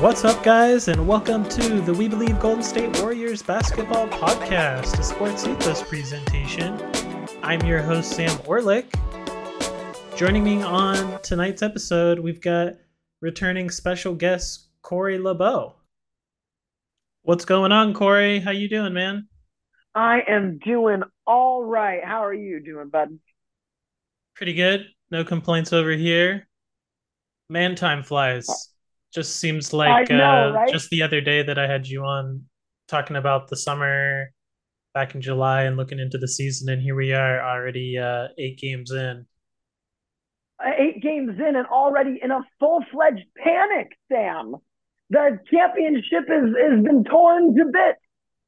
What's 0.00 0.24
up, 0.24 0.44
guys, 0.44 0.86
and 0.86 1.08
welcome 1.08 1.42
to 1.48 1.80
the 1.80 1.92
We 1.92 2.06
Believe 2.06 2.38
Golden 2.38 2.62
State 2.62 3.00
Warriors 3.00 3.42
basketball 3.42 4.06
podcast, 4.06 4.96
a 4.96 5.02
sports 5.02 5.44
ethos 5.44 5.82
presentation. 5.82 6.80
I'm 7.42 7.60
your 7.62 7.82
host, 7.82 8.12
Sam 8.12 8.30
Orlik. 8.46 8.86
Joining 10.16 10.44
me 10.44 10.62
on 10.62 11.20
tonight's 11.22 11.62
episode, 11.62 12.20
we've 12.20 12.40
got 12.40 12.74
returning 13.20 13.70
special 13.70 14.14
guest 14.14 14.68
Corey 14.82 15.18
Libow. 15.18 15.74
What's 17.22 17.44
going 17.44 17.72
on, 17.72 17.92
Corey? 17.92 18.38
How 18.38 18.52
you 18.52 18.68
doing, 18.68 18.94
man? 18.94 19.26
I 19.96 20.20
am 20.28 20.58
doing 20.58 21.02
all 21.26 21.64
right. 21.64 22.04
How 22.04 22.24
are 22.24 22.32
you 22.32 22.60
doing, 22.60 22.88
bud? 22.88 23.18
Pretty 24.36 24.54
good. 24.54 24.86
No 25.10 25.24
complaints 25.24 25.72
over 25.72 25.90
here. 25.90 26.46
Man, 27.50 27.74
time 27.74 28.04
flies. 28.04 28.68
Just 29.18 29.40
seems 29.40 29.72
like 29.72 30.10
know, 30.10 30.50
uh, 30.50 30.52
right? 30.52 30.72
just 30.72 30.90
the 30.90 31.02
other 31.02 31.20
day 31.20 31.42
that 31.42 31.58
I 31.58 31.66
had 31.66 31.88
you 31.88 32.04
on 32.04 32.44
talking 32.86 33.16
about 33.16 33.48
the 33.48 33.56
summer 33.56 34.32
back 34.94 35.16
in 35.16 35.20
July 35.20 35.64
and 35.64 35.76
looking 35.76 35.98
into 35.98 36.18
the 36.18 36.28
season, 36.28 36.68
and 36.68 36.80
here 36.80 36.94
we 36.94 37.12
are 37.12 37.42
already 37.42 37.98
uh, 37.98 38.28
eight 38.38 38.58
games 38.58 38.92
in. 38.92 39.26
Uh, 40.64 40.70
Eight 40.78 41.02
games 41.02 41.32
in 41.36 41.56
and 41.56 41.66
already 41.66 42.20
in 42.22 42.30
a 42.30 42.38
full 42.60 42.84
fledged 42.92 43.26
panic, 43.42 43.88
Sam. 44.08 44.54
The 45.10 45.40
championship 45.52 46.28
is 46.28 46.54
has 46.70 46.84
been 46.84 47.02
torn 47.02 47.56
to 47.56 47.64
bits. 47.64 47.98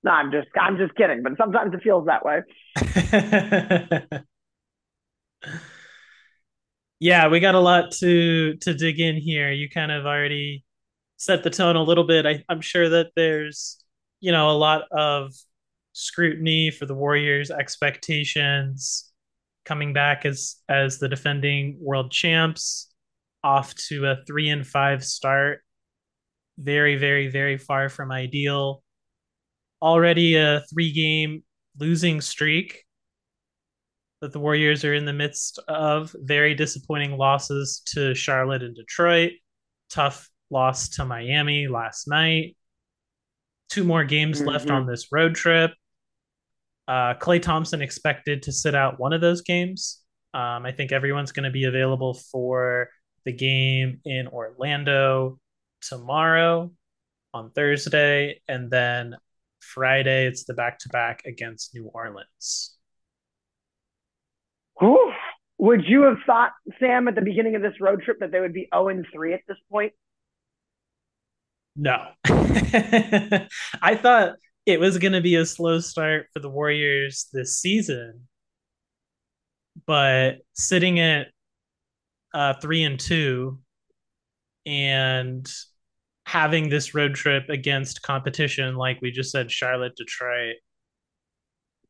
No, 0.05 0.13
I'm 0.13 0.31
just 0.31 0.47
I'm 0.57 0.77
just 0.77 0.95
kidding, 0.95 1.25
but 1.25 1.33
sometimes 1.37 1.75
it 1.75 1.83
feels 1.83 2.07
that 2.07 2.25
way. 2.25 2.43
yeah, 7.01 7.29
we 7.29 7.41
got 7.41 7.55
a 7.55 7.61
lot 7.61 7.93
to 7.93 8.55
to 8.57 8.75
dig 8.75 9.01
in 9.01 9.17
here. 9.17 9.51
You 9.51 9.69
kind 9.71 9.91
of 9.91 10.05
already 10.07 10.65
set 11.17 11.43
the 11.43 11.51
tone 11.51 11.77
a 11.77 11.83
little 11.83 12.05
bit. 12.05 12.27
I, 12.27 12.45
I'm 12.49 12.61
sure 12.61 12.89
that 12.91 13.13
there's 13.17 13.83
you 14.21 14.33
know 14.33 14.51
a 14.51 14.53
lot 14.53 14.83
of 14.93 15.33
scrutiny 15.93 16.71
for 16.71 16.87
the 16.87 16.95
Warriors, 16.95 17.51
expectations 17.51 19.11
coming 19.65 19.93
back 19.95 20.27
as 20.27 20.57
as 20.69 20.99
the 20.99 21.09
defending 21.09 21.79
world 21.81 22.11
champs, 22.13 22.93
off 23.43 23.75
to 23.89 24.07
a 24.07 24.19
three 24.27 24.51
and 24.51 24.67
five 24.67 25.03
start. 25.05 25.61
Very, 26.59 26.97
very, 26.97 27.29
very 27.29 27.57
far 27.57 27.89
from 27.89 28.13
ideal. 28.13 28.83
Already 29.81 30.37
a 30.37 30.63
three 30.71 30.93
game 30.93 31.45
losing 31.79 32.21
streak 32.21 32.85
that 34.21 34.33
the 34.33 34.39
Warriors 34.39 34.85
are 34.85 34.95
in 34.95 35.05
the 35.05 35.13
midst 35.13 35.59
of. 35.69 36.15
Very 36.21 36.55
disappointing 36.55 37.17
losses 37.17 37.83
to 37.95 38.15
Charlotte 38.15 38.63
and 38.63 38.75
Detroit. 38.75 39.33
Tough 39.89 40.29
loss 40.51 40.89
to 40.91 41.05
Miami 41.05 41.69
last 41.69 42.09
night. 42.09 42.57
Two 43.69 43.85
more 43.85 44.05
games 44.05 44.41
left 44.43 44.67
Mhm. 44.69 44.75
on 44.75 44.87
this 44.87 45.13
road 45.13 45.35
trip. 45.35 45.73
Uh, 46.89 47.15
Klay 47.15 47.41
Thompson 47.41 47.81
expected 47.83 48.43
to 48.43 48.53
sit 48.53 48.75
out 48.75 48.99
one 48.99 49.13
of 49.13 49.21
those 49.21 49.43
games. 49.43 50.03
Um, 50.35 50.67
I 50.67 50.73
think 50.73 50.91
everyone's 50.93 51.33
going 51.33 51.45
to 51.45 51.51
be 51.51 51.65
available 51.65 52.15
for 52.15 52.91
the 53.25 53.33
game 53.33 54.01
in 54.05 54.27
Orlando 54.29 55.39
tomorrow 55.83 56.73
on 57.33 57.53
Thursday, 57.53 58.41
and 58.49 58.71
then 58.71 59.17
Friday 59.61 60.27
it's 60.27 60.45
the 60.45 60.55
back 60.55 60.79
to 60.81 60.89
back 60.89 61.25
against 61.27 61.75
New 61.75 61.87
Orleans. 61.87 62.77
Would 64.81 65.85
you 65.87 66.05
have 66.05 66.17
thought, 66.25 66.53
Sam, 66.79 67.07
at 67.07 67.15
the 67.15 67.21
beginning 67.21 67.55
of 67.55 67.61
this 67.61 67.75
road 67.81 68.03
trip 68.03 68.19
that 68.21 68.33
they 68.33 68.41
would 68.41 68.55
be 68.55 68.67
0 68.75 68.89
and 68.89 69.07
3 69.13 69.35
at 69.35 69.41
this 69.47 69.59
point? 69.71 69.93
No. 71.77 72.09
I 72.27 73.95
thought 73.95 74.37
it 74.65 74.81
was 74.81 74.97
going 74.97 75.13
to 75.13 75.21
be 75.21 75.35
a 75.35 75.45
slow 75.45 75.81
start 75.81 76.29
for 76.33 76.41
the 76.41 76.49
Warriors 76.49 77.29
this 77.33 77.61
season, 77.61 78.27
but 79.87 80.39
sitting 80.55 80.99
at 80.99 81.29
uh, 82.33 82.55
three 82.55 82.83
and 82.85 82.99
two 82.99 83.59
and 84.65 85.51
having 86.25 86.69
this 86.71 86.95
road 86.95 87.15
trip 87.15 87.49
against 87.49 88.03
competition, 88.03 88.77
like 88.77 89.01
we 89.03 89.11
just 89.11 89.31
said, 89.31 89.51
Charlotte, 89.51 89.97
Detroit, 89.97 90.57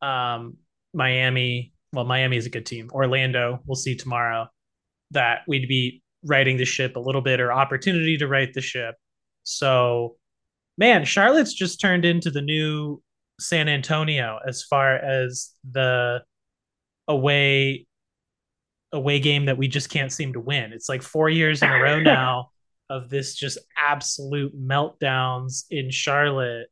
um, 0.03 0.57
Miami. 0.93 1.73
Well, 1.93 2.05
Miami 2.05 2.37
is 2.37 2.47
a 2.47 2.51
good 2.51 2.67
team. 2.67 2.89
Orlando, 2.93 3.61
we'll 3.67 3.77
see 3.77 3.97
tomorrow. 3.97 4.49
That 5.13 5.41
we'd 5.49 5.69
be 5.69 6.03
riding 6.25 6.57
the 6.57 6.65
ship 6.65 6.97
a 6.97 7.01
little 7.01 7.21
bit 7.21 7.41
or 7.41 7.53
opportunity 7.53 8.17
to 8.19 8.29
right 8.29 8.53
the 8.53 8.61
ship. 8.61 8.95
So, 9.43 10.17
man, 10.79 11.05
Charlotte's 11.05 11.55
just 11.55 11.81
turned 11.81 12.05
into 12.05 12.31
the 12.31 12.43
new 12.43 13.03
San 13.41 13.69
Antonio 13.69 14.39
as 14.47 14.63
far 14.63 14.97
as 14.97 15.51
the 15.69 16.23
away 17.09 17.87
away 18.93 19.21
game 19.21 19.47
that 19.47 19.57
we 19.57 19.69
just 19.69 19.89
can't 19.89 20.13
seem 20.13 20.33
to 20.33 20.41
win. 20.41 20.73
It's 20.73 20.89
like 20.89 21.03
four 21.03 21.29
years 21.29 21.63
in 21.63 21.71
a 21.71 21.79
row 21.79 22.01
now 22.01 22.51
of 22.89 23.09
this 23.09 23.35
just 23.35 23.59
absolute 23.77 24.53
meltdowns 24.61 25.65
in 25.71 25.91
Charlotte. 25.91 26.67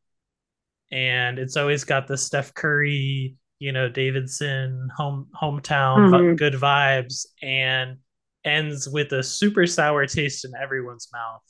And 0.90 1.38
it's 1.38 1.56
always 1.56 1.84
got 1.84 2.08
the 2.08 2.16
Steph 2.16 2.54
Curry, 2.54 3.36
you 3.58 3.72
know, 3.72 3.88
Davidson 3.88 4.88
home 4.96 5.28
hometown 5.40 6.10
Mhm. 6.10 6.36
good 6.36 6.54
vibes 6.54 7.26
and 7.42 7.98
ends 8.44 8.88
with 8.88 9.12
a 9.12 9.22
super 9.22 9.66
sour 9.66 10.06
taste 10.06 10.44
in 10.44 10.52
everyone's 10.54 11.08
mouth. 11.12 11.42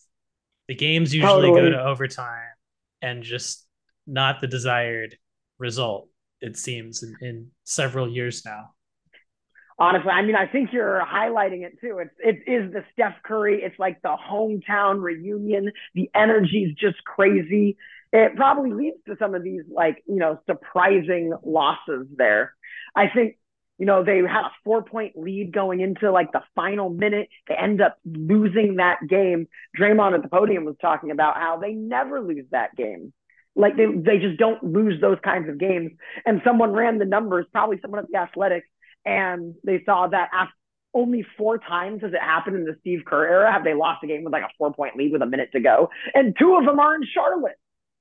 The 0.69 0.75
games 0.75 1.15
usually 1.15 1.51
go 1.51 1.71
to 1.71 1.83
overtime 1.83 2.53
and 3.03 3.23
just 3.23 3.67
not 4.07 4.41
the 4.41 4.47
desired 4.47 5.17
result, 5.59 6.09
it 6.41 6.57
seems, 6.57 7.03
in, 7.03 7.17
in 7.21 7.51
several 7.65 8.09
years 8.09 8.45
now. 8.45 8.75
Honestly, 9.81 10.11
I 10.11 10.23
mean, 10.23 10.35
I 10.35 10.47
think 10.47 10.73
you're 10.73 11.01
highlighting 11.07 11.65
it 11.65 11.81
too. 11.81 12.01
It's 12.01 12.15
it 12.19 12.51
is 12.53 12.73
the 12.73 12.85
Steph 12.93 13.15
Curry. 13.23 13.63
It's 13.63 13.79
like 13.79 14.03
the 14.03 14.17
hometown 14.17 15.01
reunion. 15.01 15.71
The 15.95 16.11
energy's 16.15 16.75
just 16.75 17.05
crazy. 17.05 17.77
It 18.13 18.37
probably 18.37 18.73
leads 18.73 18.97
to 19.07 19.17
some 19.19 19.35
of 19.35 19.43
these 19.43 19.63
like 19.71 20.03
you 20.07 20.17
know 20.17 20.41
surprising 20.47 21.33
losses 21.45 22.07
there. 22.17 22.55
I 22.97 23.09
think 23.09 23.37
you 23.79 23.87
know 23.87 24.03
they 24.05 24.19
had 24.19 24.47
a 24.47 24.53
four 24.65 24.83
point 24.83 25.13
lead 25.17 25.53
going 25.53 25.81
into 25.81 26.11
like 26.11 26.33
the 26.33 26.43
final 26.55 26.91
minute. 26.91 27.29
They 27.49 27.55
end 27.55 27.81
up 27.81 27.99
losing 28.05 28.77
that 28.77 28.99
game. 29.09 29.47
Draymond 29.79 30.15
at 30.15 30.23
the 30.23 30.29
podium 30.29 30.65
was 30.65 30.77
talking 30.81 31.11
about 31.11 31.37
how 31.37 31.59
they 31.59 31.73
never 31.73 32.21
lose 32.21 32.47
that 32.51 32.75
game. 32.77 33.13
Like 33.55 33.77
they 33.77 33.87
they 33.87 34.19
just 34.19 34.39
don't 34.39 34.63
lose 34.63 35.01
those 35.01 35.19
kinds 35.23 35.49
of 35.49 35.59
games. 35.59 35.93
And 36.25 36.41
someone 36.45 36.73
ran 36.73 36.99
the 36.99 37.05
numbers, 37.05 37.47
probably 37.53 37.79
someone 37.83 38.01
at 38.01 38.07
the 38.11 38.19
Athletic, 38.19 38.65
and 39.05 39.55
they 39.65 39.83
saw 39.85 40.07
that 40.07 40.31
after 40.33 40.55
only 40.95 41.25
four 41.37 41.59
times 41.59 42.03
has 42.03 42.13
it 42.13 42.21
happened 42.21 42.57
in 42.57 42.65
the 42.65 42.77
Steve 42.81 43.01
Kerr 43.07 43.27
era 43.27 43.53
have 43.53 43.65
they 43.65 43.75
lost 43.75 44.03
a 44.03 44.07
game 44.07 44.25
with 44.25 44.33
like 44.33 44.43
a 44.43 44.49
four 44.57 44.73
point 44.73 44.97
lead 44.97 45.13
with 45.13 45.23
a 45.23 45.27
minute 45.27 45.51
to 45.53 45.61
go, 45.61 45.91
and 46.15 46.35
two 46.39 46.57
of 46.57 46.65
them 46.65 46.81
are 46.81 46.95
in 46.95 47.03
Charlotte. 47.13 47.59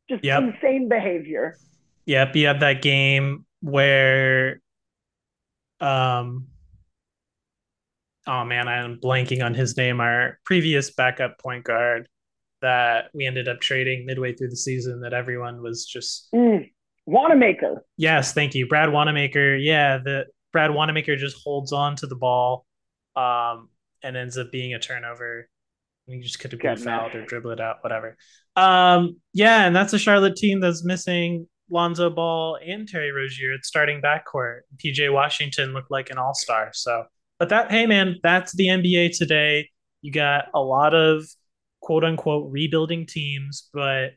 Just 0.09 0.23
Yep. 0.23 0.43
insane 0.55 0.87
behavior. 0.89 1.57
Yep, 2.05 2.35
you 2.35 2.47
have 2.47 2.59
that 2.61 2.81
game 2.81 3.45
where 3.61 4.61
um 5.79 6.47
oh 8.25 8.43
man, 8.43 8.67
I'm 8.67 8.99
blanking 8.99 9.43
on 9.43 9.53
his 9.53 9.77
name, 9.77 9.99
our 10.01 10.39
previous 10.45 10.91
backup 10.93 11.39
point 11.39 11.63
guard 11.63 12.07
that 12.61 13.05
we 13.13 13.25
ended 13.25 13.47
up 13.47 13.59
trading 13.61 14.05
midway 14.05 14.33
through 14.33 14.49
the 14.49 14.57
season 14.57 15.01
that 15.01 15.13
everyone 15.13 15.61
was 15.61 15.85
just 15.85 16.29
Mm. 16.33 16.69
Wanamaker. 17.05 17.85
yes, 17.97 18.33
thank 18.33 18.53
you. 18.55 18.67
Brad 18.67 18.91
Wanamaker. 18.91 19.55
Yeah, 19.55 19.97
the 19.97 20.25
Brad 20.51 20.71
Wanamaker 20.71 21.15
just 21.15 21.37
holds 21.43 21.71
on 21.71 21.95
to 21.97 22.07
the 22.07 22.15
ball 22.15 22.65
um 23.15 23.69
and 24.03 24.15
ends 24.15 24.37
up 24.37 24.51
being 24.51 24.73
a 24.73 24.79
turnover. 24.79 25.49
You 26.07 26.23
just 26.23 26.39
could 26.39 26.53
have 26.53 26.61
been 26.61 26.77
fouled 26.77 27.15
or 27.15 27.25
dribble 27.25 27.51
it 27.51 27.59
out, 27.59 27.77
whatever. 27.81 28.17
Um, 28.55 29.17
yeah, 29.33 29.65
and 29.65 29.75
that's 29.75 29.93
a 29.93 29.99
Charlotte 29.99 30.37
team 30.37 30.61
that's 30.61 30.83
missing 30.85 31.47
Lonzo 31.69 32.09
Ball 32.09 32.57
and 32.65 32.87
Terry 32.87 33.11
Rozier 33.11 33.53
at 33.53 33.65
starting 33.65 34.01
backcourt. 34.01 34.61
PJ 34.77 35.11
Washington 35.11 35.73
looked 35.73 35.91
like 35.91 36.09
an 36.09 36.17
all 36.17 36.33
star. 36.33 36.69
So, 36.73 37.03
but 37.39 37.49
that, 37.49 37.71
hey 37.71 37.85
man, 37.85 38.15
that's 38.23 38.55
the 38.55 38.67
NBA 38.67 39.17
today. 39.17 39.69
You 40.01 40.11
got 40.11 40.45
a 40.53 40.61
lot 40.61 40.93
of 40.93 41.25
quote 41.81 42.05
unquote 42.05 42.51
rebuilding 42.51 43.05
teams, 43.05 43.69
but 43.73 44.11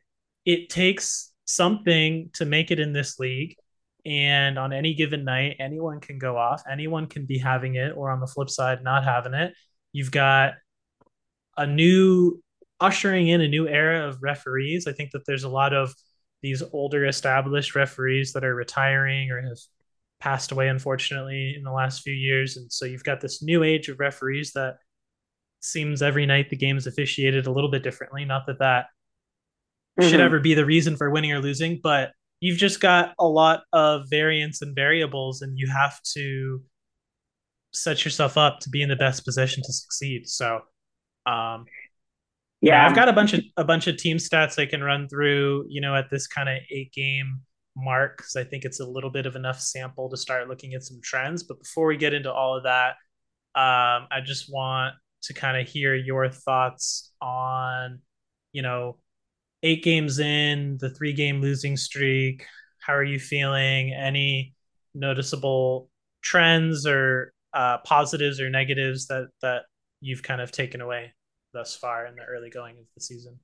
it 0.44 0.70
takes 0.70 1.32
something 1.44 2.30
to 2.34 2.44
make 2.44 2.70
it 2.70 2.78
in 2.78 2.92
this 2.92 3.18
league. 3.18 3.56
And 4.06 4.58
on 4.58 4.72
any 4.72 4.94
given 4.94 5.24
night, 5.24 5.56
anyone 5.58 6.00
can 6.00 6.18
go 6.18 6.36
off. 6.36 6.62
Anyone 6.70 7.06
can 7.06 7.26
be 7.26 7.38
having 7.38 7.74
it, 7.74 7.92
or 7.96 8.10
on 8.10 8.20
the 8.20 8.26
flip 8.26 8.48
side, 8.48 8.82
not 8.82 9.04
having 9.04 9.34
it. 9.34 9.52
You've 9.92 10.10
got 10.10 10.54
a 11.60 11.66
new 11.66 12.42
ushering 12.80 13.28
in 13.28 13.40
a 13.40 13.48
new 13.48 13.68
era 13.68 14.08
of 14.08 14.22
referees. 14.22 14.86
I 14.86 14.92
think 14.92 15.10
that 15.12 15.26
there's 15.26 15.44
a 15.44 15.48
lot 15.48 15.72
of 15.72 15.94
these 16.42 16.62
older 16.72 17.06
established 17.06 17.74
referees 17.74 18.32
that 18.32 18.44
are 18.44 18.54
retiring 18.54 19.30
or 19.30 19.40
have 19.42 19.58
passed 20.20 20.52
away 20.52 20.68
unfortunately 20.68 21.54
in 21.56 21.62
the 21.62 21.72
last 21.72 22.02
few 22.02 22.12
years 22.12 22.58
and 22.58 22.70
so 22.70 22.84
you've 22.84 23.04
got 23.04 23.22
this 23.22 23.42
new 23.42 23.62
age 23.62 23.88
of 23.88 23.98
referees 23.98 24.52
that 24.52 24.76
seems 25.62 26.02
every 26.02 26.26
night 26.26 26.50
the 26.50 26.56
game 26.56 26.76
is 26.76 26.86
officiated 26.86 27.46
a 27.46 27.50
little 27.50 27.70
bit 27.70 27.82
differently 27.82 28.22
not 28.26 28.46
that 28.46 28.58
that 28.58 28.86
mm-hmm. 29.98 30.10
should 30.10 30.20
ever 30.20 30.40
be 30.40 30.54
the 30.54 30.64
reason 30.64 30.96
for 30.96 31.10
winning 31.10 31.32
or 31.32 31.40
losing, 31.40 31.80
but 31.82 32.12
you've 32.40 32.58
just 32.58 32.80
got 32.80 33.14
a 33.18 33.26
lot 33.26 33.62
of 33.72 34.04
variance 34.08 34.62
and 34.62 34.74
variables, 34.74 35.42
and 35.42 35.58
you 35.58 35.68
have 35.68 36.00
to 36.14 36.62
set 37.72 38.04
yourself 38.04 38.36
up 38.36 38.60
to 38.60 38.70
be 38.70 38.82
in 38.82 38.88
the 38.88 38.96
best 38.96 39.24
position 39.24 39.62
to 39.64 39.72
succeed. 39.72 40.28
So, 40.28 40.60
um, 41.26 41.66
yeah, 42.60 42.86
I've 42.86 42.94
got 42.94 43.08
a 43.08 43.12
bunch 43.12 43.32
of 43.32 43.40
a 43.56 43.64
bunch 43.64 43.86
of 43.86 43.96
team 43.96 44.18
stats 44.18 44.58
I 44.58 44.66
can 44.66 44.82
run 44.82 45.08
through. 45.08 45.66
You 45.68 45.80
know, 45.80 45.94
at 45.94 46.10
this 46.10 46.26
kind 46.26 46.48
of 46.48 46.58
eight 46.70 46.92
game 46.92 47.40
mark, 47.76 48.18
because 48.18 48.36
I 48.36 48.44
think 48.44 48.64
it's 48.64 48.80
a 48.80 48.86
little 48.86 49.10
bit 49.10 49.26
of 49.26 49.36
enough 49.36 49.60
sample 49.60 50.10
to 50.10 50.16
start 50.16 50.48
looking 50.48 50.74
at 50.74 50.82
some 50.82 51.00
trends. 51.02 51.42
But 51.42 51.58
before 51.58 51.86
we 51.86 51.96
get 51.96 52.12
into 52.12 52.32
all 52.32 52.56
of 52.56 52.64
that, 52.64 52.90
um, 53.54 54.08
I 54.10 54.20
just 54.24 54.52
want 54.52 54.94
to 55.22 55.34
kind 55.34 55.56
of 55.56 55.66
hear 55.66 55.94
your 55.94 56.28
thoughts 56.28 57.12
on, 57.20 58.00
you 58.52 58.62
know, 58.62 58.98
eight 59.62 59.82
games 59.82 60.18
in, 60.18 60.76
the 60.80 60.90
three 60.90 61.12
game 61.12 61.40
losing 61.40 61.76
streak. 61.76 62.44
How 62.80 62.94
are 62.94 63.04
you 63.04 63.18
feeling? 63.18 63.94
Any 63.94 64.54
noticeable 64.94 65.88
trends 66.22 66.86
or 66.86 67.32
uh, 67.54 67.78
positives 67.78 68.40
or 68.40 68.50
negatives 68.50 69.06
that 69.06 69.28
that 69.42 69.62
you've 70.00 70.22
kind 70.22 70.40
of 70.40 70.50
taken 70.52 70.80
away 70.80 71.12
thus 71.52 71.76
far 71.76 72.06
in 72.06 72.14
the 72.16 72.22
early 72.22 72.50
going 72.50 72.76
of 72.78 72.84
the 72.94 73.00
season? 73.00 73.38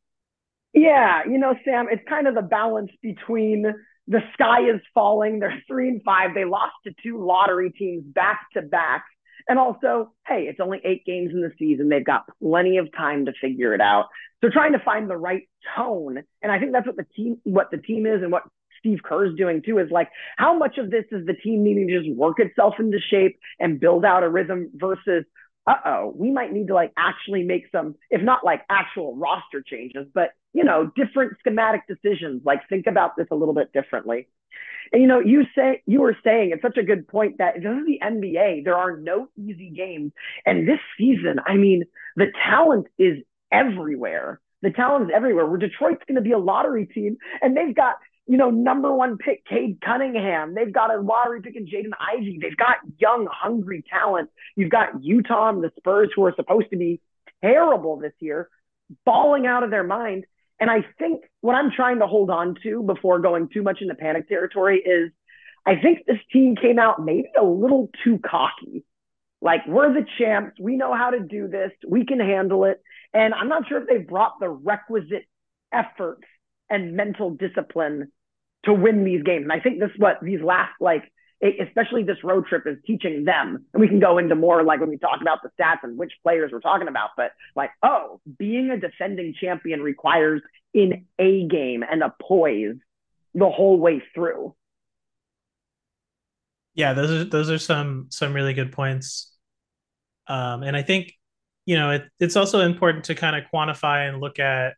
Yeah, 0.72 1.22
you 1.24 1.38
know, 1.38 1.54
Sam, 1.64 1.86
it's 1.90 2.06
kind 2.08 2.26
of 2.26 2.34
the 2.34 2.42
balance 2.42 2.90
between 3.02 3.64
the 4.08 4.20
sky 4.34 4.68
is 4.68 4.80
falling. 4.94 5.38
They're 5.40 5.62
three 5.66 5.88
and 5.88 6.02
five. 6.04 6.34
They 6.34 6.44
lost 6.44 6.74
to 6.84 6.92
two 7.02 7.24
lottery 7.24 7.70
teams 7.70 8.04
back 8.04 8.40
to 8.54 8.62
back. 8.62 9.04
And 9.48 9.58
also, 9.58 10.12
hey, 10.26 10.46
it's 10.48 10.60
only 10.60 10.80
eight 10.84 11.04
games 11.06 11.30
in 11.32 11.40
the 11.40 11.52
season. 11.58 11.88
They've 11.88 12.04
got 12.04 12.24
plenty 12.42 12.78
of 12.78 12.92
time 12.92 13.26
to 13.26 13.32
figure 13.40 13.74
it 13.74 13.80
out. 13.80 14.06
So 14.42 14.50
trying 14.50 14.72
to 14.72 14.78
find 14.80 15.08
the 15.08 15.16
right 15.16 15.48
tone, 15.76 16.22
and 16.42 16.52
I 16.52 16.58
think 16.58 16.72
that's 16.72 16.86
what 16.86 16.96
the 16.96 17.06
team, 17.16 17.38
what 17.44 17.70
the 17.70 17.78
team 17.78 18.06
is, 18.06 18.22
and 18.22 18.30
what 18.30 18.42
Steve 18.80 18.98
Kerr's 19.02 19.36
doing 19.36 19.62
too, 19.64 19.78
is 19.78 19.90
like 19.90 20.10
how 20.36 20.58
much 20.58 20.78
of 20.78 20.90
this 20.90 21.04
is 21.10 21.26
the 21.26 21.32
team 21.32 21.64
needing 21.64 21.88
to 21.88 22.00
just 22.00 22.14
work 22.14 22.38
itself 22.38 22.74
into 22.78 22.98
shape 23.10 23.38
and 23.58 23.80
build 23.80 24.04
out 24.04 24.24
a 24.24 24.28
rhythm 24.28 24.70
versus, 24.74 25.24
uh 25.66 25.74
oh, 25.84 26.12
we 26.16 26.30
might 26.30 26.52
need 26.52 26.68
to 26.68 26.74
like 26.74 26.92
actually 26.96 27.42
make 27.42 27.64
some, 27.72 27.96
if 28.10 28.22
not 28.22 28.44
like 28.44 28.62
actual 28.70 29.16
roster 29.16 29.62
changes, 29.62 30.06
but 30.14 30.30
you 30.52 30.64
know, 30.64 30.90
different 30.96 31.36
schematic 31.40 31.82
decisions. 31.88 32.42
Like 32.44 32.68
think 32.68 32.86
about 32.86 33.16
this 33.16 33.26
a 33.30 33.34
little 33.34 33.54
bit 33.54 33.72
differently. 33.72 34.28
And 34.92 35.02
you 35.02 35.08
know, 35.08 35.20
you 35.20 35.44
say 35.54 35.82
you 35.86 36.00
were 36.00 36.16
saying 36.24 36.50
it's 36.52 36.62
such 36.62 36.76
a 36.76 36.82
good 36.82 37.08
point 37.08 37.38
that 37.38 37.54
this 37.56 37.64
is 37.64 37.86
the 37.86 37.98
NBA. 38.02 38.64
There 38.64 38.76
are 38.76 38.96
no 38.96 39.28
easy 39.36 39.70
games, 39.70 40.12
and 40.44 40.68
this 40.68 40.78
season, 40.96 41.40
I 41.44 41.56
mean, 41.56 41.84
the 42.14 42.26
talent 42.44 42.86
is 42.98 43.18
everywhere. 43.50 44.40
The 44.62 44.70
talent 44.70 45.06
is 45.06 45.10
everywhere. 45.14 45.46
Where 45.46 45.58
Detroit's 45.58 46.02
going 46.06 46.16
to 46.16 46.22
be 46.22 46.32
a 46.32 46.38
lottery 46.38 46.86
team, 46.86 47.18
and 47.42 47.56
they've 47.56 47.74
got 47.74 47.96
you 48.26 48.36
know 48.36 48.50
number 48.50 48.92
one 48.92 49.18
pick 49.18 49.44
Cade 49.46 49.78
Cunningham. 49.84 50.54
They've 50.54 50.72
got 50.72 50.94
a 50.94 51.00
lottery 51.00 51.40
pick 51.42 51.56
in 51.56 51.66
Jaden 51.66 51.92
Ivey. 51.98 52.38
They've 52.40 52.56
got 52.56 52.76
young, 52.98 53.28
hungry 53.30 53.84
talent. 53.88 54.30
You've 54.56 54.70
got 54.70 55.02
Utah 55.02 55.50
and 55.50 55.62
the 55.62 55.70
Spurs, 55.76 56.10
who 56.14 56.24
are 56.24 56.34
supposed 56.34 56.70
to 56.70 56.76
be 56.76 57.00
terrible 57.42 57.98
this 57.98 58.14
year, 58.20 58.48
balling 59.04 59.46
out 59.46 59.62
of 59.62 59.70
their 59.70 59.84
mind. 59.84 60.24
And 60.58 60.70
I 60.70 60.84
think 60.98 61.24
what 61.40 61.54
I'm 61.54 61.70
trying 61.70 61.98
to 62.00 62.06
hold 62.06 62.30
on 62.30 62.56
to 62.62 62.82
before 62.82 63.18
going 63.18 63.48
too 63.52 63.62
much 63.62 63.78
into 63.80 63.94
panic 63.94 64.28
territory 64.28 64.78
is 64.78 65.12
I 65.66 65.76
think 65.76 66.06
this 66.06 66.18
team 66.32 66.56
came 66.56 66.78
out 66.78 67.04
maybe 67.04 67.28
a 67.38 67.44
little 67.44 67.90
too 68.04 68.18
cocky. 68.18 68.84
Like, 69.42 69.66
we're 69.66 69.92
the 69.92 70.06
champs. 70.18 70.58
We 70.58 70.76
know 70.76 70.94
how 70.94 71.10
to 71.10 71.20
do 71.20 71.46
this. 71.48 71.70
We 71.86 72.06
can 72.06 72.20
handle 72.20 72.64
it. 72.64 72.80
And 73.12 73.34
I'm 73.34 73.48
not 73.48 73.68
sure 73.68 73.82
if 73.82 73.88
they've 73.88 74.06
brought 74.06 74.40
the 74.40 74.48
requisite 74.48 75.26
effort 75.72 76.20
and 76.70 76.94
mental 76.94 77.30
discipline 77.30 78.12
to 78.66 78.74
win 78.74 79.04
these 79.04 79.22
games. 79.22 79.44
And 79.44 79.52
I 79.52 79.60
think 79.60 79.80
this 79.80 79.90
is 79.90 79.98
what 79.98 80.18
these 80.22 80.40
last 80.42 80.72
like 80.80 81.10
especially 81.42 82.02
this 82.02 82.22
road 82.24 82.46
trip 82.46 82.66
is 82.66 82.78
teaching 82.86 83.24
them. 83.24 83.66
And 83.72 83.80
we 83.80 83.88
can 83.88 84.00
go 84.00 84.18
into 84.18 84.34
more 84.34 84.62
like 84.62 84.80
when 84.80 84.88
we 84.88 84.96
talk 84.96 85.20
about 85.20 85.42
the 85.42 85.50
stats 85.58 85.82
and 85.82 85.98
which 85.98 86.12
players 86.22 86.50
we're 86.52 86.60
talking 86.60 86.88
about, 86.88 87.10
but 87.16 87.32
like, 87.54 87.70
oh, 87.82 88.20
being 88.38 88.70
a 88.70 88.78
defending 88.78 89.34
champion 89.38 89.82
requires 89.82 90.40
in 90.72 91.06
a 91.18 91.46
game 91.46 91.84
and 91.88 92.02
a 92.02 92.14
poise 92.22 92.76
the 93.34 93.50
whole 93.50 93.78
way 93.78 94.02
through. 94.14 94.54
Yeah, 96.74 96.92
those 96.92 97.10
are 97.10 97.24
those 97.24 97.50
are 97.50 97.58
some 97.58 98.06
some 98.10 98.34
really 98.34 98.52
good 98.52 98.72
points. 98.72 99.32
Um, 100.28 100.62
and 100.62 100.76
I 100.76 100.82
think 100.82 101.12
you 101.64 101.76
know 101.76 101.90
it, 101.90 102.04
it's 102.20 102.36
also 102.36 102.60
important 102.60 103.04
to 103.04 103.14
kind 103.14 103.36
of 103.36 103.44
quantify 103.52 104.08
and 104.08 104.20
look 104.20 104.38
at 104.38 104.74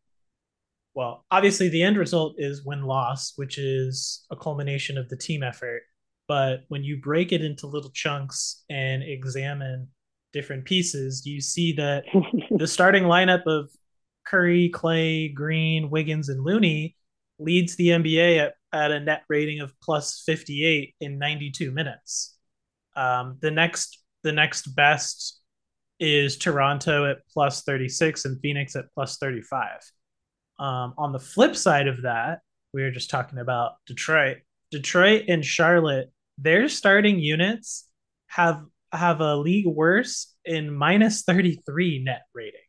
well 0.94 1.24
obviously 1.30 1.68
the 1.68 1.82
end 1.82 1.96
result 1.96 2.34
is 2.38 2.64
win 2.64 2.82
loss 2.82 3.32
which 3.36 3.58
is 3.58 4.26
a 4.30 4.36
culmination 4.36 4.98
of 4.98 5.08
the 5.08 5.16
team 5.16 5.42
effort 5.42 5.82
but 6.28 6.64
when 6.68 6.84
you 6.84 7.00
break 7.00 7.32
it 7.32 7.42
into 7.42 7.66
little 7.66 7.90
chunks 7.90 8.64
and 8.68 9.02
examine 9.02 9.88
different 10.32 10.66
pieces, 10.66 11.24
you 11.24 11.40
see 11.40 11.72
that 11.72 12.04
the 12.50 12.66
starting 12.66 13.04
lineup 13.04 13.44
of 13.46 13.70
Curry, 14.26 14.70
Klay, 14.72 15.32
Green, 15.32 15.88
Wiggins, 15.90 16.28
and 16.28 16.44
Looney 16.44 16.96
leads 17.38 17.76
the 17.76 17.88
NBA 17.88 18.38
at, 18.38 18.54
at 18.72 18.90
a 18.90 19.00
net 19.00 19.22
rating 19.28 19.60
of 19.60 19.72
plus 19.80 20.22
58 20.26 20.94
in 21.00 21.18
92 21.18 21.70
minutes. 21.70 22.36
Um, 22.94 23.38
the 23.40 23.50
next 23.50 24.02
the 24.24 24.32
next 24.32 24.66
best 24.74 25.40
is 26.00 26.36
Toronto 26.36 27.08
at 27.10 27.18
plus 27.32 27.62
36 27.62 28.24
and 28.24 28.40
Phoenix 28.40 28.76
at 28.76 28.92
plus 28.94 29.16
35. 29.18 29.80
Um, 30.58 30.94
on 30.98 31.12
the 31.12 31.20
flip 31.20 31.56
side 31.56 31.86
of 31.86 32.02
that, 32.02 32.40
we 32.72 32.82
were 32.82 32.90
just 32.90 33.10
talking 33.10 33.38
about 33.38 33.72
Detroit. 33.86 34.38
Detroit 34.70 35.24
and 35.28 35.44
Charlotte 35.44 36.12
their 36.38 36.68
starting 36.68 37.18
units 37.18 37.84
have 38.28 38.64
have 38.92 39.20
a 39.20 39.36
league 39.36 39.66
worse 39.66 40.34
in 40.44 40.72
minus 40.72 41.22
33 41.22 42.02
net 42.04 42.22
rating. 42.32 42.60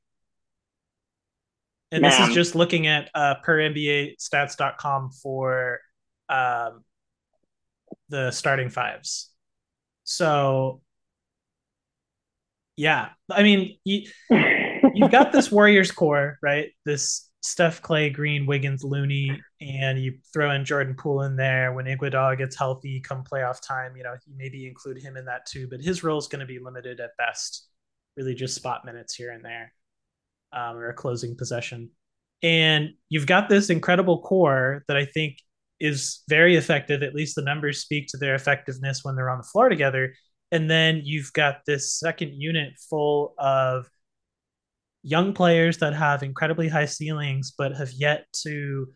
And 1.92 2.02
Man. 2.02 2.12
this 2.12 2.30
is 2.30 2.36
just 2.36 2.56
looking 2.56 2.88
at 2.88 3.10
uh, 3.16 3.36
per 3.44 3.58
NBA 3.58 4.16
stats.com 4.20 5.12
for 5.12 5.80
um, 6.28 6.84
the 8.10 8.32
starting 8.32 8.70
fives. 8.70 9.32
So, 10.04 10.82
yeah, 12.76 13.10
I 13.32 13.44
mean, 13.44 13.78
you, 13.86 14.10
you've 14.94 15.12
got 15.12 15.32
this 15.32 15.52
Warriors 15.52 15.92
core, 15.92 16.38
right? 16.44 16.70
This 16.86 17.29
Steph, 17.42 17.82
Klay, 17.82 18.14
Green, 18.14 18.46
Wiggins, 18.46 18.84
Looney, 18.84 19.42
and 19.62 19.98
you 19.98 20.18
throw 20.34 20.52
in 20.52 20.66
Jordan 20.66 20.96
Poole 20.96 21.24
in 21.24 21.36
there 21.38 21.72
when 21.72 21.86
Iguodala 21.86 22.38
gets 22.38 22.58
healthy 22.58 23.00
come 23.00 23.24
playoff 23.24 23.66
time. 23.66 23.96
You 23.96 24.04
know, 24.04 24.14
you 24.26 24.34
maybe 24.38 24.68
include 24.68 25.02
him 25.02 25.16
in 25.16 25.26
that 25.26 25.46
too, 25.46 25.68
but 25.70 25.82
his 25.82 26.04
role 26.04 26.18
is 26.18 26.28
going 26.28 26.42
to 26.42 26.46
be 26.46 26.60
limited 26.60 27.00
at 27.00 27.18
best, 27.18 27.68
really 28.18 28.36
just 28.36 28.56
spot 28.56 28.84
minutes 28.84 29.16
here 29.16 29.32
and 29.32 29.44
there, 29.44 29.74
um, 30.52 30.76
or 30.76 30.90
a 30.90 30.94
closing 30.94 31.38
possession. 31.38 31.92
And 32.44 32.90
you've 33.08 33.28
got 33.28 33.48
this 33.48 33.70
incredible 33.70 34.22
core 34.22 34.84
that 34.88 34.98
I 34.98 35.06
think 35.06 35.38
is 35.80 36.24
very 36.28 36.58
effective. 36.58 37.04
At 37.04 37.16
least 37.16 37.36
the 37.36 37.42
numbers 37.42 37.82
speak 37.82 38.08
to 38.10 38.18
their 38.18 38.36
effectiveness 38.36 39.04
when 39.04 39.16
they're 39.16 39.30
on 39.30 39.40
the 39.40 39.44
floor 39.46 39.70
together. 39.70 40.14
And 40.52 40.70
then 40.70 41.02
you've 41.04 41.32
got 41.32 41.62
this 41.66 41.94
second 41.94 42.34
unit 42.34 42.74
full 42.90 43.34
of 43.38 43.88
young 45.02 45.34
players 45.34 45.78
that 45.78 45.94
have 45.94 46.24
incredibly 46.24 46.68
high 46.68 46.86
ceilings 46.86 47.54
but 47.58 47.76
have 47.76 47.92
yet 47.94 48.26
to 48.44 48.88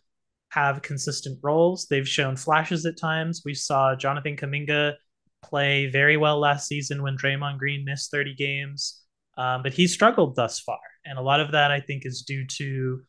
have 0.49 0.81
consistent 0.81 1.39
roles. 1.41 1.87
They've 1.89 2.07
shown 2.07 2.35
flashes 2.35 2.85
at 2.85 2.97
times. 2.97 3.41
We 3.43 3.53
saw 3.53 3.95
Jonathan 3.95 4.35
Kuminga 4.35 4.93
play 5.41 5.87
very 5.87 6.17
well 6.17 6.39
last 6.39 6.67
season 6.67 7.01
when 7.01 7.17
Draymond 7.17 7.57
Green 7.57 7.83
missed 7.85 8.11
30 8.11 8.35
games, 8.35 9.01
um, 9.37 9.63
but 9.63 9.73
he 9.73 9.87
struggled 9.87 10.35
thus 10.35 10.59
far. 10.59 10.79
And 11.05 11.17
a 11.17 11.21
lot 11.21 11.39
of 11.39 11.51
that, 11.51 11.71
I 11.71 11.79
think, 11.79 12.05
is 12.05 12.21
due 12.21 12.45
to 12.57 13.01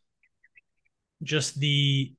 just 1.22 1.58
the 1.60 2.12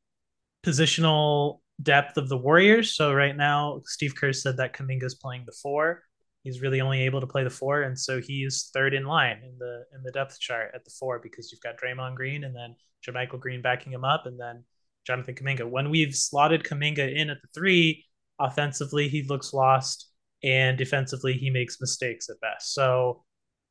positional 0.63 1.59
depth 1.81 2.17
of 2.17 2.29
the 2.29 2.37
Warriors. 2.37 2.95
So 2.95 3.13
right 3.13 3.35
now, 3.35 3.81
Steve 3.85 4.15
Kerr 4.15 4.31
said 4.33 4.57
that 4.57 4.73
Kuminga's 4.73 5.15
playing 5.15 5.43
the 5.45 5.55
four. 5.61 6.01
He's 6.45 6.61
really 6.61 6.79
only 6.79 7.01
able 7.01 7.19
to 7.19 7.27
play 7.27 7.43
the 7.43 7.49
four, 7.49 7.81
and 7.81 7.99
so 7.99 8.21
he's 8.21 8.69
third 8.73 8.93
in 8.93 9.03
line 9.03 9.41
in 9.43 9.57
the 9.57 9.83
in 9.95 10.03
the 10.03 10.11
depth 10.11 10.39
chart 10.39 10.71
at 10.73 10.85
the 10.85 10.91
four 10.91 11.19
because 11.19 11.51
you've 11.51 11.61
got 11.61 11.75
Draymond 11.77 12.15
Green 12.15 12.43
and 12.43 12.55
then 12.55 12.75
JaMychal 13.05 13.39
Green 13.39 13.61
backing 13.61 13.91
him 13.91 14.05
up, 14.05 14.27
and 14.27 14.39
then 14.39 14.63
Jonathan 15.05 15.35
Kuminga. 15.35 15.67
When 15.67 15.89
we've 15.89 16.15
slotted 16.15 16.63
Kuminga 16.63 17.13
in 17.13 17.31
at 17.31 17.41
the 17.41 17.49
three, 17.53 18.05
offensively 18.39 19.09
he 19.09 19.23
looks 19.23 19.53
lost, 19.53 20.09
and 20.43 20.77
defensively 20.77 21.33
he 21.33 21.49
makes 21.49 21.81
mistakes 21.81 22.29
at 22.29 22.39
best. 22.39 22.73
So 22.73 23.23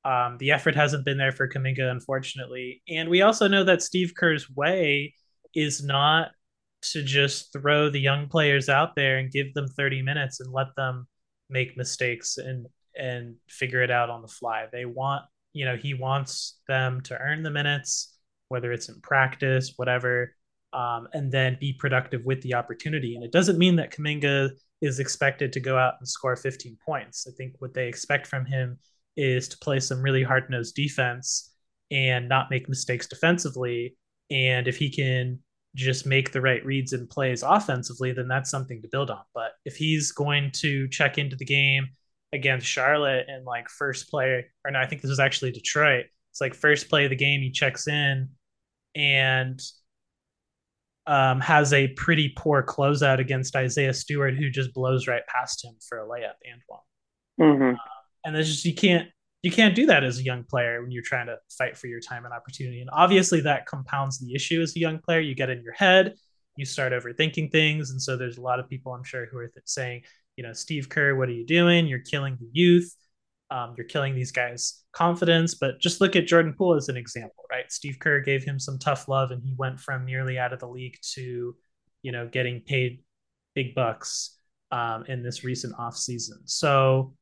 um, 0.04 0.36
the 0.38 0.50
effort 0.50 0.74
hasn't 0.74 1.04
been 1.04 1.16
there 1.16 1.32
for 1.32 1.48
Kuminga, 1.48 1.90
unfortunately. 1.90 2.82
And 2.88 3.08
we 3.08 3.22
also 3.22 3.48
know 3.48 3.64
that 3.64 3.82
Steve 3.82 4.12
Kerr's 4.18 4.50
way 4.50 5.14
is 5.54 5.82
not 5.82 6.32
to 6.92 7.02
just 7.02 7.52
throw 7.52 7.88
the 7.88 8.00
young 8.00 8.28
players 8.28 8.68
out 8.68 8.94
there 8.94 9.18
and 9.18 9.30
give 9.30 9.54
them 9.54 9.68
30 9.68 10.02
minutes 10.02 10.40
and 10.40 10.52
let 10.52 10.66
them 10.76 11.06
make 11.50 11.76
mistakes 11.76 12.38
and 12.38 12.66
and 12.96 13.36
figure 13.48 13.82
it 13.82 13.90
out 13.90 14.10
on 14.10 14.22
the 14.22 14.28
fly. 14.28 14.66
They 14.72 14.84
want, 14.84 15.24
you 15.52 15.64
know, 15.64 15.76
he 15.76 15.94
wants 15.94 16.60
them 16.68 17.00
to 17.02 17.18
earn 17.18 17.42
the 17.42 17.50
minutes, 17.50 18.16
whether 18.48 18.72
it's 18.72 18.88
in 18.88 19.00
practice, 19.00 19.72
whatever. 19.76 20.34
um, 20.72 21.06
and 21.12 21.30
then 21.30 21.56
be 21.60 21.72
productive 21.72 22.24
with 22.24 22.42
the 22.42 22.54
opportunity. 22.54 23.14
And 23.14 23.24
it 23.24 23.32
doesn't 23.32 23.58
mean 23.58 23.76
that 23.76 23.92
Kuminga 23.92 24.50
is 24.80 24.98
expected 24.98 25.52
to 25.52 25.60
go 25.60 25.78
out 25.78 25.94
and 26.00 26.08
score 26.08 26.36
15 26.36 26.76
points. 26.84 27.26
I 27.28 27.32
think 27.36 27.54
what 27.60 27.74
they 27.74 27.86
expect 27.88 28.26
from 28.26 28.44
him 28.44 28.78
is 29.16 29.48
to 29.48 29.58
play 29.58 29.78
some 29.80 30.02
really 30.02 30.24
hard 30.24 30.50
nosed 30.50 30.74
defense 30.74 31.54
and 31.90 32.28
not 32.28 32.50
make 32.50 32.68
mistakes 32.68 33.06
defensively. 33.06 33.96
And 34.30 34.66
if 34.66 34.76
he 34.76 34.90
can 34.90 35.38
just 35.74 36.06
make 36.06 36.32
the 36.32 36.40
right 36.40 36.64
reads 36.64 36.92
and 36.92 37.08
plays 37.08 37.42
offensively, 37.42 38.12
then 38.12 38.28
that's 38.28 38.50
something 38.50 38.80
to 38.82 38.88
build 38.88 39.10
on. 39.10 39.22
But 39.34 39.52
if 39.64 39.76
he's 39.76 40.12
going 40.12 40.52
to 40.56 40.88
check 40.88 41.18
into 41.18 41.36
the 41.36 41.44
game 41.44 41.88
against 42.32 42.66
Charlotte 42.66 43.26
and 43.28 43.44
like 43.44 43.68
first 43.68 44.08
play, 44.08 44.46
or 44.64 44.70
no, 44.70 44.78
I 44.78 44.86
think 44.86 45.02
this 45.02 45.08
was 45.08 45.20
actually 45.20 45.52
Detroit. 45.52 46.06
It's 46.30 46.40
like 46.40 46.54
first 46.54 46.88
play 46.88 47.04
of 47.04 47.10
the 47.10 47.16
game, 47.16 47.40
he 47.40 47.50
checks 47.50 47.88
in 47.88 48.30
and 48.94 49.60
um, 51.06 51.40
has 51.40 51.72
a 51.72 51.88
pretty 51.88 52.32
poor 52.36 52.62
closeout 52.62 53.18
against 53.18 53.56
Isaiah 53.56 53.94
Stewart, 53.94 54.34
who 54.34 54.50
just 54.50 54.72
blows 54.74 55.06
right 55.06 55.26
past 55.26 55.64
him 55.64 55.74
for 55.88 55.98
a 55.98 56.06
layup 56.08 56.34
and 56.50 56.60
one. 56.66 56.80
Mm-hmm. 57.40 57.74
Uh, 57.74 58.24
and 58.24 58.34
there's 58.34 58.50
just 58.50 58.64
you 58.64 58.74
can't 58.74 59.08
you 59.44 59.50
can't 59.50 59.74
do 59.74 59.84
that 59.84 60.02
as 60.04 60.18
a 60.18 60.22
young 60.22 60.42
player 60.42 60.80
when 60.80 60.90
you're 60.90 61.02
trying 61.02 61.26
to 61.26 61.36
fight 61.58 61.76
for 61.76 61.86
your 61.86 62.00
time 62.00 62.24
and 62.24 62.32
opportunity. 62.32 62.80
And 62.80 62.88
obviously, 62.90 63.42
that 63.42 63.66
compounds 63.66 64.18
the 64.18 64.34
issue 64.34 64.62
as 64.62 64.74
a 64.74 64.78
young 64.78 64.98
player. 64.98 65.20
You 65.20 65.34
get 65.34 65.50
in 65.50 65.62
your 65.62 65.74
head, 65.74 66.14
you 66.56 66.64
start 66.64 66.94
overthinking 66.94 67.52
things. 67.52 67.90
And 67.90 68.00
so 68.00 68.16
there's 68.16 68.38
a 68.38 68.40
lot 68.40 68.58
of 68.58 68.70
people, 68.70 68.94
I'm 68.94 69.04
sure, 69.04 69.26
who 69.26 69.36
are 69.36 69.52
saying, 69.66 70.04
you 70.36 70.44
know, 70.44 70.54
Steve 70.54 70.88
Kerr, 70.88 71.14
what 71.14 71.28
are 71.28 71.32
you 71.32 71.44
doing? 71.44 71.86
You're 71.86 71.98
killing 71.98 72.38
the 72.40 72.48
youth. 72.52 72.90
Um, 73.50 73.74
you're 73.76 73.86
killing 73.86 74.14
these 74.14 74.32
guys' 74.32 74.82
confidence. 74.92 75.56
But 75.56 75.78
just 75.78 76.00
look 76.00 76.16
at 76.16 76.26
Jordan 76.26 76.54
Poole 76.56 76.76
as 76.76 76.88
an 76.88 76.96
example, 76.96 77.44
right? 77.50 77.70
Steve 77.70 77.98
Kerr 78.00 78.20
gave 78.20 78.44
him 78.44 78.58
some 78.58 78.78
tough 78.78 79.08
love, 79.08 79.30
and 79.30 79.42
he 79.42 79.52
went 79.58 79.78
from 79.78 80.06
nearly 80.06 80.38
out 80.38 80.54
of 80.54 80.58
the 80.58 80.68
league 80.68 80.96
to, 81.12 81.54
you 82.00 82.12
know, 82.12 82.26
getting 82.28 82.62
paid 82.62 83.02
big 83.54 83.74
bucks 83.74 84.38
um, 84.72 85.04
in 85.06 85.22
this 85.22 85.44
recent 85.44 85.74
off 85.78 85.98
season. 85.98 86.38
So, 86.46 87.12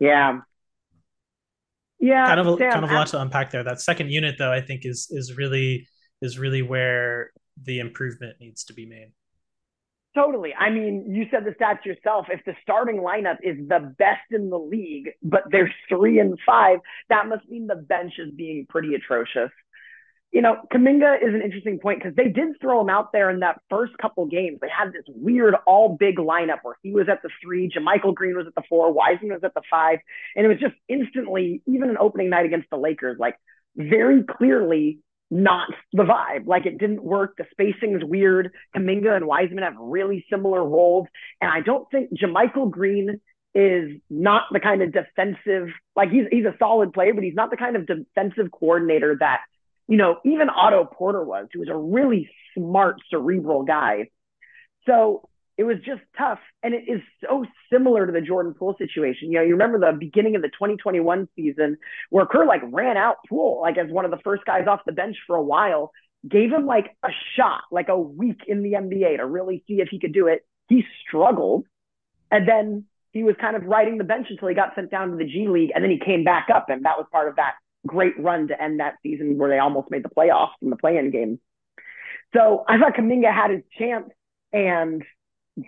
yeah, 0.00 0.40
yeah, 2.00 2.26
kind 2.26 2.40
of 2.40 2.46
a, 2.46 2.56
Sam, 2.56 2.72
kind 2.72 2.84
of 2.84 2.90
a 2.90 2.94
lot 2.94 3.06
to 3.08 3.20
unpack 3.20 3.50
there. 3.50 3.62
That 3.62 3.80
second 3.80 4.10
unit, 4.10 4.36
though, 4.38 4.52
I 4.52 4.60
think 4.60 4.84
is 4.84 5.08
is 5.10 5.36
really 5.36 5.86
is 6.22 6.38
really 6.38 6.62
where 6.62 7.30
the 7.62 7.78
improvement 7.78 8.36
needs 8.40 8.64
to 8.64 8.74
be 8.74 8.86
made. 8.86 9.12
Totally. 10.14 10.52
I 10.58 10.70
mean, 10.70 11.14
you 11.14 11.26
said 11.30 11.44
the 11.44 11.52
stats 11.52 11.84
yourself. 11.84 12.26
If 12.30 12.44
the 12.44 12.54
starting 12.62 12.96
lineup 12.96 13.36
is 13.44 13.56
the 13.68 13.94
best 13.96 14.22
in 14.32 14.50
the 14.50 14.58
league, 14.58 15.10
but 15.22 15.44
they're 15.52 15.72
three 15.88 16.18
and 16.18 16.36
five, 16.44 16.80
that 17.10 17.28
must 17.28 17.48
mean 17.48 17.68
the 17.68 17.76
bench 17.76 18.14
is 18.18 18.32
being 18.34 18.66
pretty 18.68 18.94
atrocious 18.94 19.50
you 20.32 20.42
know, 20.42 20.56
Kuminga 20.72 21.16
is 21.16 21.34
an 21.34 21.42
interesting 21.42 21.80
point 21.80 22.00
because 22.00 22.14
they 22.14 22.28
did 22.28 22.60
throw 22.60 22.80
him 22.80 22.88
out 22.88 23.12
there 23.12 23.30
in 23.30 23.40
that 23.40 23.60
first 23.68 23.92
couple 23.98 24.26
games. 24.26 24.58
They 24.60 24.68
had 24.68 24.92
this 24.92 25.02
weird 25.08 25.54
all 25.66 25.96
big 25.98 26.16
lineup 26.18 26.58
where 26.62 26.76
he 26.82 26.92
was 26.92 27.08
at 27.08 27.22
the 27.22 27.30
three, 27.42 27.68
JaMychal 27.68 28.14
Green 28.14 28.36
was 28.36 28.46
at 28.46 28.54
the 28.54 28.62
four, 28.68 28.92
Wiseman 28.92 29.32
was 29.32 29.42
at 29.42 29.54
the 29.54 29.62
five. 29.68 29.98
And 30.36 30.46
it 30.46 30.48
was 30.48 30.58
just 30.58 30.74
instantly, 30.88 31.62
even 31.66 31.90
an 31.90 31.96
opening 31.98 32.30
night 32.30 32.46
against 32.46 32.70
the 32.70 32.76
Lakers, 32.76 33.18
like 33.18 33.36
very 33.74 34.22
clearly 34.22 35.00
not 35.32 35.68
the 35.92 36.04
vibe. 36.04 36.46
Like 36.46 36.64
it 36.64 36.78
didn't 36.78 37.02
work. 37.02 37.36
The 37.36 37.46
spacing 37.50 37.96
is 37.96 38.04
weird. 38.04 38.52
Kuminga 38.76 39.16
and 39.16 39.26
Wiseman 39.26 39.64
have 39.64 39.74
really 39.80 40.24
similar 40.30 40.64
roles. 40.64 41.08
And 41.40 41.50
I 41.50 41.60
don't 41.60 41.90
think 41.90 42.10
JaMychal 42.16 42.70
Green 42.70 43.20
is 43.52 44.00
not 44.08 44.44
the 44.52 44.60
kind 44.60 44.80
of 44.80 44.92
defensive, 44.92 45.70
like 45.96 46.10
he's, 46.10 46.26
he's 46.30 46.44
a 46.44 46.54
solid 46.60 46.92
player, 46.92 47.14
but 47.14 47.24
he's 47.24 47.34
not 47.34 47.50
the 47.50 47.56
kind 47.56 47.74
of 47.74 47.84
defensive 47.84 48.52
coordinator 48.52 49.16
that 49.18 49.40
you 49.90 49.96
know, 49.96 50.18
even 50.24 50.48
Otto 50.48 50.84
Porter 50.84 51.24
was, 51.24 51.48
who 51.52 51.58
was 51.58 51.68
a 51.68 51.76
really 51.76 52.30
smart, 52.56 52.98
cerebral 53.10 53.64
guy. 53.64 54.08
So 54.86 55.28
it 55.58 55.64
was 55.64 55.78
just 55.84 56.00
tough. 56.16 56.38
And 56.62 56.74
it 56.74 56.84
is 56.86 57.00
so 57.20 57.44
similar 57.72 58.06
to 58.06 58.12
the 58.12 58.20
Jordan 58.20 58.54
Poole 58.54 58.76
situation. 58.78 59.32
You 59.32 59.38
know, 59.38 59.44
you 59.44 59.52
remember 59.54 59.80
the 59.80 59.98
beginning 59.98 60.36
of 60.36 60.42
the 60.42 60.48
2021 60.48 61.28
season 61.34 61.76
where 62.08 62.24
Kerr 62.24 62.46
like 62.46 62.62
ran 62.70 62.96
out 62.96 63.16
Poole, 63.28 63.60
like 63.60 63.78
as 63.78 63.90
one 63.90 64.04
of 64.04 64.12
the 64.12 64.20
first 64.22 64.44
guys 64.44 64.68
off 64.68 64.80
the 64.86 64.92
bench 64.92 65.16
for 65.26 65.34
a 65.34 65.42
while, 65.42 65.90
gave 66.26 66.52
him 66.52 66.66
like 66.66 66.96
a 67.04 67.08
shot, 67.36 67.62
like 67.72 67.88
a 67.88 67.98
week 67.98 68.42
in 68.46 68.62
the 68.62 68.74
NBA 68.74 69.16
to 69.16 69.26
really 69.26 69.64
see 69.66 69.80
if 69.80 69.88
he 69.90 69.98
could 69.98 70.14
do 70.14 70.28
it. 70.28 70.46
He 70.68 70.84
struggled. 71.04 71.66
And 72.30 72.46
then 72.46 72.84
he 73.10 73.24
was 73.24 73.34
kind 73.40 73.56
of 73.56 73.64
riding 73.64 73.98
the 73.98 74.04
bench 74.04 74.28
until 74.30 74.46
he 74.46 74.54
got 74.54 74.76
sent 74.76 74.92
down 74.92 75.10
to 75.10 75.16
the 75.16 75.24
G 75.24 75.48
League. 75.48 75.72
And 75.74 75.82
then 75.82 75.90
he 75.90 75.98
came 75.98 76.22
back 76.22 76.46
up. 76.54 76.68
And 76.68 76.84
that 76.84 76.96
was 76.96 77.06
part 77.10 77.28
of 77.28 77.36
that 77.36 77.54
great 77.86 78.18
run 78.18 78.48
to 78.48 78.62
end 78.62 78.80
that 78.80 78.94
season 79.02 79.38
where 79.38 79.48
they 79.48 79.58
almost 79.58 79.90
made 79.90 80.04
the 80.04 80.10
playoffs 80.10 80.50
in 80.62 80.70
the 80.70 80.76
play-in 80.76 81.10
game. 81.10 81.40
So 82.34 82.64
I 82.68 82.78
thought 82.78 82.94
Kuminga 82.94 83.32
had 83.32 83.50
his 83.50 83.62
chance 83.78 84.10
and 84.52 85.02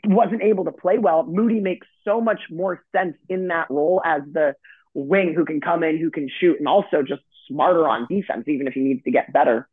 wasn't 0.05 0.43
able 0.43 0.65
to 0.65 0.73
play 0.73 0.99
well. 0.99 1.25
Moody 1.25 1.61
makes 1.61 1.87
so 2.05 2.21
much 2.21 2.41
more 2.51 2.85
sense 2.95 3.17
in 3.29 3.49
that 3.49 3.71
role 3.71 4.01
as 4.05 4.23
the 4.33 4.55
wing 4.95 5.35
who 5.37 5.45
can 5.45 5.61
come 5.61 5.83
in, 5.83 5.99
who 5.99 6.11
can 6.11 6.29
shoot, 6.41 6.59
and 6.59 6.69
also 6.69 7.03
just 7.03 7.23
smarter 7.49 7.89
on 7.89 8.07
defense, 8.09 8.45
even 8.47 8.67
if 8.67 8.75
he 8.75 8.81
needs 8.81 9.03
to 9.05 9.11
get 9.11 9.33
better. 9.33 9.69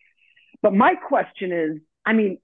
But 0.61 0.73
my 0.73 0.95
question 0.95 1.51
is, 1.51 1.81
I 2.05 2.13
mean, 2.13 2.39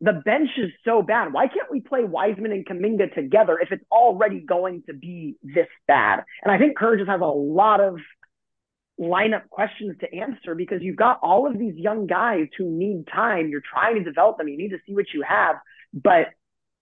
the 0.00 0.12
bench 0.12 0.50
is 0.58 0.70
so 0.84 1.00
bad. 1.00 1.32
Why 1.32 1.48
can't 1.48 1.70
we 1.70 1.80
play 1.80 2.04
Wiseman 2.04 2.52
and 2.52 2.66
Kuminga 2.66 3.14
together 3.14 3.58
if 3.58 3.72
it's 3.72 3.84
already 3.90 4.40
going 4.40 4.82
to 4.88 4.92
be 4.92 5.36
this 5.42 5.68
bad? 5.88 6.22
And 6.42 6.52
I 6.52 6.58
think 6.58 6.76
Kerr 6.76 6.98
just 6.98 7.08
has 7.08 7.20
a 7.22 7.24
lot 7.24 7.80
of 7.80 7.98
lineup 9.00 9.48
questions 9.50 9.96
to 10.00 10.14
answer 10.14 10.54
because 10.54 10.82
you've 10.82 10.96
got 10.96 11.20
all 11.22 11.46
of 11.46 11.58
these 11.58 11.74
young 11.76 12.06
guys 12.06 12.46
who 12.56 12.70
need 12.70 13.06
time. 13.06 13.48
You're 13.48 13.62
trying 13.62 13.96
to 13.96 14.04
develop 14.04 14.38
them. 14.38 14.48
You 14.48 14.56
need 14.56 14.70
to 14.70 14.78
see 14.86 14.94
what 14.94 15.06
you 15.12 15.22
have, 15.22 15.56
but 15.92 16.28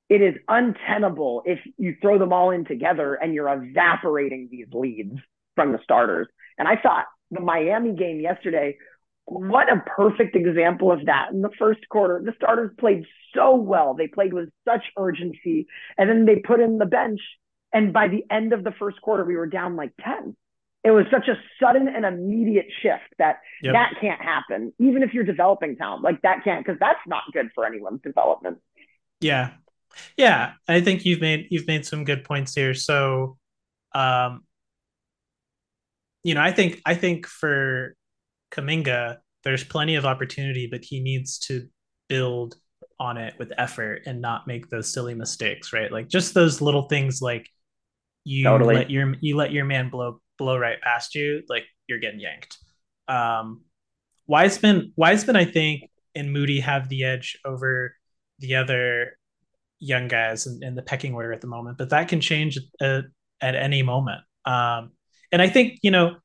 it 0.09 0.21
is 0.23 0.35
untenable 0.49 1.43
if 1.45 1.59
you 1.77 1.97
throw 2.01 2.19
them 2.19 2.33
all 2.33 2.51
in 2.51 2.65
together 2.65 3.15
and 3.15 3.35
you're 3.35 3.49
evaporating 3.49 4.49
these 4.51 4.67
leads 4.73 5.19
from 5.55 5.73
the 5.73 5.79
starters. 5.83 6.29
And 6.59 6.69
I 6.69 6.77
thought 6.77 7.07
the 7.31 7.41
Miami 7.41 7.95
game 7.95 8.21
yesterday, 8.21 8.77
what 9.25 9.73
a 9.73 9.83
perfect 9.97 10.37
example 10.37 10.93
of 10.93 11.07
that. 11.07 11.31
In 11.33 11.41
the 11.41 11.51
first 11.59 11.81
quarter, 11.89 12.23
the 12.25 12.35
starters 12.37 12.71
played 12.79 13.05
so 13.35 13.57
well. 13.57 13.95
They 13.95 14.07
played 14.07 14.35
with 14.35 14.51
such 14.69 14.83
urgency. 14.99 15.67
And 15.97 16.09
then 16.09 16.27
they 16.27 16.37
put 16.37 16.61
in 16.61 16.79
the 16.79 16.87
bench. 16.87 17.21
And 17.73 17.93
by 17.93 18.09
the 18.09 18.25
end 18.31 18.53
of 18.53 18.63
the 18.63 18.75
first 18.79 19.01
quarter, 19.01 19.25
we 19.25 19.37
were 19.37 19.47
down 19.47 19.75
like 19.75 19.93
10 20.05 20.37
it 20.85 20.91
was 20.91 21.07
such 21.11 21.29
a 21.29 21.35
sudden 21.61 21.89
and 21.89 22.05
immediate 22.05 22.67
shift 22.83 23.15
that 23.19 23.41
yep. 23.63 23.73
that 23.73 23.95
can't 24.01 24.21
happen 24.21 24.73
even 24.79 25.03
if 25.03 25.15
you're 25.15 25.25
developing 25.25 25.77
talent 25.77 26.03
like 26.03 26.21
that 26.23 26.45
can't 26.45 26.65
because 26.65 26.79
that's 26.79 27.01
not 27.07 27.23
good 27.33 27.51
for 27.55 27.65
anyone's 27.65 28.01
development 28.03 28.59
yeah 29.21 29.51
yeah 30.17 30.53
i 30.69 30.81
think 30.81 31.05
you've 31.05 31.21
made 31.21 31.47
you've 31.51 31.67
made 31.67 31.85
some 31.87 32.05
good 32.05 32.25
points 32.25 32.55
here 32.55 32.75
so 32.75 33.37
um 33.95 34.43
you 36.23 36.35
know 36.35 36.43
i 36.43 36.53
think 36.53 36.81
i 36.85 36.95
think 36.95 37.27
for 37.27 37.97
kuminga 38.53 39.17
there's 39.43 39.65
plenty 39.65 39.95
of 39.95 40.05
opportunity 40.05 40.69
but 40.71 40.85
he 40.85 41.01
needs 41.01 41.39
to 41.39 41.67
build 42.09 42.57
on 43.01 43.17
it 43.17 43.35
with 43.39 43.53
effort 43.59 44.03
and 44.07 44.21
not 44.21 44.47
make 44.47 44.69
those 44.69 44.93
silly 44.93 45.15
mistakes 45.15 45.73
right 45.73 45.91
like 45.91 46.09
just 46.09 46.35
those 46.35 46.61
little 46.61 46.83
things 46.83 47.21
like 47.21 47.49
you 48.25 48.45
totally. 48.45 48.75
let 48.75 48.91
your 48.91 49.15
you 49.21 49.37
let 49.37 49.53
your 49.53 49.65
man 49.65 49.91
blow 49.91 50.21
blow 50.39 50.57
right 50.57 50.81
past 50.81 51.15
you, 51.15 51.43
like 51.49 51.65
you're 51.87 51.99
getting 51.99 52.21
yanked. 52.21 52.59
Um, 53.09 53.63
Wiseman, 54.27 54.93
Wiseman, 54.97 55.37
I 55.37 55.45
think, 55.45 55.91
and 56.15 56.33
Moody 56.33 56.61
have 56.61 56.89
the 56.89 57.05
edge 57.05 57.39
over 57.45 57.95
the 58.39 58.57
other 58.57 59.19
young 59.79 60.09
guys 60.09 60.47
in, 60.47 60.63
in 60.63 60.75
the 60.75 60.83
pecking 60.83 61.15
order 61.15 61.33
at 61.33 61.41
the 61.41 61.47
moment, 61.47 61.79
but 61.79 61.91
that 61.91 62.09
can 62.09 62.21
change 62.21 62.59
at, 62.81 63.05
at 63.41 63.55
any 63.55 63.83
moment. 63.83 64.23
Um, 64.45 64.93
and 65.33 65.43
I 65.43 65.49
think 65.49 65.79
you 65.83 65.91
know 65.91 66.17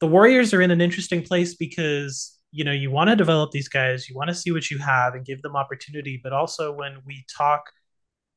the 0.00 0.06
Warriors 0.06 0.52
are 0.52 0.62
in 0.62 0.70
an 0.70 0.80
interesting 0.80 1.22
place 1.22 1.54
because 1.54 2.38
you 2.52 2.64
know 2.64 2.72
you 2.72 2.90
want 2.90 3.10
to 3.10 3.16
develop 3.16 3.50
these 3.50 3.68
guys, 3.68 4.08
you 4.08 4.16
want 4.16 4.28
to 4.28 4.34
see 4.34 4.52
what 4.52 4.70
you 4.70 4.78
have 4.78 5.14
and 5.14 5.24
give 5.24 5.42
them 5.42 5.56
opportunity, 5.56 6.20
but 6.22 6.32
also 6.32 6.72
when 6.72 6.98
we 7.04 7.24
talk 7.36 7.70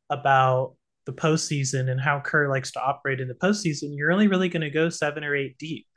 about 0.10 0.76
the 1.10 1.22
postseason 1.22 1.90
and 1.90 2.00
how 2.00 2.20
Kerr 2.20 2.50
likes 2.50 2.72
to 2.74 2.82
operate 2.82 3.20
in 3.20 3.28
the 3.28 3.34
postseason, 3.34 3.96
you're 3.96 4.12
only 4.12 4.28
really 4.28 4.48
going 4.48 4.62
to 4.62 4.70
go 4.70 4.90
seven 4.90 5.24
or 5.24 5.36
eight 5.36 5.58
deep. 5.58 5.88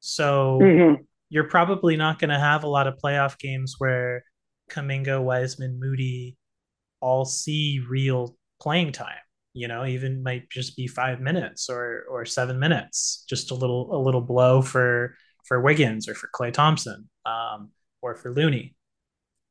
So 0.00 0.58
mm-hmm. 0.62 1.02
you're 1.30 1.48
probably 1.48 1.96
not 1.96 2.18
going 2.18 2.30
to 2.30 2.38
have 2.38 2.64
a 2.64 2.68
lot 2.68 2.86
of 2.86 2.98
playoff 3.02 3.38
games 3.38 3.76
where 3.78 4.22
Kuminga, 4.70 5.22
Wiseman, 5.22 5.80
Moody 5.80 6.36
all 7.00 7.24
see 7.24 7.80
real 7.88 8.36
playing 8.60 8.92
time. 8.92 9.16
You 9.54 9.66
know, 9.66 9.84
even 9.84 10.22
might 10.22 10.48
just 10.50 10.76
be 10.76 10.86
five 10.86 11.20
minutes 11.20 11.68
or 11.68 12.04
or 12.08 12.24
seven 12.24 12.58
minutes, 12.60 13.24
just 13.28 13.50
a 13.50 13.54
little 13.54 13.96
a 13.96 13.98
little 13.98 14.20
blow 14.20 14.62
for 14.62 15.16
for 15.44 15.60
Wiggins 15.60 16.08
or 16.08 16.14
for 16.14 16.28
Klay 16.32 16.52
Thompson 16.52 17.08
um, 17.26 17.70
or 18.00 18.14
for 18.14 18.32
Looney. 18.32 18.76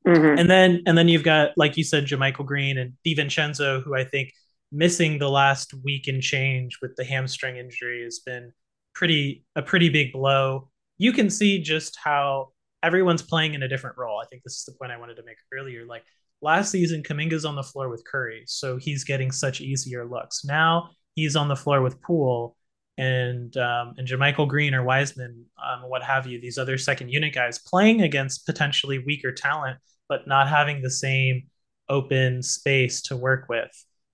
Mm-hmm. 0.07 0.39
And 0.39 0.49
then 0.49 0.83
and 0.85 0.97
then 0.97 1.09
you've 1.09 1.23
got 1.23 1.51
like 1.57 1.75
you 1.75 1.83
said, 1.83 2.05
JaMychal 2.05 2.45
Green 2.45 2.77
and 2.77 2.93
DiVincenzo, 3.05 3.83
who 3.83 3.93
I 3.93 4.05
think 4.05 4.31
missing 4.71 5.17
the 5.17 5.29
last 5.29 5.73
week 5.83 6.07
and 6.07 6.21
change 6.21 6.79
with 6.81 6.95
the 6.95 7.03
hamstring 7.03 7.57
injury 7.57 8.03
has 8.03 8.19
been 8.19 8.51
pretty 8.93 9.43
a 9.55 9.61
pretty 9.61 9.89
big 9.89 10.11
blow. 10.13 10.69
You 10.97 11.13
can 11.13 11.29
see 11.29 11.61
just 11.61 11.97
how 12.01 12.49
everyone's 12.83 13.21
playing 13.21 13.53
in 13.53 13.63
a 13.63 13.67
different 13.67 13.97
role. 13.97 14.21
I 14.21 14.25
think 14.27 14.43
this 14.43 14.57
is 14.57 14.65
the 14.65 14.73
point 14.73 14.91
I 14.91 14.97
wanted 14.97 15.15
to 15.15 15.23
make 15.23 15.37
earlier. 15.53 15.85
Like 15.85 16.03
last 16.41 16.71
season, 16.71 17.03
Kuminga's 17.03 17.45
on 17.45 17.55
the 17.55 17.63
floor 17.63 17.89
with 17.89 18.03
Curry, 18.05 18.43
so 18.47 18.77
he's 18.77 19.03
getting 19.03 19.31
such 19.31 19.61
easier 19.61 20.05
looks. 20.05 20.43
Now 20.45 20.91
he's 21.15 21.35
on 21.35 21.47
the 21.47 21.55
floor 21.55 21.81
with 21.81 22.01
Poole 22.01 22.55
and 22.97 23.55
um, 23.55 23.93
and 23.97 24.07
JaMychal 24.07 24.47
Green 24.47 24.75
or 24.75 24.83
Wiseman, 24.83 25.45
um, 25.65 25.89
what 25.89 26.03
have 26.03 26.27
you, 26.27 26.39
these 26.41 26.57
other 26.57 26.77
second 26.77 27.09
unit 27.09 27.33
guys 27.33 27.57
playing 27.57 28.01
against 28.01 28.45
potentially 28.45 28.99
weaker 28.99 29.31
talent, 29.31 29.77
but 30.09 30.27
not 30.27 30.49
having 30.49 30.81
the 30.81 30.91
same 30.91 31.43
open 31.87 32.43
space 32.43 33.01
to 33.03 33.15
work 33.15 33.47
with 33.47 33.71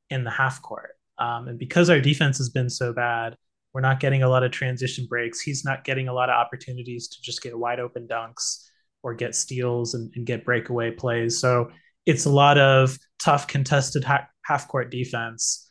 in 0.10 0.24
the 0.24 0.32
half 0.32 0.62
court. 0.62 0.92
Um, 1.18 1.48
and 1.48 1.60
because 1.60 1.90
our 1.90 2.00
defense 2.00 2.38
has 2.38 2.50
been 2.50 2.70
so 2.70 2.94
bad, 2.94 3.36
we're 3.74 3.82
not 3.82 4.00
getting 4.00 4.24
a 4.24 4.30
lot 4.30 4.44
of 4.44 4.52
transition 4.52 5.06
breaks. 5.10 5.42
He's 5.42 5.66
not 5.66 5.84
getting 5.84 6.08
a 6.08 6.14
lot 6.14 6.30
of 6.30 6.36
opportunities 6.36 7.10
to 7.10 7.22
just 7.22 7.42
get 7.42 7.58
wide 7.58 7.80
open 7.80 8.08
dunks 8.08 8.70
or 9.04 9.14
get 9.14 9.36
steals 9.36 9.94
and, 9.94 10.12
and 10.16 10.26
get 10.26 10.46
breakaway 10.46 10.92
plays. 10.92 11.40
So 11.40 11.72
it's 12.06 12.26
a 12.26 12.30
lot 12.30 12.58
of 12.58 12.98
tough 13.20 13.48
contested 13.48 14.04
ha- 14.04 14.28
half 14.44 14.68
court 14.68 14.92
defense. 14.92 15.62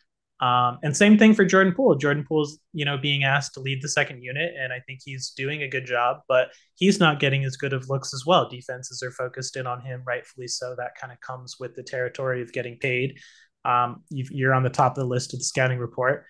Um, 0.40 0.78
and 0.82 0.96
same 0.96 1.16
thing 1.16 1.32
for 1.32 1.44
Jordan 1.44 1.72
Poole. 1.72 1.94
Jordan 1.94 2.24
Poole's, 2.28 2.58
you 2.72 2.84
know, 2.84 2.98
being 2.98 3.24
asked 3.24 3.54
to 3.54 3.60
lead 3.60 3.80
the 3.80 3.88
second 3.88 4.22
unit, 4.22 4.52
and 4.58 4.72
I 4.72 4.80
think 4.80 5.00
he's 5.02 5.30
doing 5.30 5.62
a 5.62 5.68
good 5.68 5.86
job, 5.86 6.18
but 6.28 6.48
he's 6.74 7.00
not 7.00 7.20
getting 7.20 7.44
as 7.44 7.56
good 7.56 7.72
of 7.72 7.88
looks 7.88 8.12
as 8.12 8.24
well. 8.26 8.48
Defenses 8.48 9.02
are 9.02 9.12
focused 9.12 9.56
in 9.56 9.66
on 9.66 9.80
him, 9.80 10.02
rightfully 10.06 10.48
so. 10.48 10.74
That 10.76 10.96
kind 11.00 11.12
of 11.12 11.20
comes 11.20 11.56
with 11.58 11.76
the 11.76 11.84
territory 11.84 12.42
of 12.42 12.52
getting 12.52 12.78
paid. 12.78 13.18
Um, 13.64 14.02
you're 14.10 14.54
on 14.54 14.62
the 14.62 14.70
top 14.70 14.92
of 14.92 15.02
the 15.02 15.08
list 15.08 15.32
of 15.32 15.40
the 15.40 15.44
scouting 15.44 15.78
report. 15.78 16.24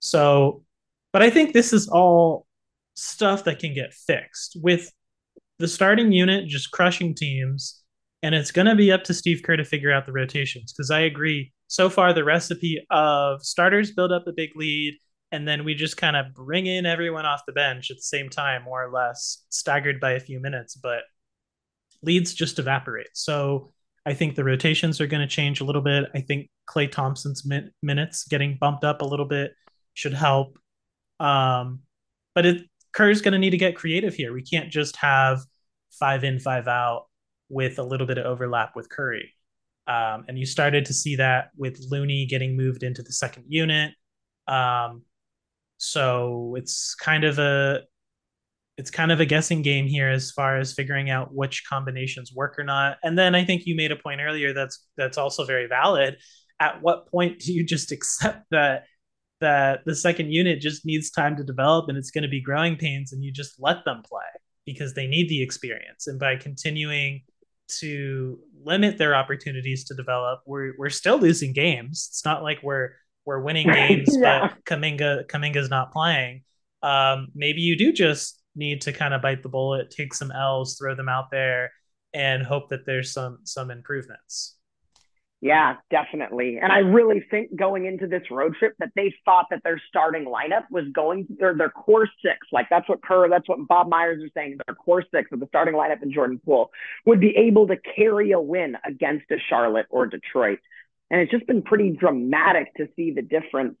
So, 0.00 0.62
but 1.12 1.22
I 1.22 1.30
think 1.30 1.52
this 1.52 1.72
is 1.72 1.88
all 1.88 2.46
stuff 2.94 3.44
that 3.44 3.58
can 3.58 3.74
get 3.74 3.94
fixed 3.94 4.56
with 4.62 4.92
the 5.58 5.68
starting 5.68 6.12
unit 6.12 6.48
just 6.48 6.70
crushing 6.70 7.14
teams. 7.14 7.82
And 8.22 8.34
it's 8.34 8.50
going 8.50 8.66
to 8.66 8.74
be 8.74 8.90
up 8.90 9.04
to 9.04 9.14
Steve 9.14 9.42
Kerr 9.44 9.56
to 9.56 9.64
figure 9.64 9.92
out 9.92 10.06
the 10.06 10.12
rotations 10.12 10.72
because 10.72 10.90
I 10.90 11.00
agree. 11.00 11.52
So 11.68 11.88
far, 11.88 12.12
the 12.12 12.24
recipe 12.24 12.84
of 12.90 13.42
starters 13.44 13.92
build 13.92 14.10
up 14.10 14.26
a 14.26 14.32
big 14.32 14.50
lead, 14.56 14.98
and 15.30 15.46
then 15.46 15.64
we 15.64 15.74
just 15.74 15.96
kind 15.96 16.16
of 16.16 16.34
bring 16.34 16.66
in 16.66 16.86
everyone 16.86 17.26
off 17.26 17.42
the 17.46 17.52
bench 17.52 17.90
at 17.90 17.98
the 17.98 18.02
same 18.02 18.28
time, 18.28 18.62
more 18.64 18.82
or 18.82 18.90
less, 18.90 19.44
staggered 19.50 20.00
by 20.00 20.12
a 20.12 20.20
few 20.20 20.40
minutes, 20.40 20.74
but 20.74 21.02
leads 22.02 22.32
just 22.32 22.58
evaporate. 22.58 23.08
So 23.12 23.72
I 24.06 24.14
think 24.14 24.34
the 24.34 24.44
rotations 24.44 25.00
are 25.00 25.06
going 25.06 25.20
to 25.20 25.32
change 25.32 25.60
a 25.60 25.64
little 25.64 25.82
bit. 25.82 26.06
I 26.14 26.20
think 26.20 26.48
Klay 26.68 26.90
Thompson's 26.90 27.44
min- 27.46 27.72
minutes 27.82 28.26
getting 28.26 28.56
bumped 28.60 28.84
up 28.84 29.02
a 29.02 29.04
little 29.04 29.26
bit 29.26 29.52
should 29.94 30.14
help. 30.14 30.58
Um, 31.18 31.80
but 32.34 32.46
it 32.46 32.62
Kerr's 32.92 33.22
going 33.22 33.32
to 33.32 33.38
need 33.38 33.50
to 33.50 33.58
get 33.58 33.76
creative 33.76 34.14
here. 34.14 34.32
We 34.32 34.42
can't 34.42 34.70
just 34.70 34.96
have 34.96 35.40
five 35.90 36.24
in, 36.24 36.38
five 36.38 36.68
out 36.68 37.06
with 37.48 37.78
a 37.78 37.82
little 37.82 38.06
bit 38.06 38.18
of 38.18 38.26
overlap 38.26 38.76
with 38.76 38.88
Curry. 38.88 39.34
Um, 39.86 40.24
and 40.28 40.38
you 40.38 40.44
started 40.44 40.84
to 40.86 40.94
see 40.94 41.16
that 41.16 41.50
with 41.56 41.80
Looney 41.90 42.26
getting 42.26 42.56
moved 42.56 42.82
into 42.82 43.02
the 43.02 43.12
second 43.12 43.44
unit. 43.48 43.92
Um, 44.46 45.02
so 45.78 46.54
it's 46.56 46.94
kind 46.94 47.24
of 47.24 47.38
a 47.38 47.82
it's 48.76 48.90
kind 48.90 49.10
of 49.10 49.18
a 49.18 49.26
guessing 49.26 49.62
game 49.62 49.86
here 49.86 50.08
as 50.08 50.30
far 50.30 50.56
as 50.56 50.72
figuring 50.72 51.10
out 51.10 51.34
which 51.34 51.64
combinations 51.68 52.32
work 52.32 52.58
or 52.58 52.64
not. 52.64 52.98
And 53.02 53.18
then 53.18 53.34
I 53.34 53.44
think 53.44 53.66
you 53.66 53.74
made 53.74 53.90
a 53.90 53.96
point 53.96 54.20
earlier 54.20 54.52
that's 54.52 54.86
that's 54.96 55.18
also 55.18 55.44
very 55.44 55.66
valid. 55.66 56.18
At 56.60 56.82
what 56.82 57.10
point 57.10 57.40
do 57.40 57.52
you 57.52 57.64
just 57.64 57.92
accept 57.92 58.46
that 58.50 58.84
that 59.40 59.84
the 59.84 59.94
second 59.94 60.32
unit 60.32 60.60
just 60.60 60.84
needs 60.84 61.10
time 61.10 61.36
to 61.36 61.44
develop 61.44 61.88
and 61.88 61.96
it's 61.96 62.10
going 62.10 62.22
to 62.22 62.28
be 62.28 62.40
growing 62.40 62.76
pains 62.76 63.12
and 63.12 63.22
you 63.22 63.30
just 63.30 63.54
let 63.60 63.84
them 63.84 64.02
play 64.04 64.26
because 64.66 64.94
they 64.94 65.06
need 65.06 65.28
the 65.28 65.42
experience. 65.42 66.08
And 66.08 66.18
by 66.18 66.36
continuing 66.36 67.22
to 67.80 68.38
limit 68.64 68.98
their 68.98 69.14
opportunities 69.14 69.84
to 69.84 69.94
develop, 69.94 70.40
we're 70.46 70.74
we're 70.78 70.90
still 70.90 71.18
losing 71.18 71.52
games. 71.52 72.08
It's 72.10 72.24
not 72.24 72.42
like 72.42 72.62
we're 72.62 72.90
we're 73.24 73.40
winning 73.40 73.66
games, 73.72 74.16
yeah. 74.18 74.48
but 74.48 74.64
Kuminga 74.64 75.26
Kuminga's 75.26 75.70
not 75.70 75.92
playing. 75.92 76.42
Um, 76.82 77.28
maybe 77.34 77.60
you 77.62 77.76
do 77.76 77.92
just 77.92 78.42
need 78.54 78.82
to 78.82 78.92
kind 78.92 79.14
of 79.14 79.22
bite 79.22 79.42
the 79.42 79.48
bullet, 79.48 79.90
take 79.90 80.12
some 80.12 80.30
L's, 80.32 80.76
throw 80.76 80.94
them 80.94 81.08
out 81.08 81.30
there, 81.30 81.72
and 82.12 82.42
hope 82.42 82.68
that 82.68 82.84
there's 82.84 83.12
some 83.12 83.38
some 83.44 83.70
improvements. 83.70 84.57
Yeah, 85.40 85.76
definitely. 85.88 86.58
And 86.60 86.72
I 86.72 86.78
really 86.78 87.24
think 87.30 87.54
going 87.54 87.86
into 87.86 88.08
this 88.08 88.22
road 88.28 88.56
trip 88.58 88.74
that 88.80 88.90
they 88.96 89.14
thought 89.24 89.46
that 89.50 89.62
their 89.62 89.80
starting 89.88 90.24
lineup 90.24 90.64
was 90.70 90.84
going 90.92 91.28
their 91.38 91.54
their 91.54 91.70
core 91.70 92.08
six, 92.22 92.38
like 92.50 92.66
that's 92.70 92.88
what 92.88 93.02
Kerr, 93.02 93.28
that's 93.28 93.48
what 93.48 93.58
Bob 93.68 93.88
Myers 93.88 94.20
are 94.20 94.30
saying, 94.34 94.58
their 94.66 94.74
core 94.74 95.04
six 95.14 95.30
of 95.30 95.38
the 95.38 95.46
starting 95.46 95.74
lineup 95.74 96.02
in 96.02 96.12
Jordan 96.12 96.40
Poole 96.44 96.72
would 97.06 97.20
be 97.20 97.36
able 97.36 97.68
to 97.68 97.76
carry 97.94 98.32
a 98.32 98.40
win 98.40 98.76
against 98.84 99.30
a 99.30 99.36
Charlotte 99.48 99.86
or 99.90 100.06
Detroit. 100.06 100.58
And 101.08 101.20
it's 101.20 101.30
just 101.30 101.46
been 101.46 101.62
pretty 101.62 101.90
dramatic 101.90 102.74
to 102.76 102.88
see 102.96 103.12
the 103.12 103.22
difference 103.22 103.76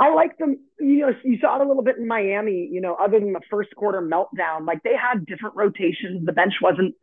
I 0.00 0.12
like 0.14 0.38
them. 0.38 0.56
You 0.80 1.00
know, 1.00 1.12
you 1.22 1.38
saw 1.40 1.56
it 1.60 1.64
a 1.64 1.68
little 1.68 1.82
bit 1.84 1.98
in 1.98 2.08
Miami. 2.08 2.68
You 2.72 2.80
know, 2.80 2.94
other 2.94 3.20
than 3.20 3.32
the 3.32 3.40
first 3.50 3.68
quarter 3.76 4.00
meltdown, 4.00 4.66
like 4.66 4.82
they 4.82 4.96
had 4.96 5.26
different 5.26 5.56
rotations. 5.56 6.24
The 6.24 6.32
bench 6.32 6.54
wasn't 6.60 6.94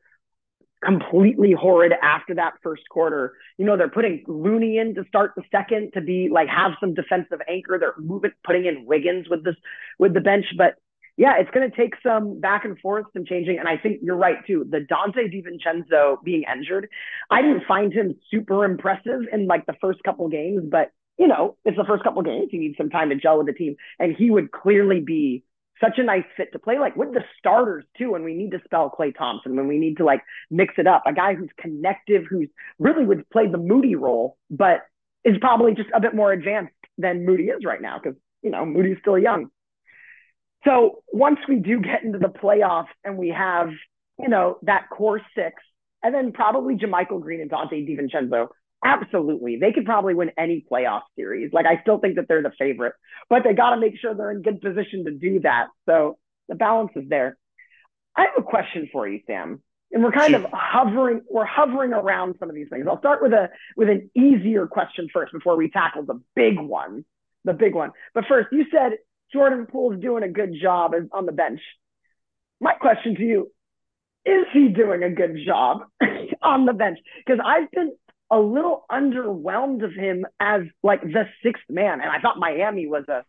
completely 0.84 1.54
horrid 1.54 1.94
after 2.02 2.36
that 2.36 2.54
first 2.62 2.84
quarter. 2.90 3.34
You 3.58 3.66
know, 3.66 3.78
they're 3.78 3.90
putting 3.90 4.24
Looney 4.28 4.78
in 4.78 4.96
to 4.96 5.04
start 5.08 5.34
the 5.36 5.44
second 5.52 5.92
to 5.94 6.02
be 6.02 6.30
like 6.32 6.48
have 6.50 6.74
some 6.80 6.94
defensive 6.94 7.40
anchor. 7.50 7.78
They're 7.80 7.96
moving, 7.98 8.32
putting 8.44 8.66
in 8.66 8.86
Wiggins 8.86 9.28
with 9.30 9.44
this 9.44 9.56
with 9.98 10.14
the 10.14 10.22
bench, 10.22 10.46
but 10.58 10.76
yeah, 11.18 11.34
it's 11.40 11.50
going 11.50 11.70
to 11.70 11.76
take 11.76 11.96
some 12.04 12.40
back 12.40 12.64
and 12.64 12.78
forth, 12.80 13.08
some 13.14 13.26
changing. 13.26 13.58
And 13.58 13.68
I 13.68 13.78
think 13.78 14.02
you're 14.04 14.16
right 14.16 14.38
too. 14.46 14.68
The 14.70 14.80
Donte 14.80 15.34
DiVincenzo 15.34 16.24
being 16.24 16.44
injured, 16.44 16.88
I 17.32 17.42
didn't 17.42 17.64
find 17.68 17.92
him 17.92 18.16
super 18.30 18.64
impressive 18.64 19.22
in 19.34 19.48
like 19.48 19.66
the 19.66 19.76
first 19.82 20.04
couple 20.04 20.28
games, 20.30 20.62
but 20.70 20.92
you 21.18 21.28
know, 21.28 21.58
it's 21.66 21.78
the 21.78 21.84
first 21.86 22.04
couple 22.04 22.22
games. 22.22 22.50
He 22.52 22.60
needs 22.60 22.78
some 22.78 22.92
time 22.92 23.10
to 23.10 23.16
gel 23.16 23.40
with 23.40 23.48
the 23.48 23.54
team. 23.54 23.76
And 23.98 24.16
he 24.16 24.30
would 24.30 24.52
clearly 24.52 25.00
be 25.00 25.44
such 25.82 25.98
a 25.98 26.04
nice 26.04 26.26
fit 26.36 26.52
to 26.54 26.60
play 26.60 26.80
like 26.80 26.96
with 26.96 27.14
the 27.14 27.24
starters 27.38 27.86
too. 27.98 28.16
And 28.16 28.24
we 28.24 28.34
need 28.34 28.52
to 28.52 28.62
spell 28.66 28.94
Klay 28.98 29.16
Thompson 29.16 29.56
when 29.56 29.68
we 29.68 29.78
need 29.78 29.98
to 29.98 30.06
like 30.06 30.22
mix 30.50 30.76
it 30.78 30.88
up. 30.88 31.04
A 31.06 31.14
guy 31.14 31.36
who's 31.36 31.50
connective, 31.60 32.24
who's 32.30 32.50
really 32.80 33.06
would 33.06 33.30
play 33.30 33.48
the 33.48 33.58
Moody 33.58 33.96
role, 33.96 34.38
but 34.50 34.82
is 35.24 35.38
probably 35.40 35.74
just 35.74 35.90
a 35.94 36.00
bit 36.00 36.16
more 36.16 36.32
advanced 36.32 36.74
than 36.98 37.26
Moody 37.26 37.46
is 37.46 37.64
right 37.66 37.82
now 37.82 38.00
because, 38.02 38.18
you 38.42 38.50
know, 38.50 38.66
Moody's 38.66 38.98
still 39.02 39.18
young. 39.18 39.48
So 40.66 41.04
once 41.14 41.40
we 41.48 41.58
do 41.58 41.80
get 41.80 42.04
into 42.04 42.18
the 42.18 42.30
playoffs 42.30 42.88
and 43.04 43.18
we 43.18 43.30
have, 43.30 43.70
you 44.20 44.28
know, 44.28 44.58
that 44.64 44.90
core 44.90 45.22
six, 45.36 45.56
and 46.04 46.14
then 46.14 46.32
probably 46.32 46.76
JaMychal 46.76 47.22
Green 47.22 47.42
and 47.42 47.50
Donte 47.50 47.72
DiVincenzo, 47.72 48.48
Absolutely. 48.88 49.58
They 49.58 49.74
could 49.74 49.86
probably 49.86 50.14
win 50.14 50.32
any 50.38 50.66
playoff 50.72 51.02
series. 51.18 51.52
Like, 51.52 51.66
I 51.66 51.82
still 51.82 52.00
think 52.00 52.16
that 52.16 52.30
they're 52.30 52.42
the 52.42 52.54
favorite, 52.58 52.94
but 53.30 53.44
they 53.44 53.54
got 53.54 53.72
to 53.72 53.82
make 53.82 54.00
sure 54.00 54.16
they're 54.16 54.32
in 54.32 54.42
good 54.42 54.62
position 54.62 55.04
to 55.06 55.12
do 55.12 55.42
that. 55.42 55.68
So 55.86 56.18
the 56.48 56.56
balance 56.56 56.92
is 56.96 57.04
there. 57.10 57.38
I 58.16 58.22
have 58.22 58.38
a 58.38 58.44
question 58.44 58.88
for 58.92 59.06
you, 59.06 59.20
Sam. 59.28 59.62
And 59.92 60.04
we're 60.04 60.14
kind 60.14 60.36
of 60.36 60.46
hovering, 60.54 61.22
we're 61.30 61.46
hovering 61.46 61.92
around 61.92 62.36
some 62.40 62.50
of 62.50 62.56
these 62.56 62.68
things. 62.70 62.86
I'll 62.90 63.00
start 63.00 63.22
with 63.22 63.34
a 63.34 63.50
with 63.76 63.90
an 63.90 64.10
easier 64.16 64.68
question 64.68 65.08
first 65.14 65.34
before 65.34 65.58
we 65.58 65.70
tackle 65.70 66.04
the 66.04 66.22
big 66.36 66.60
one. 66.60 67.04
The 67.44 67.54
big 67.54 67.76
one. 67.76 67.92
But 68.14 68.26
first, 68.28 68.48
you 68.52 68.66
said 68.72 68.98
Jordan 69.34 69.66
Poole's 69.66 70.02
doing 70.02 70.24
a 70.24 70.30
good 70.30 70.54
job 70.62 70.94
on 71.12 71.26
the 71.26 71.32
bench. 71.32 71.60
My 72.60 72.74
question 72.74 73.16
to 73.16 73.22
you, 73.22 73.52
is 74.26 74.46
he 74.54 74.70
doing 74.70 75.04
a 75.04 75.10
good 75.10 75.38
job 75.46 75.84
on 76.42 76.66
the 76.66 76.74
bench? 76.74 77.00
Because 77.26 77.40
I've 77.46 77.72
been 77.72 77.94
a 78.30 78.40
little 78.40 78.86
underwhelmed 78.92 79.84
of 79.84 79.94
him 79.94 80.26
as 80.40 80.62
like 80.84 81.02
the 81.02 81.28
sixth 81.44 81.64
man. 81.70 82.02
And 82.02 82.10
I 82.10 82.20
thought 82.20 82.38
Miami 82.38 82.88
was 82.88 83.06
a 83.08 83.24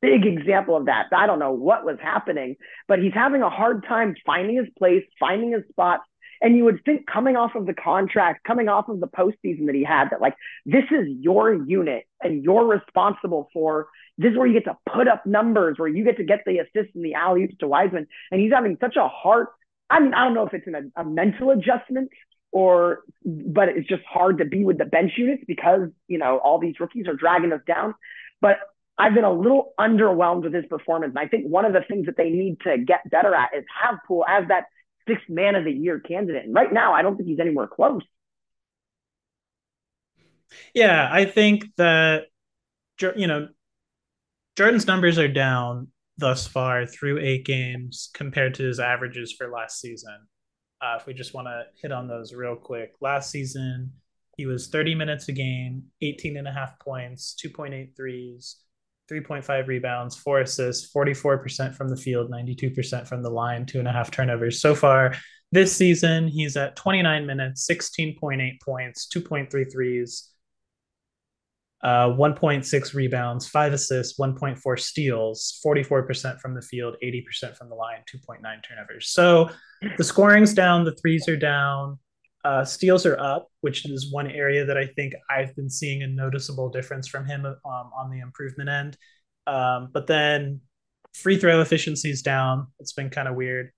big 0.00 0.26
example 0.26 0.76
of 0.76 0.86
that. 0.86 1.06
I 1.12 1.26
don't 1.26 1.38
know 1.38 1.52
what 1.52 1.84
was 1.84 1.98
happening, 2.02 2.56
but 2.88 2.98
he's 2.98 3.14
having 3.14 3.42
a 3.42 3.50
hard 3.50 3.84
time 3.86 4.14
finding 4.24 4.56
his 4.56 4.68
place, 4.78 5.04
finding 5.18 5.52
his 5.52 5.62
spot. 5.70 6.00
And 6.42 6.56
you 6.56 6.64
would 6.64 6.82
think 6.86 7.06
coming 7.06 7.36
off 7.36 7.54
of 7.54 7.66
the 7.66 7.74
contract, 7.74 8.44
coming 8.46 8.68
off 8.68 8.88
of 8.88 8.98
the 9.00 9.06
postseason 9.06 9.66
that 9.66 9.74
he 9.74 9.84
had, 9.84 10.08
that 10.10 10.22
like 10.22 10.34
this 10.64 10.84
is 10.90 11.06
your 11.20 11.52
unit 11.52 12.04
and 12.22 12.42
you're 12.42 12.66
responsible 12.66 13.50
for 13.52 13.88
this 14.16 14.32
is 14.32 14.38
where 14.38 14.46
you 14.46 14.54
get 14.54 14.64
to 14.64 14.76
put 14.90 15.06
up 15.06 15.26
numbers, 15.26 15.78
where 15.78 15.88
you 15.88 16.02
get 16.02 16.16
to 16.16 16.24
get 16.24 16.40
the 16.46 16.58
assists 16.58 16.94
and 16.94 17.04
the 17.04 17.14
alley 17.14 17.44
oops 17.44 17.56
to 17.60 17.68
Wiseman. 17.68 18.06
And 18.30 18.40
he's 18.40 18.52
having 18.52 18.78
such 18.80 18.96
a 18.96 19.06
hard, 19.06 19.48
I 19.90 20.00
mean, 20.00 20.14
I 20.14 20.24
don't 20.24 20.34
know 20.34 20.46
if 20.46 20.54
it's 20.54 20.66
an, 20.66 20.92
a 20.96 21.04
mental 21.04 21.50
adjustment 21.50 22.10
or 22.52 23.00
but 23.24 23.68
it's 23.68 23.88
just 23.88 24.02
hard 24.04 24.38
to 24.38 24.44
be 24.44 24.64
with 24.64 24.78
the 24.78 24.84
bench 24.84 25.12
units 25.16 25.44
because 25.46 25.88
you 26.08 26.18
know 26.18 26.38
all 26.38 26.58
these 26.58 26.80
rookies 26.80 27.06
are 27.06 27.14
dragging 27.14 27.52
us 27.52 27.60
down. 27.66 27.94
But 28.40 28.58
I've 28.98 29.14
been 29.14 29.24
a 29.24 29.32
little 29.32 29.72
underwhelmed 29.78 30.42
with 30.42 30.52
his 30.52 30.66
performance. 30.66 31.12
And 31.16 31.18
I 31.18 31.28
think 31.28 31.46
one 31.46 31.64
of 31.64 31.72
the 31.72 31.80
things 31.88 32.06
that 32.06 32.16
they 32.16 32.30
need 32.30 32.60
to 32.62 32.76
get 32.76 33.08
better 33.10 33.34
at 33.34 33.50
is 33.56 33.64
have 33.82 33.98
Poole 34.06 34.26
as 34.28 34.48
that 34.48 34.64
sixth 35.08 35.28
man 35.28 35.54
of 35.54 35.64
the 35.64 35.72
year 35.72 36.00
candidate. 36.00 36.44
And 36.44 36.54
right 36.54 36.72
now, 36.72 36.92
I 36.92 37.02
don't 37.02 37.16
think 37.16 37.28
he's 37.28 37.40
anywhere 37.40 37.66
close. 37.66 38.02
Yeah, 40.74 41.08
I 41.10 41.24
think 41.24 41.64
that 41.76 42.24
you 43.16 43.26
know 43.26 43.48
Jordan's 44.56 44.86
numbers 44.86 45.18
are 45.18 45.28
down 45.28 45.88
thus 46.18 46.46
far 46.46 46.86
through 46.86 47.18
eight 47.20 47.46
games 47.46 48.10
compared 48.12 48.54
to 48.54 48.64
his 48.64 48.78
averages 48.78 49.32
for 49.32 49.48
last 49.48 49.80
season. 49.80 50.26
Uh, 50.80 50.96
if 50.98 51.06
we 51.06 51.14
just 51.14 51.34
want 51.34 51.46
to 51.46 51.64
hit 51.80 51.92
on 51.92 52.08
those 52.08 52.32
real 52.32 52.56
quick. 52.56 52.94
Last 53.00 53.30
season, 53.30 53.92
he 54.36 54.46
was 54.46 54.68
30 54.68 54.94
minutes 54.94 55.28
a 55.28 55.32
game, 55.32 55.84
18 56.00 56.36
and 56.36 56.48
a 56.48 56.52
half 56.52 56.78
points, 56.78 57.36
2.8 57.44 57.94
threes, 57.96 58.56
3.5 59.10 59.66
rebounds, 59.66 60.16
four 60.16 60.40
assists, 60.40 60.90
44% 60.94 61.74
from 61.74 61.88
the 61.88 61.96
field, 61.96 62.30
92% 62.30 63.06
from 63.06 63.22
the 63.22 63.30
line, 63.30 63.66
two 63.66 63.78
and 63.78 63.88
a 63.88 63.92
half 63.92 64.10
turnovers. 64.10 64.60
So 64.60 64.74
far 64.74 65.14
this 65.52 65.74
season, 65.74 66.28
he's 66.28 66.56
at 66.56 66.76
29 66.76 67.26
minutes, 67.26 67.68
16.8 67.68 68.60
points, 68.62 69.08
2.3 69.14 69.70
threes, 69.70 70.29
uh, 71.82 72.08
1.6 72.08 72.94
rebounds, 72.94 73.48
five 73.48 73.72
assists, 73.72 74.18
1.4 74.18 74.78
steals, 74.78 75.60
44% 75.64 76.38
from 76.38 76.54
the 76.54 76.62
field, 76.62 76.96
80% 77.02 77.56
from 77.56 77.68
the 77.68 77.74
line, 77.74 78.02
2.9 78.12 78.40
turnovers. 78.42 79.08
So 79.08 79.50
the 79.96 80.04
scoring's 80.04 80.52
down, 80.52 80.84
the 80.84 80.94
threes 80.94 81.26
are 81.28 81.36
down, 81.36 81.98
uh, 82.44 82.64
steals 82.64 83.06
are 83.06 83.18
up, 83.18 83.48
which 83.60 83.88
is 83.88 84.12
one 84.12 84.30
area 84.30 84.64
that 84.64 84.76
I 84.76 84.86
think 84.86 85.14
I've 85.30 85.54
been 85.56 85.70
seeing 85.70 86.02
a 86.02 86.06
noticeable 86.06 86.68
difference 86.68 87.08
from 87.08 87.26
him 87.26 87.46
um, 87.46 87.56
on 87.64 88.10
the 88.10 88.20
improvement 88.20 88.68
end. 88.68 88.96
Um, 89.46 89.88
but 89.92 90.06
then 90.06 90.60
free 91.14 91.38
throw 91.38 91.60
efficiency 91.60 92.10
is 92.10 92.22
down. 92.22 92.68
It's 92.78 92.92
been 92.92 93.10
kind 93.10 93.28
of 93.28 93.34
weird. 93.34 93.72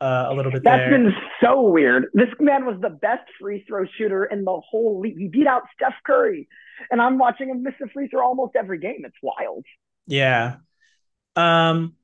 Uh, 0.00 0.26
a 0.28 0.34
little 0.34 0.52
bit 0.52 0.62
That's 0.62 0.78
there. 0.78 0.90
been 0.90 1.12
so 1.42 1.62
weird. 1.62 2.06
This 2.14 2.28
man 2.38 2.66
was 2.66 2.80
the 2.80 2.90
best 2.90 3.28
free 3.40 3.64
throw 3.66 3.84
shooter 3.96 4.24
in 4.26 4.44
the 4.44 4.60
whole 4.60 5.00
league. 5.00 5.18
He 5.18 5.26
beat 5.26 5.48
out 5.48 5.62
Steph 5.74 5.94
Curry 6.06 6.46
and 6.90 7.00
I'm 7.00 7.18
watching 7.18 7.48
him 7.48 7.64
miss 7.64 7.74
a 7.82 7.88
free 7.88 8.06
throw 8.08 8.24
almost 8.24 8.54
every 8.56 8.78
game. 8.78 9.02
It's 9.04 9.16
wild. 9.22 9.64
Yeah. 10.06 10.56
Um, 11.34 11.94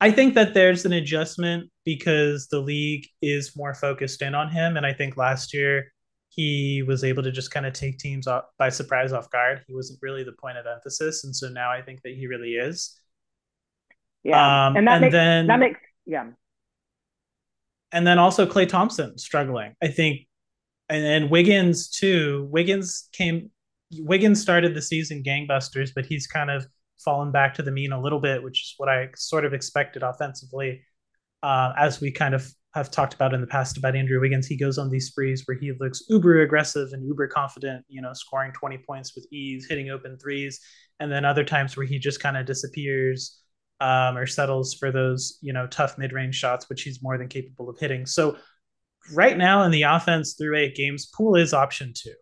I 0.00 0.10
think 0.10 0.34
that 0.34 0.54
there's 0.54 0.84
an 0.84 0.92
adjustment 0.92 1.70
because 1.84 2.48
the 2.48 2.60
league 2.60 3.06
is 3.20 3.56
more 3.56 3.74
focused 3.74 4.22
in 4.22 4.34
on 4.34 4.50
him. 4.50 4.76
And 4.76 4.86
I 4.86 4.92
think 4.92 5.16
last 5.16 5.54
year 5.54 5.92
he 6.30 6.82
was 6.82 7.04
able 7.04 7.22
to 7.22 7.30
just 7.30 7.50
kind 7.50 7.66
of 7.66 7.74
take 7.74 7.98
teams 7.98 8.26
off 8.26 8.44
by 8.58 8.68
surprise 8.70 9.12
off 9.12 9.30
guard. 9.30 9.62
He 9.66 9.74
wasn't 9.74 10.00
really 10.02 10.24
the 10.24 10.32
point 10.32 10.58
of 10.58 10.66
emphasis. 10.66 11.24
And 11.24 11.34
so 11.34 11.48
now 11.48 11.70
I 11.70 11.82
think 11.82 12.02
that 12.02 12.14
he 12.14 12.26
really 12.26 12.54
is. 12.54 12.98
Yeah. 14.22 14.66
Um, 14.66 14.76
and 14.76 14.88
that 14.88 14.94
and 14.94 15.00
makes, 15.02 15.12
then, 15.12 15.46
that 15.46 15.58
makes, 15.58 15.80
yeah. 16.06 16.30
And 17.94 18.06
then 18.06 18.18
also 18.18 18.44
Klay 18.44 18.68
Thompson 18.68 19.16
struggling. 19.16 19.74
I 19.82 19.88
think 19.88 20.26
and 20.88 21.30
Wiggins 21.30 21.88
too. 21.88 22.48
Wiggins 22.50 23.08
came 23.12 23.50
Wiggins 23.98 24.42
started 24.42 24.74
the 24.74 24.82
season 24.82 25.22
gangbusters, 25.22 25.90
but 25.94 26.04
he's 26.04 26.26
kind 26.26 26.50
of 26.50 26.66
fallen 26.98 27.30
back 27.30 27.54
to 27.54 27.62
the 27.62 27.70
mean 27.70 27.92
a 27.92 28.00
little 28.00 28.20
bit, 28.20 28.42
which 28.42 28.62
is 28.62 28.74
what 28.76 28.88
I 28.88 29.08
sort 29.16 29.44
of 29.44 29.54
expected 29.54 30.02
offensively. 30.02 30.82
Uh, 31.42 31.72
as 31.78 32.00
we 32.00 32.10
kind 32.10 32.34
of 32.34 32.50
have 32.74 32.90
talked 32.90 33.14
about 33.14 33.32
in 33.32 33.40
the 33.40 33.46
past 33.46 33.76
about 33.76 33.94
Andrew 33.94 34.20
Wiggins, 34.20 34.46
he 34.46 34.56
goes 34.56 34.78
on 34.78 34.90
these 34.90 35.06
sprees 35.06 35.42
where 35.44 35.56
he 35.56 35.72
looks 35.78 36.02
uber 36.08 36.40
aggressive 36.40 36.88
and 36.92 37.06
uber 37.06 37.28
confident, 37.28 37.84
you 37.88 38.02
know, 38.02 38.12
scoring 38.12 38.52
20 38.52 38.78
points 38.78 39.14
with 39.14 39.26
ease, 39.32 39.66
hitting 39.68 39.90
open 39.90 40.18
threes, 40.18 40.58
and 40.98 41.12
then 41.12 41.24
other 41.24 41.44
times 41.44 41.76
where 41.76 41.86
he 41.86 41.98
just 41.98 42.20
kind 42.20 42.36
of 42.36 42.46
disappears 42.46 43.38
um, 43.84 44.16
or 44.16 44.26
settles 44.26 44.74
for 44.74 44.90
those, 44.90 45.38
you 45.42 45.52
know, 45.52 45.66
tough 45.66 45.98
mid-range 45.98 46.34
shots, 46.34 46.68
which 46.68 46.82
he's 46.82 47.02
more 47.02 47.18
than 47.18 47.28
capable 47.28 47.68
of 47.68 47.78
hitting. 47.78 48.06
So 48.06 48.36
right 49.12 49.36
now 49.36 49.62
in 49.64 49.70
the 49.70 49.82
offense 49.82 50.34
through 50.34 50.56
eight 50.56 50.74
games, 50.74 51.10
Poole 51.14 51.36
is 51.36 51.52
option 51.52 51.92
two 51.94 52.14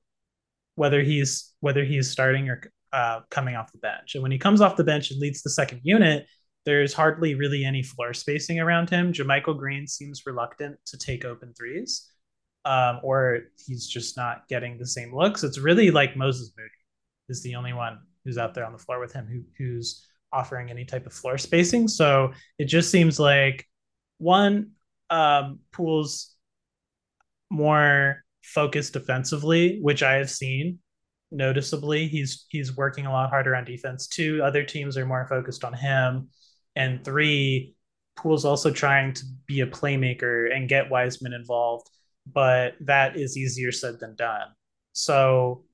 whether 0.75 1.03
he's 1.03 1.53
whether 1.61 1.85
he's 1.85 2.11
starting 2.11 2.49
or 2.49 2.63
uh, 2.93 3.21
coming 3.31 3.57
off 3.57 3.73
the 3.73 3.79
bench. 3.79 4.15
And 4.15 4.23
when 4.23 4.33
he 4.33 4.39
comes 4.39 4.61
off 4.61 4.77
the 4.77 4.85
bench 4.85 5.11
and 5.11 5.21
leads 5.21 5.43
the 5.43 5.51
second 5.51 5.81
unit, 5.83 6.27
there's 6.65 6.93
hardly 6.95 7.35
really 7.35 7.65
any 7.65 7.83
floor 7.83 8.13
spacing 8.13 8.61
around 8.61 8.91
him. 8.91 9.13
JaMychal 9.13 9.59
Green 9.59 9.87
seems 9.87 10.27
reluctant 10.27 10.77
to 10.87 10.99
take 10.99 11.25
open 11.25 11.53
threes, 11.55 12.11
um, 12.65 13.01
or 13.03 13.41
he's 13.67 13.87
just 13.87 14.17
not 14.17 14.49
getting 14.49 14.79
the 14.79 14.87
same 14.87 15.15
looks. 15.15 15.43
It's 15.45 15.59
really 15.59 15.91
like 15.91 16.17
Moses 16.17 16.53
Moody 16.57 16.71
is 17.29 17.43
the 17.43 17.55
only 17.55 17.73
one 17.73 17.99
who's 18.25 18.39
out 18.39 18.55
there 18.55 18.65
on 18.65 18.73
the 18.73 18.79
floor 18.79 19.01
with 19.01 19.13
him 19.13 19.27
who, 19.27 19.43
who's 19.59 20.07
offering 20.33 20.71
any 20.71 20.85
type 20.85 21.07
of 21.07 21.13
floor 21.13 21.39
spacing. 21.39 21.89
So 21.89 22.33
it 22.59 22.67
just 22.67 22.91
seems 22.91 23.21
like 23.21 23.67
one 24.19 24.73
um, 25.11 25.61
Poole's 25.73 26.35
more 27.51 28.25
focused 28.43 28.95
defensively, 28.95 29.79
which 29.81 30.03
I 30.03 30.15
have 30.15 30.31
seen 30.31 30.79
noticeably. 31.31 32.09
He's 32.09 32.47
he's 32.49 32.77
working 32.77 33.07
a 33.07 33.13
lot 33.13 33.31
harder 33.31 33.55
on 33.55 33.65
defense. 33.65 34.07
Two, 34.07 34.43
other 34.43 34.65
teams 34.65 34.97
are 34.97 35.07
more 35.07 35.27
focused 35.29 35.65
on 35.65 35.75
him. 35.75 36.29
And 36.77 37.05
three, 37.05 37.75
Poole's 38.17 38.45
also 38.45 38.71
trying 38.71 39.13
to 39.15 39.25
be 39.47 39.61
a 39.61 39.67
playmaker 39.67 40.55
and 40.55 40.69
get 40.69 40.91
Wiseman 40.91 41.33
involved, 41.33 41.89
but 42.27 42.75
that 42.81 43.17
is 43.17 43.37
easier 43.37 43.73
said 43.73 44.01
than 44.01 44.15
done. 44.17 44.49
So 44.93 45.65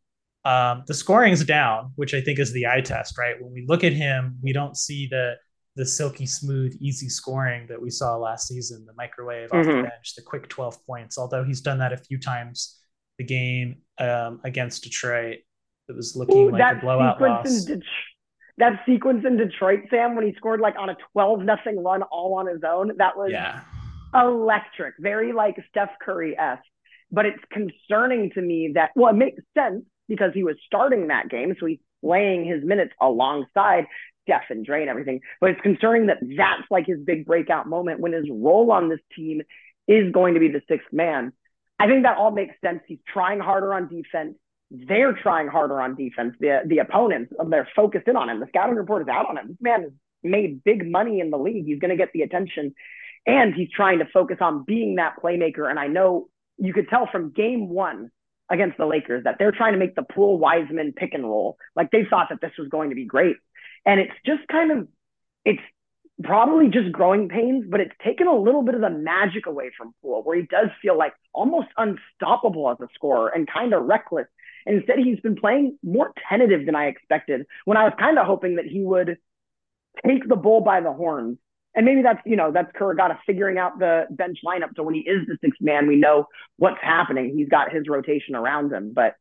um, 0.45 0.85
the 0.87 0.95
scoring's 0.95 1.45
down, 1.45 1.93
which 1.97 2.15
I 2.15 2.21
think 2.21 2.39
is 2.39 2.53
the 2.53 2.67
eye 2.67 2.81
test, 2.81 3.19
right? 3.19 3.41
When 3.41 3.53
we 3.53 3.65
look 3.67 3.85
at 3.85 3.93
him, 3.93 4.39
we 4.43 4.53
don't 4.53 4.77
see 4.77 5.07
the 5.07 5.35
the 5.77 5.87
silky 5.87 6.27
smooth, 6.27 6.77
easy 6.81 7.09
scoring 7.09 7.65
that 7.69 7.81
we 7.81 7.89
saw 7.89 8.17
last 8.17 8.49
season, 8.49 8.85
the 8.85 8.93
microwave 8.97 9.49
mm-hmm. 9.49 9.59
off 9.59 9.65
the 9.65 9.73
mm-hmm. 9.73 9.83
bench, 9.83 10.15
the 10.17 10.23
quick 10.23 10.49
12 10.49 10.85
points. 10.85 11.17
Although 11.17 11.45
he's 11.45 11.61
done 11.61 11.79
that 11.79 11.93
a 11.93 11.97
few 11.97 12.19
times, 12.19 12.81
the 13.17 13.23
game 13.23 13.77
um, 13.99 14.41
against 14.43 14.83
Detroit, 14.83 15.37
it 15.89 15.95
was 15.95 16.17
looking 16.17 16.37
Ooh, 16.37 16.51
like 16.51 16.79
a 16.79 16.81
blowout 16.81 17.21
loss. 17.21 17.65
Det- 17.65 17.81
that 18.59 18.81
sequence 18.87 19.25
in 19.25 19.37
Detroit, 19.37 19.83
Sam, 19.89 20.17
when 20.17 20.27
he 20.27 20.35
scored 20.35 20.59
like 20.59 20.75
on 20.77 20.91
a 20.91 20.97
12 21.13 21.43
nothing 21.43 21.83
run 21.83 22.03
all 22.03 22.35
on 22.35 22.49
his 22.49 22.63
own, 22.67 22.91
that 22.99 23.17
was 23.17 23.31
yeah. 23.31 23.61
electric. 24.13 24.95
Very 24.99 25.33
like 25.33 25.55
Steph 25.71 25.91
Curry 26.03 26.37
esque. 26.37 26.63
But 27.13 27.25
it's 27.27 27.43
concerning 27.53 28.33
to 28.33 28.43
me 28.43 28.73
that, 28.75 28.91
well, 28.97 29.13
it 29.13 29.17
makes 29.17 29.41
sense 29.57 29.85
because 30.09 30.33
he 30.35 30.45
was 30.45 30.57
starting 30.67 31.09
that 31.09 31.29
game. 31.29 31.55
So 31.59 31.67
he's 31.67 31.79
playing 32.03 32.45
his 32.45 32.65
minutes 32.65 32.93
alongside 33.01 33.87
Steph 34.23 34.51
and 34.51 34.65
Dre 34.65 34.81
and 34.81 34.91
everything. 34.91 35.21
But 35.41 35.51
it's 35.51 35.61
concerning 35.61 36.07
that 36.07 36.19
that's 36.23 36.71
like 36.71 36.87
his 36.87 36.99
big 37.01 37.27
breakout 37.27 37.69
moment 37.69 38.01
when 38.01 38.13
his 38.13 38.27
role 38.31 38.71
on 38.73 38.89
this 38.89 39.01
team 39.17 39.43
is 39.87 40.13
going 40.13 40.35
to 40.35 40.41
be 40.41 40.49
the 40.49 40.63
sixth 40.69 40.93
man. 40.93 41.33
I 41.79 41.87
think 41.87 42.03
that 42.03 42.19
all 42.19 42.31
makes 42.31 42.55
sense. 42.61 42.81
He's 42.87 42.99
trying 43.07 43.41
harder 43.41 43.73
on 43.73 43.89
defense. 43.89 44.35
They're 44.71 45.15
trying 45.15 45.49
harder 45.49 45.81
on 45.81 45.95
defense. 45.95 46.35
The 46.41 46.61
the 46.67 46.79
opponents, 46.79 47.33
they're 47.49 47.69
focused 47.75 48.07
in 48.07 48.17
on 48.17 48.29
him. 48.29 48.41
The 48.41 48.49
scouting 48.49 48.77
report 48.77 49.03
is 49.03 49.09
out 49.09 49.29
on 49.29 49.39
him. 49.39 49.49
This 49.49 49.57
man 49.61 49.83
has 49.83 49.93
made 50.23 50.63
big 50.63 50.91
money 50.91 51.21
in 51.21 51.31
the 51.31 51.39
league. 51.39 51.65
He's 51.65 51.79
going 51.79 51.91
to 51.91 51.97
get 51.97 52.13
the 52.13 52.23
attention, 52.23 52.75
and 53.27 53.55
he's 53.55 53.71
trying 53.71 54.01
to 54.01 54.05
focus 54.13 54.39
on 54.41 54.65
being 54.65 54.97
that 54.97 55.15
playmaker. 55.23 55.71
And 55.71 55.79
I 55.79 55.87
know 55.87 56.29
you 56.59 56.75
could 56.75 56.89
tell 56.89 57.09
from 57.11 57.31
game 57.31 57.69
one 57.69 58.11
against 58.51 58.79
the 58.79 58.87
Lakers 58.87 59.25
that 59.25 59.37
they're 59.39 59.53
trying 59.53 59.73
to 59.73 59.79
make 59.79 59.95
the 59.95 60.03
Poole 60.03 60.39
Wiseman 60.39 60.93
pick 60.93 61.15
and 61.15 61.25
roll. 61.25 61.59
Like 61.77 61.91
they 61.91 62.05
thought 62.09 62.29
that 62.31 62.41
this 62.41 62.53
was 62.59 62.69
going 62.69 62.91
to 62.91 62.97
be 62.97 63.05
great. 63.05 63.37
And 63.85 64.01
it's 64.01 64.13
just 64.25 64.47
kind 64.49 64.71
of, 64.71 64.89
it's 65.45 65.63
probably 66.23 66.69
just 66.69 66.91
growing 66.93 67.29
pains, 67.29 67.65
but 67.69 67.81
it's 67.81 67.95
taken 68.05 68.27
a 68.27 68.35
little 68.35 68.63
bit 68.63 68.75
of 68.75 68.81
the 68.81 68.91
magic 68.91 69.47
away 69.47 69.71
from 69.77 69.95
Poole, 70.03 70.23
where 70.23 70.37
he 70.37 70.43
does 70.43 70.69
feel 70.83 70.97
like 70.97 71.13
almost 71.33 71.69
unstoppable 71.77 72.71
as 72.71 72.81
a 72.81 72.89
scorer 72.95 73.29
and 73.29 73.49
kind 73.49 73.73
of 73.73 73.85
reckless. 73.85 74.27
And 74.67 74.77
instead, 74.77 74.99
he's 74.99 75.21
been 75.21 75.37
playing 75.37 75.79
more 75.83 76.13
tentative 76.29 76.67
than 76.67 76.75
I 76.75 76.87
expected 76.87 77.47
when 77.65 77.77
I 77.77 77.85
was 77.85 77.95
kind 77.99 78.19
of 78.19 78.27
hoping 78.27 78.57
that 78.57 78.67
he 78.67 78.83
would 78.83 79.19
take 80.07 80.29
the 80.29 80.37
bull 80.37 80.61
by 80.61 80.81
the 80.81 80.93
horns. 80.93 81.39
And 81.79 81.85
maybe 81.85 82.03
that's, 82.03 82.19
you 82.27 82.35
know, 82.35 82.51
that's 82.51 82.73
Kuragata 82.73 83.19
figuring 83.25 83.57
out 83.57 83.79
the 83.79 84.07
bench 84.11 84.39
lineup. 84.45 84.71
So 84.75 84.83
when 84.83 84.97
he 84.97 85.03
is 85.03 85.25
the 85.29 85.39
sixth 85.41 85.61
man, 85.61 85.87
we 85.87 85.95
know 85.95 86.27
what's 86.57 86.81
happening. 86.83 87.33
He's 87.37 87.49
got 87.49 87.73
his 87.73 87.85
rotation 87.89 88.35
around 88.35 88.73
him, 88.73 88.93
but 88.93 89.15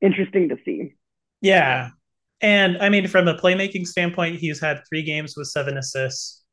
interesting 0.00 0.50
to 0.50 0.56
see. 0.64 0.94
Yeah. 1.40 1.88
And 2.40 2.78
I 2.78 2.90
mean, 2.90 3.08
from 3.08 3.26
a 3.26 3.34
playmaking 3.34 3.88
standpoint, 3.88 4.36
he's 4.36 4.60
had 4.60 4.82
three 4.88 5.02
games 5.02 5.34
with 5.36 5.48
seven 5.48 5.76
assists. 5.76 6.44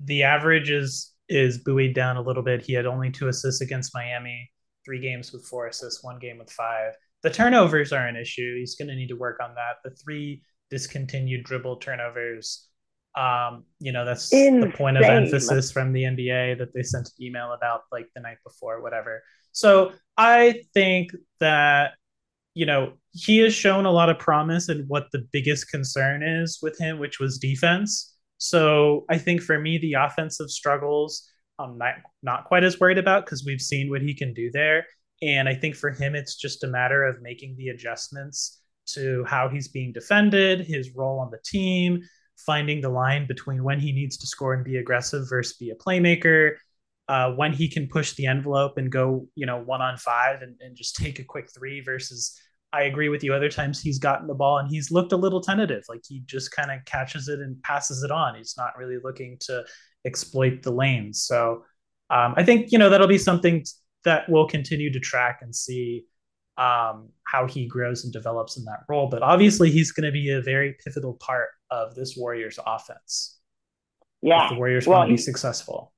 The 0.00 0.24
average 0.24 0.68
is 0.68 1.14
is 1.28 1.58
buoyed 1.58 1.94
down 1.94 2.16
a 2.16 2.20
little 2.20 2.42
bit. 2.42 2.60
He 2.60 2.72
had 2.72 2.86
only 2.86 3.12
two 3.12 3.28
assists 3.28 3.60
against 3.60 3.94
Miami, 3.94 4.50
three 4.84 4.98
games 5.00 5.32
with 5.32 5.46
four 5.46 5.68
assists, 5.68 6.02
one 6.02 6.18
game 6.18 6.38
with 6.38 6.50
five. 6.50 6.94
The 7.22 7.30
turnovers 7.30 7.92
are 7.92 8.08
an 8.08 8.16
issue. 8.16 8.58
He's 8.58 8.74
going 8.74 8.88
to 8.88 8.96
need 8.96 9.10
to 9.10 9.16
work 9.16 9.38
on 9.40 9.54
that. 9.54 9.76
The 9.84 9.94
three 9.94 10.42
discontinued 10.70 11.44
dribble 11.44 11.76
turnovers. 11.76 12.66
Um, 13.16 13.64
you 13.80 13.92
know, 13.92 14.04
that's 14.04 14.32
Insane. 14.32 14.60
the 14.60 14.70
point 14.70 14.96
of 14.96 15.02
emphasis 15.02 15.72
from 15.72 15.92
the 15.92 16.04
NBA 16.04 16.58
that 16.58 16.72
they 16.74 16.82
sent 16.82 17.08
an 17.08 17.24
email 17.24 17.52
about 17.52 17.82
like 17.90 18.08
the 18.14 18.20
night 18.20 18.38
before, 18.44 18.82
whatever. 18.82 19.22
So 19.52 19.92
I 20.16 20.62
think 20.74 21.10
that 21.40 21.94
you 22.54 22.66
know, 22.66 22.94
he 23.12 23.38
has 23.38 23.54
shown 23.54 23.86
a 23.86 23.90
lot 23.90 24.08
of 24.08 24.18
promise 24.18 24.68
in 24.68 24.84
what 24.88 25.06
the 25.12 25.26
biggest 25.32 25.70
concern 25.70 26.22
is 26.22 26.58
with 26.62 26.78
him, 26.78 26.98
which 26.98 27.20
was 27.20 27.38
defense. 27.38 28.16
So 28.38 29.04
I 29.08 29.18
think 29.18 29.42
for 29.42 29.58
me, 29.58 29.78
the 29.78 29.94
offensive 29.94 30.50
struggles, 30.50 31.28
I'm 31.58 31.78
not, 31.78 31.94
not 32.22 32.44
quite 32.46 32.64
as 32.64 32.80
worried 32.80 32.98
about 32.98 33.24
because 33.24 33.44
we've 33.44 33.60
seen 33.60 33.90
what 33.90 34.02
he 34.02 34.14
can 34.14 34.34
do 34.34 34.50
there. 34.50 34.86
And 35.22 35.48
I 35.48 35.54
think 35.54 35.76
for 35.76 35.90
him, 35.90 36.14
it's 36.14 36.36
just 36.36 36.64
a 36.64 36.66
matter 36.66 37.04
of 37.04 37.22
making 37.22 37.56
the 37.56 37.68
adjustments 37.68 38.60
to 38.86 39.24
how 39.26 39.48
he's 39.48 39.68
being 39.68 39.92
defended, 39.92 40.60
his 40.60 40.94
role 40.96 41.20
on 41.20 41.30
the 41.30 41.40
team, 41.44 42.02
finding 42.46 42.80
the 42.80 42.88
line 42.88 43.26
between 43.26 43.64
when 43.64 43.80
he 43.80 43.92
needs 43.92 44.16
to 44.18 44.26
score 44.26 44.54
and 44.54 44.64
be 44.64 44.76
aggressive 44.76 45.26
versus 45.28 45.56
be 45.56 45.70
a 45.70 45.74
playmaker. 45.76 46.56
uh, 47.10 47.32
when 47.32 47.52
he 47.52 47.68
can 47.68 47.88
push 47.88 48.12
the 48.12 48.26
envelope 48.26 48.78
and 48.78 48.92
go, 48.92 49.26
you 49.34 49.44
know, 49.44 49.58
one 49.58 49.82
on 49.82 49.96
five 49.96 50.42
and, 50.42 50.54
and 50.60 50.76
just 50.76 50.94
take 50.94 51.18
a 51.18 51.24
quick 51.24 51.50
three 51.52 51.80
versus 51.80 52.40
I 52.72 52.84
agree 52.84 53.08
with 53.08 53.24
you. 53.24 53.34
Other 53.34 53.48
times 53.48 53.82
he's 53.82 53.98
gotten 53.98 54.28
the 54.28 54.34
ball 54.34 54.58
and 54.58 54.70
he's 54.70 54.92
looked 54.92 55.10
a 55.10 55.16
little 55.16 55.40
tentative. 55.40 55.82
Like 55.88 56.02
he 56.08 56.22
just 56.26 56.52
kind 56.52 56.70
of 56.70 56.84
catches 56.84 57.26
it 57.26 57.40
and 57.40 57.60
passes 57.64 58.04
it 58.04 58.12
on. 58.12 58.36
He's 58.36 58.54
not 58.56 58.78
really 58.78 58.98
looking 59.02 59.38
to 59.40 59.64
exploit 60.04 60.62
the 60.62 60.70
lanes. 60.70 61.24
So 61.24 61.64
um, 62.10 62.34
I 62.36 62.44
think, 62.44 62.70
you 62.70 62.78
know, 62.78 62.88
that'll 62.88 63.08
be 63.08 63.18
something 63.18 63.64
that 64.04 64.28
we'll 64.28 64.46
continue 64.46 64.92
to 64.92 65.00
track 65.00 65.40
and 65.42 65.52
see 65.52 66.04
um, 66.58 67.08
how 67.24 67.48
he 67.48 67.66
grows 67.66 68.04
and 68.04 68.12
develops 68.12 68.56
in 68.56 68.64
that 68.66 68.84
role. 68.88 69.08
But 69.08 69.22
obviously, 69.22 69.72
he's 69.72 69.90
going 69.90 70.06
to 70.06 70.12
be 70.12 70.30
a 70.30 70.40
very 70.40 70.76
pivotal 70.84 71.14
part 71.14 71.48
of 71.70 71.94
this 71.94 72.16
Warriors 72.16 72.58
offense. 72.64 73.38
Yeah. 74.22 74.44
If 74.44 74.50
the 74.50 74.56
Warriors 74.56 74.86
well, 74.86 74.98
want 74.98 75.10
to 75.10 75.14
be 75.14 75.18
successful. 75.18 75.92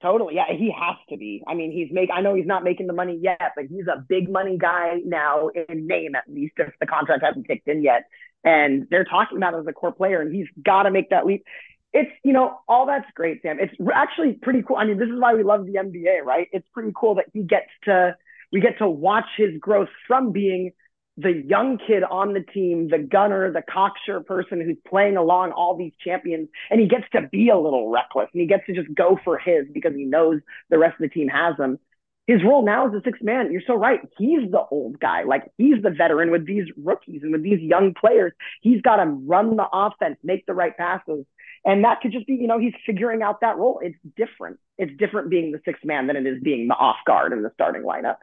Totally. 0.00 0.34
Yeah, 0.34 0.46
he 0.50 0.74
has 0.76 0.96
to 1.10 1.16
be. 1.16 1.44
I 1.46 1.54
mean, 1.54 1.70
he's 1.70 1.88
make 1.92 2.10
I 2.12 2.20
know 2.20 2.34
he's 2.34 2.46
not 2.46 2.64
making 2.64 2.88
the 2.88 2.92
money 2.92 3.18
yet, 3.22 3.52
but 3.54 3.66
he's 3.66 3.86
a 3.86 4.04
big 4.08 4.28
money 4.28 4.58
guy 4.58 5.00
now 5.04 5.48
in 5.48 5.86
name 5.86 6.16
at 6.16 6.24
least 6.28 6.54
if 6.58 6.72
the 6.80 6.86
contract 6.86 7.22
hasn't 7.24 7.46
kicked 7.46 7.68
in 7.68 7.82
yet. 7.84 8.04
And 8.44 8.88
they're 8.90 9.04
talking 9.04 9.36
about 9.36 9.54
him 9.54 9.60
as 9.60 9.66
a 9.68 9.72
core 9.72 9.92
player 9.92 10.20
and 10.20 10.34
he's 10.34 10.48
got 10.64 10.84
to 10.84 10.90
make 10.90 11.10
that 11.10 11.24
leap. 11.24 11.44
It's, 11.92 12.10
you 12.24 12.32
know, 12.32 12.58
all 12.68 12.86
that's 12.86 13.06
great, 13.14 13.42
Sam. 13.42 13.58
It's 13.60 13.74
actually 13.94 14.32
pretty 14.32 14.62
cool. 14.66 14.76
I 14.76 14.86
mean, 14.86 14.98
this 14.98 15.08
is 15.08 15.20
why 15.20 15.34
we 15.34 15.44
love 15.44 15.66
the 15.66 15.74
NBA, 15.74 16.24
right? 16.24 16.48
It's 16.50 16.66
pretty 16.72 16.90
cool 16.96 17.16
that 17.16 17.26
he 17.32 17.42
gets 17.42 17.68
to 17.84 18.16
we 18.52 18.60
get 18.60 18.78
to 18.78 18.88
watch 18.88 19.24
his 19.36 19.58
growth 19.58 19.88
from 20.06 20.32
being 20.32 20.72
the 21.16 21.42
young 21.46 21.78
kid 21.78 22.02
on 22.04 22.32
the 22.32 22.40
team, 22.40 22.88
the 22.88 22.98
gunner, 22.98 23.52
the 23.52 23.62
cocksure 23.62 24.20
person 24.20 24.60
who's 24.60 24.78
playing 24.88 25.16
along 25.16 25.52
all 25.52 25.76
these 25.76 25.92
champions, 26.02 26.48
and 26.70 26.80
he 26.80 26.86
gets 26.86 27.04
to 27.12 27.28
be 27.30 27.50
a 27.50 27.58
little 27.58 27.90
reckless 27.90 28.28
and 28.32 28.40
he 28.40 28.46
gets 28.46 28.64
to 28.66 28.74
just 28.74 28.92
go 28.94 29.18
for 29.22 29.38
his 29.38 29.66
because 29.72 29.94
he 29.94 30.04
knows 30.04 30.40
the 30.70 30.78
rest 30.78 30.94
of 30.94 31.02
the 31.02 31.08
team 31.08 31.28
has 31.28 31.56
him. 31.58 31.78
His 32.26 32.42
role 32.44 32.64
now 32.64 32.86
is 32.86 32.92
the 32.92 33.02
sixth 33.04 33.22
man. 33.22 33.52
You're 33.52 33.62
so 33.66 33.74
right. 33.74 34.00
He's 34.16 34.50
the 34.50 34.64
old 34.70 35.00
guy. 35.00 35.24
Like 35.24 35.42
he's 35.58 35.82
the 35.82 35.90
veteran 35.90 36.30
with 36.30 36.46
these 36.46 36.64
rookies 36.82 37.22
and 37.22 37.32
with 37.32 37.42
these 37.42 37.60
young 37.60 37.94
players. 37.94 38.32
He's 38.62 38.80
got 38.80 38.96
to 38.96 39.04
run 39.04 39.56
the 39.56 39.66
offense, 39.70 40.16
make 40.22 40.46
the 40.46 40.54
right 40.54 40.76
passes. 40.76 41.26
And 41.64 41.84
that 41.84 42.00
could 42.00 42.12
just 42.12 42.26
be, 42.26 42.34
you 42.34 42.46
know, 42.46 42.58
he's 42.58 42.74
figuring 42.86 43.22
out 43.22 43.40
that 43.40 43.58
role. 43.58 43.80
It's 43.82 43.98
different. 44.16 44.58
It's 44.78 44.96
different 44.98 45.30
being 45.30 45.52
the 45.52 45.60
sixth 45.64 45.84
man 45.84 46.06
than 46.06 46.16
it 46.16 46.26
is 46.26 46.40
being 46.42 46.68
the 46.68 46.74
off 46.74 46.96
guard 47.06 47.32
in 47.32 47.42
the 47.42 47.50
starting 47.54 47.82
lineup 47.82 48.16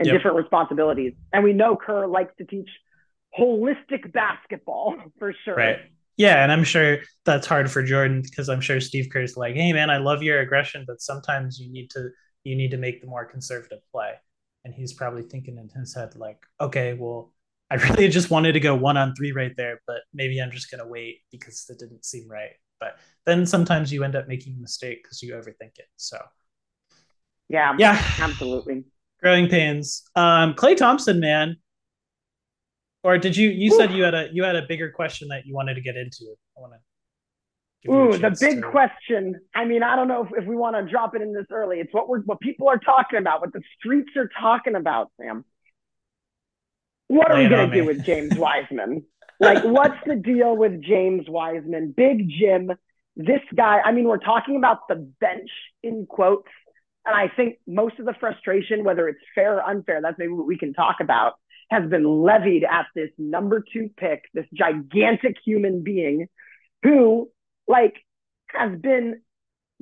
and 0.00 0.06
yep. 0.06 0.16
different 0.16 0.38
responsibilities. 0.38 1.12
And 1.32 1.44
we 1.44 1.52
know 1.52 1.76
Kerr 1.76 2.06
likes 2.06 2.32
to 2.38 2.44
teach 2.44 2.68
holistic 3.38 4.10
basketball 4.12 4.96
for 5.18 5.34
sure. 5.44 5.54
Right. 5.54 5.78
Yeah, 6.16 6.42
and 6.42 6.50
I'm 6.50 6.64
sure 6.64 6.98
that's 7.24 7.46
hard 7.46 7.70
for 7.70 7.82
Jordan 7.82 8.22
because 8.22 8.48
I'm 8.48 8.60
sure 8.60 8.80
Steve 8.80 9.08
Kerr's 9.10 9.36
like, 9.36 9.54
"Hey, 9.54 9.72
man, 9.72 9.88
I 9.88 9.98
love 9.98 10.22
your 10.22 10.40
aggression, 10.40 10.84
but 10.86 11.00
sometimes 11.00 11.58
you 11.58 11.70
need 11.70 11.90
to 11.90 12.10
you 12.44 12.56
need 12.56 12.72
to 12.72 12.76
make 12.78 13.00
the 13.00 13.06
more 13.06 13.24
conservative 13.24 13.78
play." 13.92 14.12
And 14.64 14.74
he's 14.74 14.92
probably 14.92 15.22
thinking 15.22 15.56
in 15.56 15.68
his 15.68 15.94
head, 15.94 16.16
like, 16.16 16.38
"Okay, 16.60 16.94
well, 16.94 17.32
I 17.70 17.74
really 17.88 18.08
just 18.08 18.30
wanted 18.30 18.52
to 18.52 18.60
go 18.60 18.74
one 18.74 18.98
on 18.98 19.14
three 19.14 19.32
right 19.32 19.56
there, 19.56 19.80
but 19.86 20.02
maybe 20.12 20.40
I'm 20.40 20.50
just 20.50 20.70
gonna 20.70 20.86
wait 20.86 21.20
because 21.30 21.64
that 21.66 21.78
didn't 21.78 22.04
seem 22.04 22.28
right." 22.28 22.52
But 22.80 22.98
then 23.24 23.46
sometimes 23.46 23.92
you 23.92 24.04
end 24.04 24.16
up 24.16 24.28
making 24.28 24.56
a 24.56 24.60
mistake 24.60 25.02
because 25.02 25.22
you 25.22 25.34
overthink 25.34 25.78
it. 25.78 25.88
So, 25.96 26.18
yeah, 27.48 27.74
yeah, 27.78 28.02
absolutely 28.18 28.84
growing 29.22 29.48
pains. 29.48 30.02
Um, 30.16 30.54
Klay 30.54 30.76
Thompson, 30.76 31.20
man. 31.20 31.56
Or 33.02 33.18
did 33.18 33.36
you? 33.36 33.48
You 33.48 33.72
Ooh. 33.72 33.76
said 33.76 33.92
you 33.92 34.02
had 34.02 34.14
a 34.14 34.28
you 34.32 34.44
had 34.44 34.56
a 34.56 34.62
bigger 34.62 34.90
question 34.90 35.28
that 35.28 35.46
you 35.46 35.54
wanted 35.54 35.74
to 35.74 35.80
get 35.80 35.96
into. 35.96 36.34
I 36.56 36.60
want 36.60 36.74
to. 36.74 36.78
Ooh, 37.90 38.18
the 38.18 38.36
big 38.38 38.60
to... 38.60 38.70
question. 38.70 39.40
I 39.54 39.64
mean, 39.64 39.82
I 39.82 39.96
don't 39.96 40.06
know 40.06 40.24
if, 40.24 40.42
if 40.42 40.46
we 40.46 40.54
want 40.54 40.76
to 40.76 40.90
drop 40.90 41.14
it 41.14 41.22
in 41.22 41.32
this 41.32 41.46
early. 41.50 41.78
It's 41.78 41.92
what 41.94 42.08
we're 42.08 42.20
what 42.20 42.40
people 42.40 42.68
are 42.68 42.78
talking 42.78 43.18
about, 43.18 43.40
what 43.40 43.52
the 43.52 43.62
streets 43.78 44.10
are 44.16 44.28
talking 44.38 44.74
about, 44.74 45.10
Sam. 45.18 45.44
What 47.08 47.32
are 47.32 47.38
we 47.38 47.48
gonna 47.48 47.72
do 47.72 47.84
with 47.84 48.04
James 48.04 48.36
Wiseman? 48.36 49.04
like, 49.40 49.64
what's 49.64 49.96
the 50.06 50.16
deal 50.16 50.56
with 50.56 50.82
James 50.82 51.28
Wiseman? 51.28 51.94
Big 51.96 52.28
Jim, 52.28 52.70
this 53.16 53.40
guy. 53.54 53.80
I 53.84 53.92
mean, 53.92 54.04
we're 54.04 54.18
talking 54.18 54.56
about 54.56 54.86
the 54.88 54.96
bench 54.96 55.50
in 55.82 56.06
quotes 56.06 56.48
and 57.06 57.14
I 57.14 57.28
think 57.34 57.58
most 57.66 57.98
of 57.98 58.06
the 58.06 58.14
frustration, 58.18 58.84
whether 58.84 59.08
it's 59.08 59.20
fair 59.34 59.56
or 59.56 59.62
unfair, 59.62 60.00
that's 60.02 60.18
maybe 60.18 60.32
what 60.32 60.46
we 60.46 60.58
can 60.58 60.74
talk 60.74 60.96
about, 61.00 61.34
has 61.70 61.88
been 61.88 62.04
levied 62.04 62.64
at 62.64 62.86
this 62.94 63.10
number 63.16 63.64
two 63.72 63.90
pick, 63.96 64.24
this 64.34 64.46
gigantic 64.52 65.36
human 65.44 65.82
being 65.82 66.28
who, 66.82 67.30
like, 67.68 67.94
has 68.48 68.78
been 68.80 69.20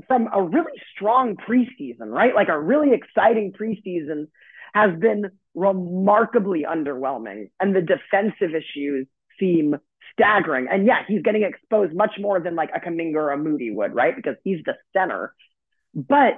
from 0.07 0.29
a 0.33 0.43
really 0.43 0.81
strong 0.95 1.37
preseason, 1.37 2.07
right? 2.13 2.35
Like 2.35 2.49
a 2.49 2.61
really 2.61 2.93
exciting 2.93 3.53
preseason 3.53 4.29
has 4.75 4.99
been 5.01 5.31
remarkably 5.55 6.65
underwhelming. 6.71 7.51
And 7.59 7.75
the 7.75 7.81
defensive 7.81 8.55
issues 8.55 9.07
seem 9.41 9.77
staggering. 10.13 10.69
And 10.71 10.87
yeah, 10.87 11.03
he's 11.09 11.23
getting 11.23 11.43
exposed 11.43 11.95
much 11.95 12.13
more 12.21 12.39
than 12.39 12.55
like 12.55 12.71
a 12.75 12.81
Kuminga 12.81 13.15
or 13.15 13.31
a 13.31 13.39
Moody 13.39 13.71
would, 13.71 13.95
right? 13.95 14.15
Because 14.15 14.37
he's 14.45 14.61
the 14.65 14.75
center. 14.93 15.35
But 15.95 16.35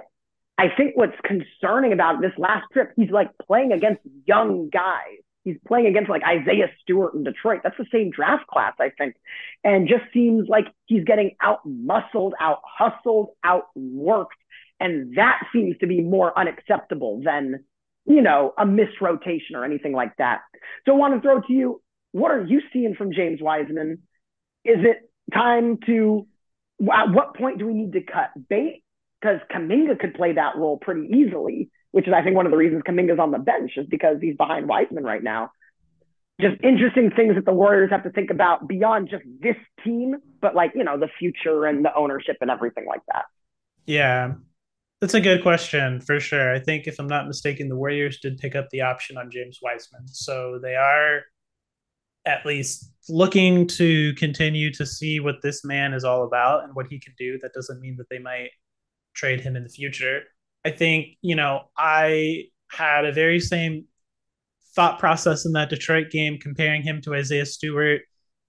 I 0.60 0.66
think 0.76 0.94
what's 0.94 1.16
concerning 1.24 1.94
about 1.94 2.20
this 2.20 2.32
last 2.36 2.66
trip, 2.70 2.92
he's 2.94 3.10
like 3.10 3.30
playing 3.46 3.72
against 3.72 4.02
young 4.26 4.68
guys. 4.68 5.16
He's 5.42 5.56
playing 5.66 5.86
against 5.86 6.10
like 6.10 6.22
Isaiah 6.22 6.70
Stewart 6.82 7.14
in 7.14 7.24
Detroit. 7.24 7.60
That's 7.64 7.78
the 7.78 7.86
same 7.90 8.10
draft 8.10 8.46
class, 8.46 8.74
I 8.78 8.90
think. 8.90 9.14
And 9.64 9.88
just 9.88 10.02
seems 10.12 10.50
like 10.50 10.66
he's 10.84 11.04
getting 11.04 11.30
out 11.40 11.60
muscled, 11.64 12.34
out 12.38 12.58
hustled, 12.62 13.30
out 13.42 13.68
worked. 13.74 14.36
And 14.78 15.16
that 15.16 15.38
seems 15.50 15.78
to 15.78 15.86
be 15.86 16.02
more 16.02 16.38
unacceptable 16.38 17.22
than, 17.24 17.64
you 18.04 18.20
know, 18.20 18.52
a 18.58 18.66
missed 18.66 19.00
rotation 19.00 19.56
or 19.56 19.64
anything 19.64 19.94
like 19.94 20.14
that. 20.18 20.40
So 20.84 20.92
I 20.92 20.96
want 20.98 21.14
to 21.14 21.22
throw 21.22 21.40
to 21.40 21.52
you, 21.54 21.80
what 22.12 22.32
are 22.32 22.44
you 22.44 22.60
seeing 22.70 22.94
from 22.94 23.14
James 23.14 23.40
Wiseman? 23.40 24.02
Is 24.66 24.80
it 24.80 25.10
time 25.32 25.78
to, 25.86 26.26
at 26.82 27.14
what 27.14 27.34
point 27.34 27.60
do 27.60 27.66
we 27.66 27.72
need 27.72 27.94
to 27.94 28.02
cut 28.02 28.28
bait? 28.50 28.82
Because 29.20 29.40
Kuminga 29.54 29.98
could 29.98 30.14
play 30.14 30.32
that 30.32 30.56
role 30.56 30.78
pretty 30.78 31.08
easily, 31.14 31.70
which 31.90 32.06
is 32.08 32.14
I 32.14 32.22
think 32.22 32.36
one 32.36 32.46
of 32.46 32.52
the 32.52 32.58
reasons 32.58 32.82
Kuminga's 32.88 33.18
on 33.18 33.30
the 33.30 33.38
bench 33.38 33.72
is 33.76 33.86
because 33.88 34.16
he's 34.20 34.36
behind 34.36 34.66
Wiseman 34.68 35.04
right 35.04 35.22
now. 35.22 35.50
Just 36.40 36.56
interesting 36.64 37.10
things 37.10 37.34
that 37.34 37.44
the 37.44 37.52
Warriors 37.52 37.90
have 37.90 38.02
to 38.04 38.10
think 38.10 38.30
about 38.30 38.66
beyond 38.66 39.10
just 39.10 39.24
this 39.40 39.56
team, 39.84 40.16
but 40.40 40.54
like, 40.54 40.72
you 40.74 40.84
know, 40.84 40.98
the 40.98 41.10
future 41.18 41.66
and 41.66 41.84
the 41.84 41.94
ownership 41.94 42.36
and 42.40 42.50
everything 42.50 42.86
like 42.86 43.02
that. 43.12 43.26
Yeah. 43.84 44.34
That's 45.02 45.14
a 45.14 45.20
good 45.20 45.42
question 45.42 46.00
for 46.00 46.20
sure. 46.20 46.54
I 46.54 46.58
think 46.58 46.86
if 46.86 46.98
I'm 46.98 47.06
not 47.06 47.26
mistaken, 47.26 47.68
the 47.68 47.76
Warriors 47.76 48.20
did 48.20 48.38
pick 48.38 48.54
up 48.54 48.68
the 48.70 48.82
option 48.82 49.18
on 49.18 49.30
James 49.30 49.58
Wiseman. 49.62 50.06
So 50.08 50.58
they 50.62 50.76
are 50.76 51.22
at 52.26 52.44
least 52.44 52.92
looking 53.08 53.66
to 53.66 54.14
continue 54.14 54.70
to 54.74 54.84
see 54.84 55.20
what 55.20 55.36
this 55.42 55.64
man 55.64 55.94
is 55.94 56.04
all 56.04 56.24
about 56.24 56.64
and 56.64 56.74
what 56.74 56.86
he 56.86 56.98
can 56.98 57.14
do. 57.18 57.38
That 57.40 57.54
doesn't 57.54 57.80
mean 57.80 57.96
that 57.96 58.08
they 58.10 58.18
might 58.18 58.50
trade 59.14 59.40
him 59.40 59.56
in 59.56 59.62
the 59.62 59.68
future. 59.68 60.22
I 60.64 60.70
think, 60.70 61.16
you 61.22 61.36
know, 61.36 61.62
I 61.76 62.44
had 62.70 63.04
a 63.04 63.12
very 63.12 63.40
same 63.40 63.86
thought 64.74 64.98
process 64.98 65.46
in 65.46 65.52
that 65.52 65.70
Detroit 65.70 66.10
game 66.10 66.38
comparing 66.38 66.82
him 66.82 67.00
to 67.02 67.14
Isaiah 67.14 67.46
Stewart. 67.46 68.02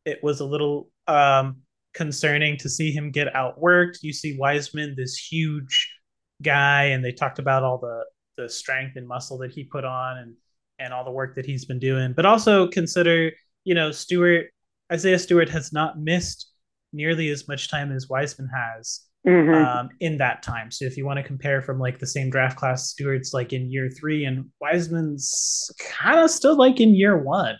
It 0.06 0.20
was 0.24 0.40
a 0.40 0.46
little 0.46 0.90
um, 1.08 1.58
concerning 1.94 2.58
to 2.58 2.70
see 2.70 2.92
him 2.92 3.12
get 3.12 3.34
outworked. 3.34 4.00
You 4.02 4.14
see 4.14 4.38
Wiseman, 4.38 4.96
this 4.96 5.18
huge 5.18 5.94
guy, 6.42 6.86
and 6.86 7.04
they 7.04 7.12
talked 7.12 7.40
about 7.40 7.64
all 7.64 7.78
the 7.78 8.04
the 8.38 8.50
strength 8.50 8.96
and 8.96 9.08
muscle 9.08 9.38
that 9.40 9.52
he 9.52 9.66
put 9.66 9.84
on 9.84 10.18
and 10.18 10.36
and 10.80 10.94
all 10.94 11.04
the 11.04 11.12
work 11.12 11.36
that 11.36 11.46
he's 11.46 11.66
been 11.66 11.80
doing. 11.80 12.14
But 12.14 12.26
also 12.26 12.68
consider, 12.68 13.32
you 13.64 13.76
know, 13.76 13.92
Stewart, 13.92 14.48
Isaiah 14.92 15.20
Stewart 15.20 15.50
has 15.50 15.72
not 15.72 16.00
missed 16.00 16.52
nearly 16.92 17.30
as 17.30 17.48
much 17.48 17.70
time 17.70 17.92
as 17.92 18.10
Wiseman 18.10 18.50
has 18.54 19.02
mm-hmm. 19.28 19.54
um, 19.54 19.90
in 20.00 20.18
that 20.18 20.44
time. 20.44 20.72
So 20.72 20.86
if 20.86 20.98
you 20.98 21.06
want 21.06 21.18
to 21.18 21.24
compare 21.24 21.62
from 21.62 21.80
like 21.80 22.00
the 22.00 22.08
same 22.08 22.30
draft 22.30 22.58
class, 22.58 22.90
Stewart's 22.90 23.34
like 23.34 23.54
in 23.54 23.72
year 23.72 23.90
three, 23.90 24.26
and 24.26 24.46
Wiseman's 24.60 25.70
kind 25.80 26.20
of 26.20 26.30
still 26.30 26.58
like 26.58 26.80
in 26.80 26.96
year 26.96 27.18
one, 27.18 27.56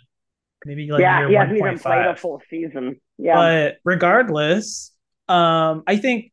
maybe 0.64 0.90
like 0.90 1.00
yeah, 1.00 1.20
year 1.20 1.28
he 1.28 1.34
hasn't 1.34 1.58
even 1.58 1.78
played 1.78 2.06
a 2.06 2.16
full 2.16 2.40
season. 2.50 3.00
Yeah, 3.18 3.34
but 3.34 3.76
regardless, 3.84 4.92
um, 5.28 5.82
I 5.86 5.96
think 5.96 6.32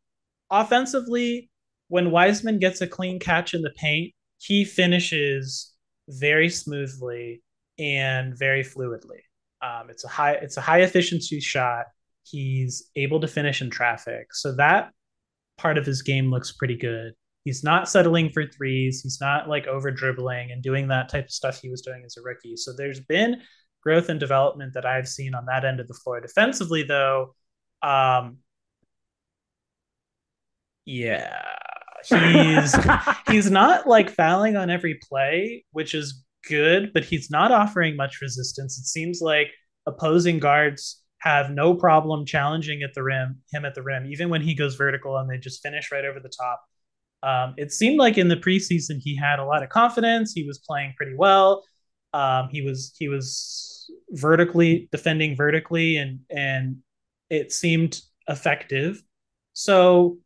offensively, 0.49 1.49
when 1.87 2.11
Wiseman 2.11 2.59
gets 2.59 2.81
a 2.81 2.87
clean 2.87 3.19
catch 3.19 3.53
in 3.53 3.61
the 3.61 3.71
paint, 3.75 4.13
he 4.37 4.65
finishes 4.65 5.73
very 6.07 6.49
smoothly 6.49 7.43
and 7.77 8.37
very 8.37 8.63
fluidly. 8.63 9.21
Um, 9.61 9.89
it's 9.89 10.03
a 10.03 10.07
high 10.07 10.33
it's 10.33 10.57
a 10.57 10.61
high 10.61 10.81
efficiency 10.81 11.39
shot. 11.39 11.85
He's 12.23 12.89
able 12.95 13.19
to 13.21 13.27
finish 13.27 13.61
in 13.61 13.69
traffic. 13.69 14.33
So 14.33 14.55
that 14.55 14.91
part 15.59 15.77
of 15.77 15.85
his 15.85 16.01
game 16.01 16.31
looks 16.31 16.51
pretty 16.51 16.77
good. 16.77 17.13
He's 17.45 17.63
not 17.63 17.89
settling 17.89 18.29
for 18.31 18.45
threes. 18.45 19.01
He's 19.01 19.19
not 19.21 19.47
like 19.47 19.67
over 19.67 19.91
dribbling 19.91 20.51
and 20.51 20.61
doing 20.61 20.87
that 20.87 21.09
type 21.09 21.25
of 21.25 21.31
stuff 21.31 21.61
he 21.61 21.69
was 21.69 21.81
doing 21.81 22.03
as 22.05 22.17
a 22.17 22.21
rookie. 22.21 22.55
So 22.55 22.73
there's 22.73 22.99
been 22.99 23.41
growth 23.81 24.09
and 24.09 24.19
development 24.19 24.73
that 24.73 24.85
I've 24.85 25.07
seen 25.07 25.33
on 25.33 25.45
that 25.45 25.65
end 25.65 25.79
of 25.79 25.87
the 25.87 25.93
floor. 25.93 26.19
Defensively, 26.19 26.83
though, 26.83 27.33
um, 27.81 28.37
yeah, 30.85 31.41
he's 32.05 32.75
he's 33.27 33.51
not 33.51 33.87
like 33.87 34.09
fouling 34.09 34.55
on 34.55 34.69
every 34.69 34.99
play, 35.07 35.65
which 35.71 35.93
is 35.93 36.23
good, 36.47 36.91
but 36.93 37.05
he's 37.05 37.29
not 37.29 37.51
offering 37.51 37.95
much 37.95 38.21
resistance. 38.21 38.77
It 38.79 38.85
seems 38.85 39.21
like 39.21 39.47
opposing 39.85 40.39
guards 40.39 41.01
have 41.19 41.51
no 41.51 41.73
problem 41.73 42.25
challenging 42.25 42.81
at 42.81 42.93
the 42.93 43.03
rim, 43.03 43.41
him 43.51 43.65
at 43.65 43.75
the 43.75 43.83
rim, 43.83 44.05
even 44.05 44.29
when 44.29 44.41
he 44.41 44.53
goes 44.53 44.75
vertical 44.75 45.17
and 45.17 45.29
they 45.29 45.37
just 45.37 45.61
finish 45.61 45.91
right 45.91 46.05
over 46.05 46.19
the 46.19 46.29
top. 46.29 46.63
Um, 47.21 47.53
it 47.57 47.73
seemed 47.73 47.97
like 47.97 48.17
in 48.17 48.29
the 48.29 48.37
preseason 48.37 48.99
he 48.99 49.15
had 49.15 49.39
a 49.39 49.45
lot 49.45 49.63
of 49.63 49.69
confidence. 49.69 50.31
He 50.31 50.45
was 50.47 50.59
playing 50.59 50.93
pretty 50.95 51.15
well. 51.15 51.63
Um, 52.13 52.47
he 52.49 52.61
was 52.61 52.93
he 52.97 53.09
was 53.09 53.91
vertically 54.11 54.87
defending 54.91 55.35
vertically, 55.35 55.97
and 55.97 56.21
and 56.29 56.77
it 57.29 57.51
seemed 57.51 58.01
effective. 58.27 59.03
So 59.53 60.19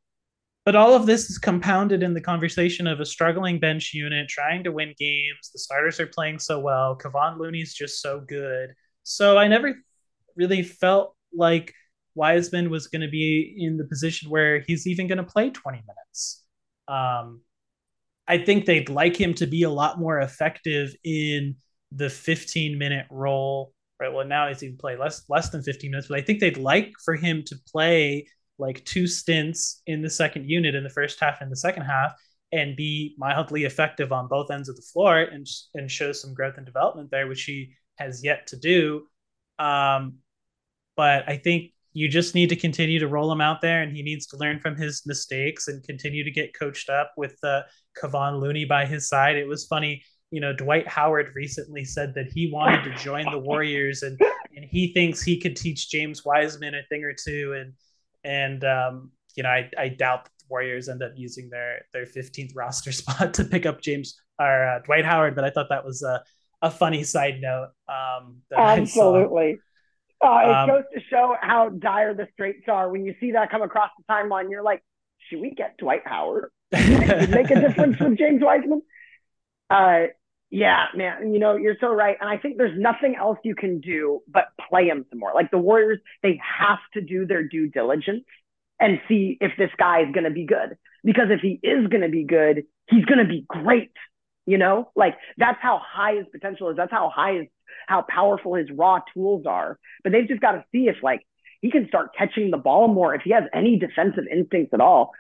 but 0.65 0.75
all 0.75 0.93
of 0.93 1.06
this 1.06 1.29
is 1.29 1.38
compounded 1.38 2.03
in 2.03 2.13
the 2.13 2.21
conversation 2.21 2.88
of 2.88 3.01
a 3.01 3.06
struggling 3.06 3.60
bench 3.60 3.93
unit 3.93 4.29
trying 4.29 4.63
to 4.63 4.71
win 4.71 4.93
games. 4.97 5.49
The 5.51 5.60
starters 5.60 5.99
are 5.99 6.08
playing 6.08 6.39
so 6.39 6.60
well. 6.60 6.97
Kevon 6.97 7.38
Looney's 7.38 7.73
just 7.73 8.01
so 8.01 8.21
good. 8.21 8.69
So 9.03 9.38
I 9.38 9.49
never 9.49 9.75
really 10.36 10.63
felt 10.63 11.15
like 11.34 11.74
Wiseman 12.15 12.69
was 12.69 12.88
going 12.88 13.02
to 13.02 13.08
be 13.08 13.56
in 13.58 13.78
the 13.78 13.86
position 13.86 14.30
where 14.30 14.60
he's 14.67 14.88
even 14.88 15.08
going 15.08 15.17
to 15.17 15.24
play 15.24 15.50
20 15.50 15.78
minutes. 15.80 16.43
Um, 16.88 17.41
I 18.28 18.38
think 18.38 18.65
they'd 18.65 18.89
like 18.89 19.15
him 19.17 19.34
to 19.36 19.48
be 19.48 19.63
a 19.63 19.69
lot 19.69 20.00
more 20.00 20.19
effective 20.19 20.96
in 21.04 21.56
the 21.91 22.10
15 22.10 22.78
minute 22.78 23.06
role. 23.10 23.74
Right. 24.00 24.13
Well, 24.13 24.26
now 24.26 24.48
he's 24.48 24.63
even 24.63 24.78
play 24.78 24.98
less 24.98 25.24
less 25.30 25.50
than 25.50 25.63
15 25.63 25.91
minutes, 25.91 26.08
but 26.08 26.17
I 26.17 26.22
think 26.22 26.39
they'd 26.39 26.58
like 26.58 26.91
for 27.04 27.15
him 27.15 27.43
to 27.46 27.56
play 27.72 28.28
like 28.58 28.84
two 28.86 29.08
stints 29.08 29.82
in 29.88 30.02
the 30.02 30.10
second 30.10 30.50
unit 30.50 30.76
in 30.76 30.84
the 30.84 30.89
first 30.89 31.19
half 31.19 31.41
and 31.41 31.52
the 31.52 31.56
second 31.56 31.84
half 31.84 32.13
and 32.52 32.76
be 32.76 33.15
mildly 33.17 33.63
effective 33.63 34.12
on 34.12 34.28
both 34.28 34.52
ends 34.52 34.69
of 34.69 34.76
the 34.76 34.82
floor 34.93 35.19
and 35.19 35.48
and 35.74 35.89
show 35.89 36.12
some 36.12 36.34
growth 36.34 36.58
and 36.58 36.65
development 36.65 37.12
there, 37.12 37.28
which 37.28 37.43
he 37.43 37.74
has 37.98 38.24
yet 38.24 38.48
to 38.48 38.58
do. 38.58 39.08
Um, 39.60 40.19
but 40.95 41.27
I 41.27 41.38
think 41.38 41.71
you 41.93 42.10
just 42.10 42.34
need 42.34 42.49
to 42.49 42.56
continue 42.56 42.99
to 42.99 43.08
roll 43.08 43.32
him 43.32 43.41
out 43.41 43.62
there, 43.62 43.82
and 43.82 43.95
he 43.95 44.01
needs 44.01 44.25
to 44.27 44.38
learn 44.38 44.60
from 44.60 44.75
his 44.75 45.03
mistakes 45.06 45.67
and 45.67 45.84
continue 45.84 46.23
to 46.23 46.32
get 46.32 46.58
coached 46.58 46.89
up 46.89 47.12
with 47.17 47.38
uh, 47.43 47.62
Kevon 48.01 48.39
Looney 48.39 48.65
by 48.65 48.86
his 48.86 49.08
side. 49.08 49.36
It 49.36 49.47
was 49.47 49.65
funny, 49.65 50.03
you 50.32 50.41
know. 50.41 50.53
Dwight 50.53 50.88
Howard 50.88 51.32
recently 51.36 51.86
said 51.86 52.13
that 52.15 52.32
he 52.34 52.51
wanted 52.51 52.84
to 52.84 52.95
join 52.95 53.29
the 53.32 53.38
Warriors, 53.38 54.01
and 54.01 54.19
and 54.56 54.65
he 54.65 54.91
thinks 54.93 55.21
he 55.21 55.39
could 55.39 55.56
teach 55.56 55.89
James 55.89 56.25
Wiseman 56.25 56.73
a 56.73 56.82
thing 56.89 57.03
or 57.03 57.13
two, 57.13 57.53
and 57.53 57.73
and 58.23 58.63
um, 58.63 59.12
you 59.36 59.43
know, 59.43 59.49
I, 59.49 59.69
I 59.77 59.89
doubt 59.89 60.25
the 60.25 60.45
Warriors 60.49 60.89
end 60.89 61.03
up 61.03 61.12
using 61.15 61.49
their 61.49 61.86
their 61.93 62.06
15th 62.06 62.51
roster 62.56 62.91
spot 62.91 63.34
to 63.36 63.43
pick 63.43 63.65
up 63.65 63.82
James 63.82 64.19
or 64.39 64.67
uh, 64.67 64.79
Dwight 64.79 65.06
Howard, 65.06 65.36
but 65.36 65.43
I 65.43 65.49
thought 65.49 65.69
that 65.69 65.86
was 65.86 66.01
a, 66.01 66.23
a 66.62 66.71
funny 66.71 67.03
side 67.03 67.39
note. 67.41 67.69
Um, 67.88 68.38
Absolutely. 68.56 69.60
Uh, 70.23 70.39
it 70.39 70.55
um, 70.55 70.67
goes 70.69 70.83
to 70.93 71.01
show 71.09 71.36
how 71.41 71.69
dire 71.69 72.13
the 72.13 72.27
straits 72.33 72.63
are. 72.67 72.89
When 72.89 73.05
you 73.05 73.15
see 73.19 73.31
that 73.33 73.51
come 73.51 73.62
across 73.62 73.89
the 73.97 74.03
timeline, 74.12 74.49
you're 74.49 74.63
like, 74.63 74.81
should 75.29 75.41
we 75.41 75.51
get 75.51 75.77
Dwight 75.77 76.01
Howard? 76.05 76.51
make 76.71 77.51
a 77.51 77.59
difference 77.59 77.99
with 77.99 78.17
James 78.17 78.41
Wiseman? 78.41 78.81
Uh, 79.69 80.07
yeah, 80.49 80.86
man. 80.95 81.33
You 81.33 81.39
know, 81.39 81.55
you're 81.55 81.77
so 81.79 81.88
right. 81.88 82.15
And 82.19 82.29
I 82.29 82.38
think 82.38 82.57
there's 82.57 82.79
nothing 82.79 83.15
else 83.15 83.39
you 83.43 83.55
can 83.55 83.79
do 83.79 84.21
but 84.27 84.45
play 84.69 84.86
him 84.86 85.05
some 85.09 85.19
more. 85.19 85.31
Like 85.33 85.51
the 85.51 85.57
Warriors, 85.57 85.99
they 86.21 86.39
have 86.59 86.79
to 86.93 87.01
do 87.01 87.25
their 87.25 87.47
due 87.47 87.67
diligence 87.67 88.25
and 88.79 88.99
see 89.07 89.38
if 89.41 89.51
this 89.57 89.71
guy 89.77 90.01
is 90.01 90.13
going 90.13 90.25
to 90.25 90.31
be 90.31 90.45
good. 90.45 90.77
Because 91.03 91.27
if 91.29 91.41
he 91.41 91.59
is 91.63 91.88
going 91.88 92.01
to 92.01 92.09
be 92.09 92.23
good, 92.23 92.63
he's 92.89 93.05
going 93.05 93.19
to 93.19 93.25
be 93.25 93.45
great. 93.47 93.91
You 94.45 94.57
know, 94.57 94.91
like 94.95 95.15
that's 95.38 95.59
how 95.62 95.81
high 95.83 96.15
his 96.15 96.25
potential 96.31 96.69
is. 96.69 96.75
That's 96.77 96.91
how 96.91 97.09
high 97.09 97.33
his, 97.33 97.47
how 97.88 98.05
powerful 98.07 98.55
his 98.55 98.69
raw 98.71 98.99
tools 99.13 99.45
are. 99.45 99.79
But 100.03 100.12
they've 100.12 100.27
just 100.27 100.41
got 100.41 100.53
to 100.53 100.65
see 100.71 100.88
if 100.88 100.97
like 101.03 101.21
he 101.62 101.71
can 101.71 101.88
start 101.88 102.15
catching 102.17 102.51
the 102.51 102.57
ball 102.57 102.88
more, 102.88 103.15
if 103.15 103.21
he 103.23 103.31
has 103.31 103.43
any 103.53 103.79
defensive 103.79 104.25
instincts 104.31 104.73
at 104.73 104.81
all. 104.81 105.12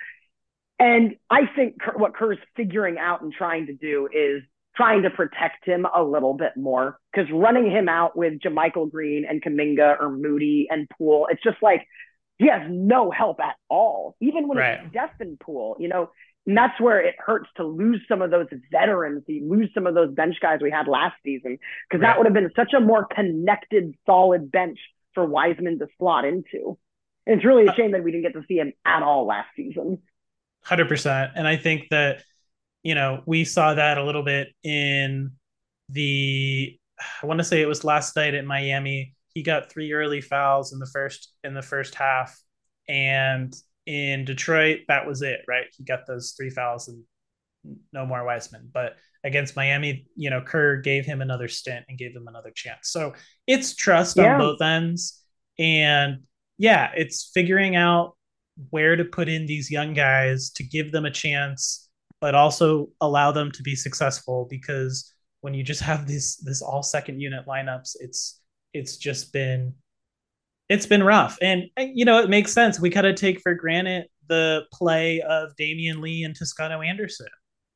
And 0.79 1.15
I 1.29 1.41
think 1.55 1.75
what 1.95 2.15
Kerr's 2.15 2.39
figuring 2.55 2.97
out 2.97 3.21
and 3.21 3.31
trying 3.31 3.67
to 3.67 3.73
do 3.73 4.09
is 4.11 4.43
trying 4.75 5.03
to 5.03 5.09
protect 5.09 5.65
him 5.65 5.85
a 5.85 6.03
little 6.03 6.33
bit 6.33 6.57
more 6.57 6.99
because 7.13 7.31
running 7.31 7.69
him 7.69 7.87
out 7.87 8.17
with 8.17 8.39
JaMychal 8.39 8.91
Green 8.91 9.23
and 9.29 9.41
Kuminga 9.41 10.01
or 10.01 10.09
Moody 10.09 10.67
and 10.69 10.89
Poole, 10.97 11.27
it's 11.31 11.43
just 11.43 11.57
like 11.61 11.87
he 12.39 12.47
has 12.47 12.63
no 12.69 13.11
help 13.11 13.39
at 13.39 13.55
all. 13.69 14.15
Even 14.19 14.47
when 14.47 14.57
right. 14.57 14.79
it's 14.93 15.13
and 15.19 15.39
Poole, 15.39 15.77
you 15.79 15.87
know, 15.87 16.09
and 16.45 16.57
that's 16.57 16.79
where 16.79 16.99
it 16.99 17.15
hurts 17.17 17.49
to 17.57 17.63
lose 17.63 18.01
some 18.07 18.21
of 18.21 18.31
those 18.31 18.47
veterans, 18.71 19.23
to 19.27 19.47
lose 19.47 19.69
some 19.73 19.87
of 19.87 19.95
those 19.95 20.13
bench 20.13 20.35
guys 20.41 20.59
we 20.61 20.71
had 20.71 20.87
last 20.87 21.15
season, 21.23 21.57
because 21.89 22.01
right. 22.01 22.09
that 22.09 22.17
would 22.17 22.25
have 22.25 22.33
been 22.33 22.51
such 22.55 22.73
a 22.73 22.79
more 22.79 23.05
connected, 23.05 23.95
solid 24.05 24.51
bench 24.51 24.79
for 25.13 25.25
Wiseman 25.25 25.79
to 25.79 25.87
slot 25.97 26.25
into. 26.25 26.77
And 27.25 27.37
it's 27.37 27.45
really 27.45 27.67
a 27.67 27.73
shame 27.73 27.91
that 27.91 28.03
we 28.03 28.11
didn't 28.11 28.23
get 28.23 28.39
to 28.39 28.45
see 28.47 28.57
him 28.57 28.73
at 28.83 29.03
all 29.03 29.25
last 29.25 29.47
season. 29.55 29.99
100%. 30.65 31.31
And 31.35 31.47
I 31.47 31.55
think 31.55 31.89
that 31.91 32.23
you 32.83 32.95
know, 32.95 33.23
we 33.25 33.45
saw 33.45 33.73
that 33.73 33.97
a 33.97 34.03
little 34.03 34.23
bit 34.23 34.49
in 34.63 35.31
the 35.89 36.77
I 37.21 37.25
want 37.25 37.39
to 37.39 37.43
say 37.43 37.61
it 37.61 37.67
was 37.67 37.83
last 37.83 38.15
night 38.15 38.35
at 38.35 38.45
Miami. 38.45 39.15
He 39.33 39.41
got 39.41 39.71
three 39.71 39.93
early 39.93 40.21
fouls 40.21 40.73
in 40.73 40.79
the 40.79 40.85
first 40.85 41.33
in 41.43 41.53
the 41.53 41.61
first 41.61 41.95
half. 41.95 42.39
And 42.87 43.55
in 43.85 44.25
Detroit, 44.25 44.81
that 44.87 45.05
was 45.07 45.21
it, 45.21 45.41
right? 45.47 45.65
He 45.77 45.83
got 45.83 46.05
those 46.07 46.33
three 46.37 46.49
fouls 46.49 46.87
and 46.87 47.03
no 47.91 48.05
more 48.05 48.25
Wiseman. 48.25 48.69
But 48.73 48.95
against 49.23 49.55
Miami, 49.55 50.05
you 50.15 50.29
know, 50.29 50.41
Kerr 50.41 50.77
gave 50.77 51.05
him 51.05 51.21
another 51.21 51.47
stint 51.47 51.85
and 51.89 51.97
gave 51.97 52.15
him 52.15 52.27
another 52.27 52.51
chance. 52.51 52.89
So 52.89 53.13
it's 53.47 53.75
trust 53.75 54.17
yeah. 54.17 54.33
on 54.33 54.39
both 54.39 54.61
ends. 54.61 55.21
And 55.59 56.23
yeah, 56.57 56.91
it's 56.95 57.31
figuring 57.33 57.75
out 57.75 58.15
where 58.69 58.95
to 58.95 59.05
put 59.05 59.29
in 59.29 59.45
these 59.45 59.71
young 59.71 59.93
guys 59.93 60.51
to 60.51 60.63
give 60.63 60.91
them 60.91 61.05
a 61.05 61.11
chance 61.11 61.83
but 62.23 62.35
also 62.35 62.87
allow 63.01 63.33
them 63.33 63.51
to 63.51 63.61
be 63.61 63.75
successful 63.75 64.47
because 64.49 65.13
when 65.41 65.53
you 65.53 65.61
just 65.61 65.81
have 65.81 66.07
this 66.07 66.37
this 66.37 66.61
all 66.61 66.81
second 66.81 67.19
unit 67.19 67.45
lineups, 67.45 67.97
it's 67.99 68.39
it's 68.73 68.95
just 68.95 69.33
been 69.33 69.73
it's 70.73 70.87
been 70.87 71.03
rough. 71.03 71.37
And 71.39 71.65
you 71.77 72.03
know, 72.03 72.19
it 72.19 72.29
makes 72.29 72.51
sense. 72.51 72.79
We 72.79 72.89
kind 72.89 73.05
of 73.05 73.15
take 73.15 73.39
for 73.41 73.53
granted 73.53 74.07
the 74.27 74.63
play 74.73 75.21
of 75.21 75.51
Damion 75.59 76.01
Lee 76.01 76.23
and 76.23 76.35
Toscano 76.35 76.81
Anderson, 76.81 77.27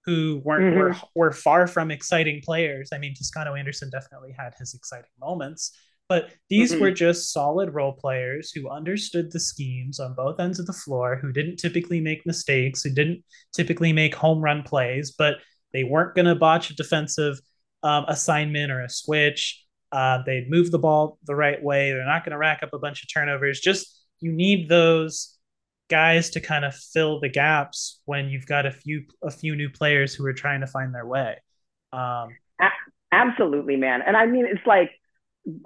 who 0.06 0.42
weren't 0.44 0.74
mm-hmm. 0.74 0.80
were, 0.80 1.28
were 1.28 1.32
far 1.32 1.68
from 1.68 1.92
exciting 1.92 2.42
players. 2.44 2.90
I 2.92 2.98
mean, 2.98 3.14
Toscano 3.14 3.54
Anderson 3.54 3.92
definitely 3.92 4.34
had 4.36 4.54
his 4.58 4.74
exciting 4.74 5.12
moments, 5.20 5.78
but 6.10 6.32
these 6.50 6.72
mm-hmm. 6.72 6.82
were 6.82 6.92
just 6.92 7.32
solid 7.32 7.76
role 7.76 7.94
players 7.94 8.52
who 8.52 8.68
understood 8.68 9.32
the 9.32 9.40
schemes 9.40 10.00
on 10.00 10.16
both 10.16 10.40
ends 10.40 10.60
of 10.60 10.66
the 10.66 10.74
floor, 10.74 11.18
who 11.18 11.32
didn't 11.32 11.58
typically 11.58 12.02
make 12.02 12.26
mistakes, 12.26 12.82
who 12.82 12.90
didn't 12.90 13.24
typically 13.54 13.94
make 13.94 14.16
home 14.16 14.42
run 14.42 14.64
plays, 14.64 15.14
but 15.16 15.36
they 15.72 15.84
weren't 15.84 16.16
going 16.16 16.26
to 16.26 16.34
botch 16.36 16.72
a 16.72 16.76
defensive 16.76 17.40
um, 17.84 18.06
assignment 18.08 18.72
or 18.72 18.82
a 18.82 18.90
switch. 18.90 19.64
Uh, 19.92 20.22
they'd 20.26 20.50
move 20.50 20.72
the 20.72 20.80
ball 20.80 21.18
the 21.26 21.36
right 21.36 21.62
way. 21.62 21.92
They're 21.92 22.06
not 22.06 22.24
going 22.24 22.32
to 22.32 22.38
rack 22.38 22.62
up 22.64 22.74
a 22.74 22.80
bunch 22.80 23.04
of 23.04 23.14
turnovers. 23.14 23.60
Just 23.60 24.04
you 24.20 24.32
need 24.32 24.70
those 24.70 25.38
guys 25.90 26.32
to 26.32 26.42
kind 26.42 26.66
of 26.66 26.76
fill 26.76 27.20
the 27.20 27.30
gaps 27.30 28.02
when 28.06 28.30
you've 28.30 28.46
got 28.46 28.66
a 28.66 28.72
few 28.72 29.04
a 29.24 29.32
few 29.32 29.56
new 29.56 29.70
players 29.70 30.14
who 30.14 30.26
are 30.26 30.34
trying 30.34 30.62
to 30.62 30.68
find 30.68 30.94
their 30.94 31.06
way. 31.06 31.38
Um, 31.94 32.30
Absolutely, 33.12 33.78
man. 33.78 34.02
And 34.06 34.18
I 34.18 34.26
mean, 34.26 34.46
it's 34.46 34.66
like 34.66 34.92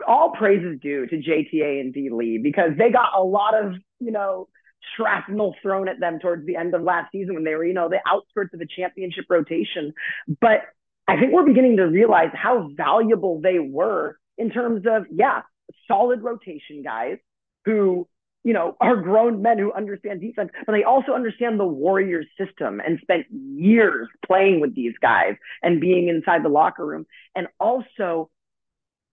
all 0.07 0.31
praise 0.37 0.63
is 0.63 0.79
due 0.79 1.07
to 1.07 1.15
JTA 1.15 1.81
and 1.81 1.93
D 1.93 2.09
Lee 2.11 2.37
because 2.37 2.71
they 2.77 2.91
got 2.91 3.09
a 3.17 3.23
lot 3.23 3.55
of, 3.55 3.73
you 3.99 4.11
know, 4.11 4.47
shrapnel 4.95 5.55
thrown 5.61 5.87
at 5.87 5.99
them 5.99 6.19
towards 6.19 6.45
the 6.45 6.55
end 6.55 6.75
of 6.75 6.83
last 6.83 7.11
season 7.11 7.35
when 7.35 7.43
they 7.43 7.55
were, 7.55 7.65
you 7.65 7.73
know, 7.73 7.89
the 7.89 7.99
outskirts 8.07 8.53
of 8.53 8.61
a 8.61 8.65
championship 8.65 9.25
rotation. 9.29 9.93
But 10.39 10.61
I 11.07 11.19
think 11.19 11.33
we're 11.33 11.45
beginning 11.45 11.77
to 11.77 11.83
realize 11.83 12.29
how 12.33 12.69
valuable 12.75 13.41
they 13.41 13.59
were 13.59 14.17
in 14.37 14.49
terms 14.49 14.85
of, 14.85 15.05
yeah, 15.11 15.41
solid 15.87 16.21
rotation 16.21 16.81
guys 16.83 17.17
who, 17.65 18.07
you 18.43 18.53
know, 18.53 18.75
are 18.81 18.95
grown 18.95 19.41
men 19.41 19.59
who 19.59 19.71
understand 19.71 20.19
defense, 20.19 20.49
but 20.65 20.71
they 20.71 20.83
also 20.83 21.11
understand 21.13 21.59
the 21.59 21.65
Warriors 21.65 22.25
system 22.37 22.79
and 22.79 22.99
spent 23.01 23.27
years 23.29 24.07
playing 24.25 24.59
with 24.61 24.73
these 24.73 24.93
guys 25.01 25.35
and 25.61 25.79
being 25.79 26.07
inside 26.07 26.43
the 26.43 26.49
locker 26.49 26.85
room. 26.85 27.05
And 27.35 27.47
also 27.59 28.29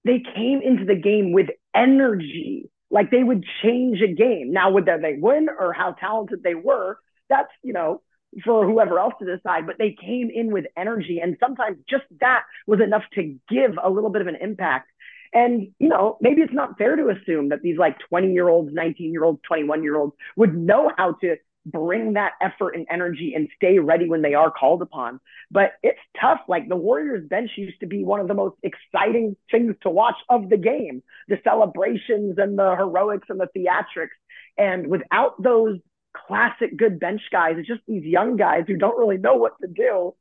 they 0.05 0.23
came 0.35 0.63
into 0.63 0.87
the 0.87 0.95
game 0.95 1.33
with 1.33 1.49
energy, 1.75 2.71
like 2.91 3.11
they 3.11 3.23
would 3.23 3.45
change 3.63 4.01
a 4.01 4.09
game. 4.13 4.53
Now, 4.53 4.71
whether 4.71 4.99
they 4.99 5.19
win 5.19 5.49
or 5.49 5.75
how 5.75 5.93
talented 5.93 6.43
they 6.43 6.55
were, 6.55 6.99
that's, 7.29 7.51
you 7.63 7.75
know, 7.75 8.01
for 8.45 8.67
whoever 8.67 8.99
else 8.99 9.15
to 9.19 9.37
decide, 9.37 9.67
but 9.67 9.77
they 9.79 9.97
came 9.99 10.31
in 10.33 10.53
with 10.53 10.67
energy. 10.77 11.21
And 11.23 11.37
sometimes 11.41 11.79
just 11.89 12.05
that 12.21 12.45
was 12.67 12.81
enough 12.81 13.05
to 13.15 13.37
give 13.49 13.73
a 13.83 13.91
little 13.91 14.11
bit 14.11 14.23
of 14.23 14.29
an 14.29 14.37
impact. 14.41 14.89
And, 15.33 15.69
you 15.79 15.89
know, 15.89 16.17
maybe 16.21 16.43
it's 16.43 16.53
not 16.53 16.79
fair 16.79 16.97
to 16.97 17.11
assume 17.11 17.51
that 17.51 17.63
these 17.63 17.79
like 17.79 17.99
20 18.09 18.33
year 18.33 18.49
olds, 18.49 18.73
19 18.73 19.13
year 19.13 19.25
olds, 19.25 19.41
21 19.47 19.83
year 19.83 19.97
olds 19.97 20.15
would 20.37 20.57
know 20.57 20.91
how 20.97 21.13
to 21.21 21.37
bring 21.67 22.15
that 22.15 22.33
effort 22.41 22.71
and 22.75 22.87
energy 22.91 23.35
and 23.35 23.49
stay 23.57 23.79
ready 23.79 24.09
when 24.09 24.23
they 24.23 24.35
are 24.35 24.51
called 24.51 24.83
upon. 24.83 25.21
But 25.51 25.73
it's 25.83 25.99
tough. 26.21 26.41
Like 26.49 26.69
the 26.69 26.77
Warriors 26.77 27.29
bench 27.29 27.51
used 27.57 27.81
to 27.81 27.87
be 27.87 28.05
one 28.05 28.21
of 28.21 28.29
the 28.29 28.35
most 28.35 28.57
exciting 28.63 29.37
things 29.51 29.75
to 29.83 29.91
watch 29.91 30.17
of 30.29 30.49
the 30.49 30.57
game, 30.57 31.03
the 31.29 31.39
celebrations 31.45 32.37
and 32.39 32.59
the 32.59 32.75
heroics 32.77 33.29
and 33.29 33.41
the 33.41 33.49
theatrics. 33.57 34.17
And 34.57 34.89
without 34.89 35.41
those 35.43 35.79
classic 36.27 36.77
good 36.77 36.99
bench 36.99 37.23
guys, 37.31 37.57
it's 37.59 37.69
just 37.69 37.83
these 37.87 38.05
young 38.05 38.37
guys 38.37 38.65
who 38.67 38.77
don't 38.77 38.99
really 38.99 39.19
know 39.19 39.35
what 39.35 39.61
to 39.61 39.69
do. 39.69 40.15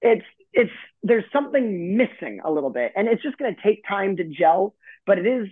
It's 0.00 0.26
it's 0.52 0.70
there's 1.02 1.24
something 1.32 1.96
missing 1.96 2.40
a 2.44 2.50
little 2.50 2.70
bit, 2.70 2.92
and 2.96 3.08
it's 3.08 3.22
just 3.22 3.38
going 3.38 3.54
to 3.54 3.62
take 3.62 3.82
time 3.88 4.16
to 4.16 4.24
gel. 4.24 4.74
But 5.06 5.18
it 5.18 5.26
is 5.26 5.48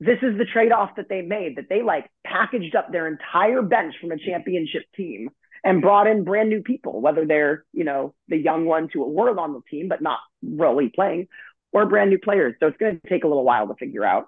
this 0.00 0.18
is 0.22 0.36
the 0.36 0.44
trade 0.44 0.72
off 0.72 0.90
that 0.96 1.08
they 1.08 1.22
made 1.22 1.56
that 1.56 1.68
they 1.68 1.82
like 1.82 2.10
packaged 2.26 2.74
up 2.74 2.90
their 2.90 3.06
entire 3.06 3.62
bench 3.62 3.94
from 4.00 4.10
a 4.10 4.18
championship 4.18 4.82
team 4.96 5.30
and 5.64 5.80
brought 5.80 6.08
in 6.08 6.24
brand 6.24 6.48
new 6.48 6.60
people, 6.60 7.00
whether 7.00 7.24
they're, 7.24 7.64
you 7.72 7.84
know, 7.84 8.12
the 8.26 8.36
young 8.36 8.64
ones 8.64 8.90
who 8.92 9.06
were 9.06 9.38
on 9.38 9.52
the 9.52 9.60
team 9.70 9.88
but 9.88 10.02
not 10.02 10.18
really 10.42 10.88
playing 10.88 11.28
or 11.72 11.86
brand 11.86 12.10
new 12.10 12.18
players. 12.18 12.54
So 12.58 12.66
it's 12.66 12.76
going 12.78 13.00
to 13.00 13.08
take 13.08 13.22
a 13.22 13.28
little 13.28 13.44
while 13.44 13.68
to 13.68 13.74
figure 13.74 14.04
out. 14.04 14.26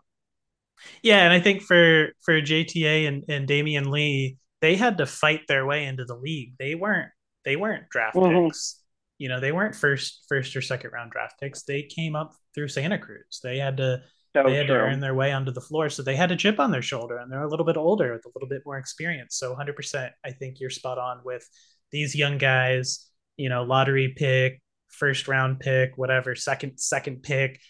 Yeah. 1.03 1.25
And 1.25 1.33
I 1.33 1.41
think 1.41 1.63
for, 1.63 2.11
for 2.21 2.41
JTA 2.41 3.09
and, 3.09 3.25
and 3.29 3.49
Damion 3.49 3.91
Lee, 3.91 4.39
they 4.61 4.77
had 4.77 4.99
to 4.99 5.07
fight 5.07 5.43
their 5.49 5.67
way 5.67 5.87
into 5.87 6.05
the 6.05 6.17
league. 6.17 6.55
They 6.57 6.77
weren't, 6.77 7.11
they 7.45 7.57
weren't 7.57 7.89
draft 7.91 8.17
mm-hmm. 8.17 8.47
picks. 8.47 8.81
You 9.19 9.29
know, 9.29 9.41
they 9.41 9.53
weren't 9.53 9.77
first, 9.77 10.25
first 10.29 10.57
or 10.57 10.61
second 10.61 10.91
round 10.93 11.13
draft 11.13 11.39
picks. 11.41 11.63
They 11.63 11.83
came 11.83 12.17
up 12.17 12.35
through 12.55 12.69
Santa 12.69 12.99
Cruz. 12.99 13.41
They 13.43 13.59
had 13.59 13.77
to, 13.77 14.03
they 14.35 14.57
had 14.57 14.67
true. 14.67 14.77
to 14.77 14.83
earn 14.83 15.01
their 15.01 15.15
way 15.15 15.33
onto 15.33 15.53
the 15.53 15.61
floor. 15.61 15.89
So 15.89 16.03
they 16.03 16.17
had 16.17 16.33
a 16.33 16.37
chip 16.37 16.59
on 16.59 16.73
their 16.73 16.83
shoulder 16.83 17.19
and 17.19 17.31
they're 17.31 17.45
a 17.45 17.49
little 17.49 17.65
bit 17.65 17.77
older 17.77 18.13
with 18.13 18.27
a 18.27 18.31
little 18.35 18.49
bit 18.49 18.63
more 18.67 18.77
experience. 18.77 19.37
So 19.37 19.55
100%, 19.55 20.11
I 20.25 20.31
think 20.33 20.59
you're 20.59 20.71
spot 20.71 20.99
on 20.99 21.21
with 21.25 21.49
these 21.93 22.17
young 22.17 22.39
guys, 22.39 23.09
you 23.37 23.49
know, 23.49 23.63
lottery 23.63 24.15
pick, 24.17 24.61
first 24.89 25.29
round 25.29 25.61
pick, 25.61 25.97
whatever, 25.97 26.35
second, 26.35 26.79
second 26.79 27.23
pick. 27.23 27.61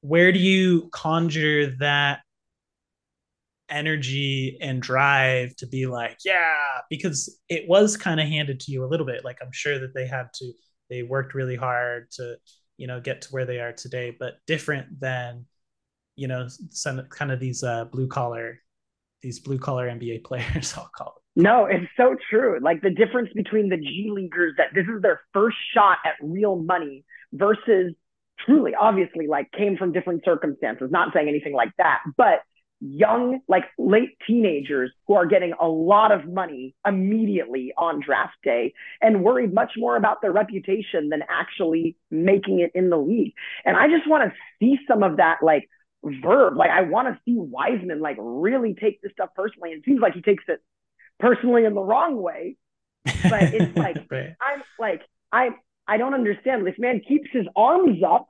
Where 0.00 0.32
do 0.32 0.38
you 0.38 0.88
conjure 0.90 1.76
that 1.78 2.20
energy 3.74 4.56
and 4.60 4.80
drive 4.80 5.54
to 5.56 5.66
be 5.66 5.86
like, 5.86 6.18
yeah, 6.24 6.80
because 6.88 7.38
it 7.48 7.68
was 7.68 7.96
kind 7.96 8.20
of 8.20 8.26
handed 8.26 8.60
to 8.60 8.72
you 8.72 8.84
a 8.84 8.86
little 8.88 9.06
bit. 9.06 9.24
Like 9.24 9.38
I'm 9.42 9.52
sure 9.52 9.78
that 9.78 9.94
they 9.94 10.06
had 10.06 10.28
to, 10.34 10.52
they 10.88 11.02
worked 11.02 11.34
really 11.34 11.56
hard 11.56 12.10
to 12.12 12.36
you 12.76 12.86
know 12.86 13.00
get 13.00 13.22
to 13.22 13.28
where 13.30 13.46
they 13.46 13.60
are 13.60 13.72
today 13.72 14.14
but 14.18 14.34
different 14.46 15.00
than 15.00 15.46
you 16.16 16.28
know 16.28 16.46
some 16.70 17.02
kind 17.10 17.30
of 17.30 17.40
these 17.40 17.62
uh 17.62 17.84
blue 17.86 18.06
collar 18.06 18.60
these 19.22 19.40
blue 19.40 19.58
collar 19.58 19.88
nba 19.88 20.22
players 20.24 20.74
i'll 20.76 20.90
call 20.96 21.14
it. 21.16 21.22
No 21.36 21.66
it's 21.66 21.86
so 21.96 22.14
true. 22.30 22.60
Like 22.62 22.80
the 22.80 22.90
difference 22.90 23.30
between 23.34 23.68
the 23.68 23.76
g 23.76 24.08
leaguers 24.12 24.54
that 24.56 24.68
this 24.72 24.86
is 24.86 25.02
their 25.02 25.20
first 25.32 25.56
shot 25.74 25.98
at 26.04 26.14
real 26.22 26.56
money 26.56 27.04
versus 27.32 27.92
truly 28.46 28.74
obviously 28.74 29.26
like 29.26 29.50
came 29.50 29.76
from 29.76 29.92
different 29.92 30.24
circumstances. 30.24 30.90
Not 30.92 31.12
saying 31.12 31.28
anything 31.28 31.52
like 31.52 31.72
that 31.78 32.02
but 32.16 32.42
young, 32.80 33.40
like 33.48 33.64
late 33.78 34.16
teenagers 34.26 34.92
who 35.06 35.14
are 35.14 35.26
getting 35.26 35.54
a 35.60 35.66
lot 35.66 36.12
of 36.12 36.26
money 36.26 36.74
immediately 36.86 37.72
on 37.76 38.00
draft 38.00 38.36
day 38.42 38.74
and 39.00 39.24
worried 39.24 39.54
much 39.54 39.72
more 39.76 39.96
about 39.96 40.20
their 40.20 40.32
reputation 40.32 41.08
than 41.08 41.22
actually 41.28 41.96
making 42.10 42.60
it 42.60 42.70
in 42.74 42.90
the 42.90 42.96
league. 42.96 43.32
And 43.64 43.76
I 43.76 43.88
just 43.88 44.08
want 44.08 44.30
to 44.30 44.36
see 44.60 44.78
some 44.88 45.02
of 45.02 45.16
that, 45.16 45.38
like, 45.42 45.68
verb. 46.04 46.56
Like, 46.56 46.70
I 46.70 46.82
want 46.82 47.08
to 47.08 47.18
see 47.24 47.36
Wiseman, 47.36 48.00
like, 48.00 48.16
really 48.20 48.74
take 48.74 49.00
this 49.00 49.12
stuff 49.12 49.30
personally. 49.34 49.72
And 49.72 49.80
it 49.80 49.84
seems 49.84 50.00
like 50.00 50.14
he 50.14 50.22
takes 50.22 50.44
it 50.48 50.62
personally 51.18 51.64
in 51.64 51.74
the 51.74 51.82
wrong 51.82 52.20
way. 52.20 52.56
But 53.04 53.54
it's 53.54 53.76
like, 53.76 53.96
right. 54.10 54.34
I'm 54.40 54.62
like, 54.78 55.02
I, 55.32 55.50
I 55.86 55.96
don't 55.96 56.14
understand. 56.14 56.66
This 56.66 56.78
man 56.78 57.00
keeps 57.06 57.28
his 57.32 57.46
arms 57.56 58.02
up 58.06 58.28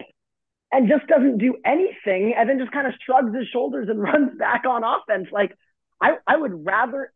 and 0.72 0.88
just 0.88 1.06
doesn't 1.06 1.38
do 1.38 1.56
anything 1.64 2.34
and 2.36 2.48
then 2.48 2.58
just 2.58 2.72
kind 2.72 2.86
of 2.86 2.94
shrugs 3.04 3.34
his 3.34 3.46
shoulders 3.48 3.88
and 3.88 4.02
runs 4.02 4.36
back 4.38 4.64
on 4.68 4.82
offense. 4.84 5.28
Like, 5.32 5.56
I, 6.00 6.16
I 6.26 6.36
would 6.36 6.64
rather, 6.66 7.12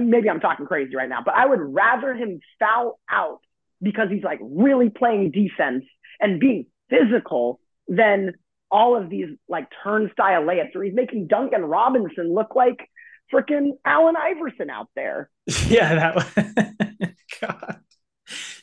maybe 0.00 0.30
I'm 0.30 0.40
talking 0.40 0.66
crazy 0.66 0.94
right 0.94 1.08
now, 1.08 1.20
but 1.24 1.34
I 1.34 1.46
would 1.46 1.60
rather 1.60 2.14
him 2.14 2.40
foul 2.58 2.98
out 3.10 3.40
because 3.82 4.08
he's 4.10 4.22
like 4.22 4.38
really 4.40 4.88
playing 4.88 5.32
defense 5.32 5.84
and 6.20 6.40
being 6.40 6.66
physical 6.88 7.60
than 7.88 8.32
all 8.70 8.96
of 8.96 9.10
these 9.10 9.28
like 9.48 9.68
turnstile 9.82 10.42
layups 10.42 10.74
where 10.74 10.84
he's 10.84 10.94
making 10.94 11.26
Duncan 11.26 11.62
Robinson 11.64 12.32
look 12.32 12.54
like 12.54 12.88
freaking 13.32 13.72
Allen 13.84 14.14
Iverson 14.16 14.70
out 14.70 14.88
there. 14.94 15.30
Yeah, 15.68 15.94
that 15.94 16.14
was 16.14 17.08
God 17.40 17.83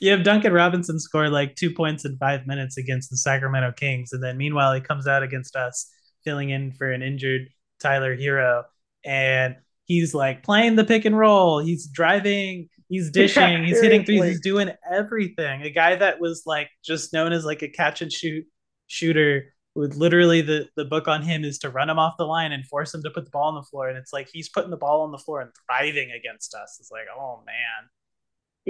you 0.01 0.11
have 0.11 0.23
Duncan 0.23 0.51
Robinson 0.51 0.99
score 0.99 1.29
like 1.29 1.55
two 1.55 1.71
points 1.71 2.05
in 2.05 2.17
five 2.17 2.47
minutes 2.47 2.77
against 2.77 3.11
the 3.11 3.17
Sacramento 3.17 3.73
Kings, 3.73 4.11
and 4.11 4.21
then 4.21 4.35
meanwhile 4.35 4.73
he 4.73 4.81
comes 4.81 5.07
out 5.07 5.21
against 5.21 5.55
us, 5.55 5.89
filling 6.25 6.49
in 6.49 6.73
for 6.73 6.91
an 6.91 7.03
injured 7.03 7.49
Tyler 7.79 8.17
Herro, 8.17 8.63
and 9.05 9.55
he's 9.85 10.15
like 10.15 10.41
playing 10.41 10.75
the 10.75 10.83
pick 10.83 11.05
and 11.05 11.17
roll. 11.17 11.59
He's 11.59 11.87
driving, 11.87 12.67
he's 12.89 13.11
dishing, 13.11 13.43
yeah, 13.43 13.65
he's 13.65 13.79
hitting 13.79 14.03
threes, 14.03 14.23
he's 14.23 14.41
doing 14.41 14.71
everything. 14.91 15.61
A 15.61 15.69
guy 15.69 15.95
that 15.95 16.19
was 16.19 16.43
like 16.47 16.69
just 16.83 17.13
known 17.13 17.31
as 17.31 17.45
like 17.45 17.61
a 17.61 17.69
catch 17.69 18.01
and 18.01 18.11
shoot 18.11 18.45
shooter 18.87 19.53
with 19.75 19.95
literally 19.95 20.41
the 20.41 20.67
the 20.75 20.83
book 20.83 21.07
on 21.07 21.21
him 21.21 21.43
is 21.43 21.59
to 21.59 21.69
run 21.69 21.89
him 21.89 21.99
off 21.99 22.15
the 22.17 22.25
line 22.25 22.51
and 22.51 22.65
force 22.65 22.93
him 22.93 23.03
to 23.03 23.11
put 23.11 23.23
the 23.23 23.31
ball 23.31 23.49
on 23.49 23.55
the 23.55 23.63
floor 23.63 23.87
and 23.87 23.97
it's 23.97 24.11
like 24.11 24.27
he's 24.33 24.49
putting 24.49 24.69
the 24.69 24.75
ball 24.75 25.01
on 25.01 25.11
the 25.11 25.17
floor 25.17 25.39
and 25.39 25.51
thriving 25.65 26.11
against 26.11 26.53
us 26.53 26.75
it's 26.77 26.91
like 26.91 27.05
oh 27.17 27.41
man 27.45 27.89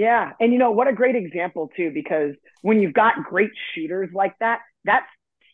yeah. 0.02 0.32
And 0.40 0.52
you 0.52 0.58
know, 0.58 0.72
what 0.72 0.88
a 0.88 0.92
great 0.92 1.14
example, 1.14 1.70
too, 1.76 1.92
because 1.94 2.34
when 2.62 2.80
you've 2.80 2.92
got 2.92 3.24
great 3.24 3.50
shooters 3.72 4.10
like 4.12 4.34
that, 4.40 4.60
that's 4.84 5.06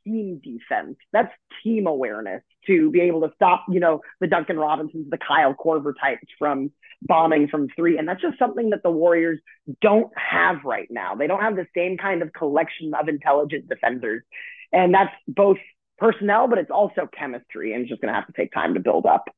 team 0.04 0.40
defense. 0.42 0.96
That's 1.12 1.32
team 1.62 1.86
awareness 1.86 2.42
to 2.66 2.90
be 2.90 3.00
able 3.02 3.20
to 3.22 3.32
stop, 3.34 3.66
you 3.68 3.78
know, 3.78 4.00
the 4.20 4.26
Duncan 4.26 4.58
Robinsons, 4.58 5.10
the 5.10 5.18
Kyle 5.18 5.54
Korver 5.54 5.92
types 6.00 6.26
from 6.38 6.70
bombing 7.02 7.48
from 7.48 7.68
three. 7.76 7.98
And 7.98 8.08
that's 8.08 8.22
just 8.22 8.38
something 8.38 8.70
that 8.70 8.82
the 8.82 8.90
Warriors 8.90 9.38
don't 9.82 10.10
have 10.16 10.64
right 10.64 10.88
now. 10.90 11.14
They 11.14 11.26
don't 11.26 11.42
have 11.42 11.56
the 11.56 11.66
same 11.76 11.98
kind 11.98 12.22
of 12.22 12.32
collection 12.32 12.94
of 12.94 13.08
intelligent 13.08 13.68
defenders. 13.68 14.22
And 14.72 14.94
that's 14.94 15.14
both 15.26 15.58
personnel, 15.98 16.48
but 16.48 16.58
it's 16.58 16.70
also 16.70 17.06
chemistry. 17.06 17.74
And 17.74 17.82
it's 17.82 17.90
just 17.90 18.00
going 18.00 18.12
to 18.12 18.18
have 18.18 18.26
to 18.26 18.32
take 18.32 18.52
time 18.52 18.74
to 18.74 18.80
build 18.80 19.04
up. 19.04 19.28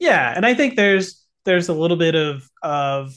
Yeah. 0.00 0.32
And 0.34 0.44
I 0.44 0.54
think 0.54 0.74
there's, 0.74 1.24
there's 1.44 1.68
a 1.68 1.74
little 1.74 1.96
bit 1.96 2.16
of, 2.16 2.50
of 2.62 3.14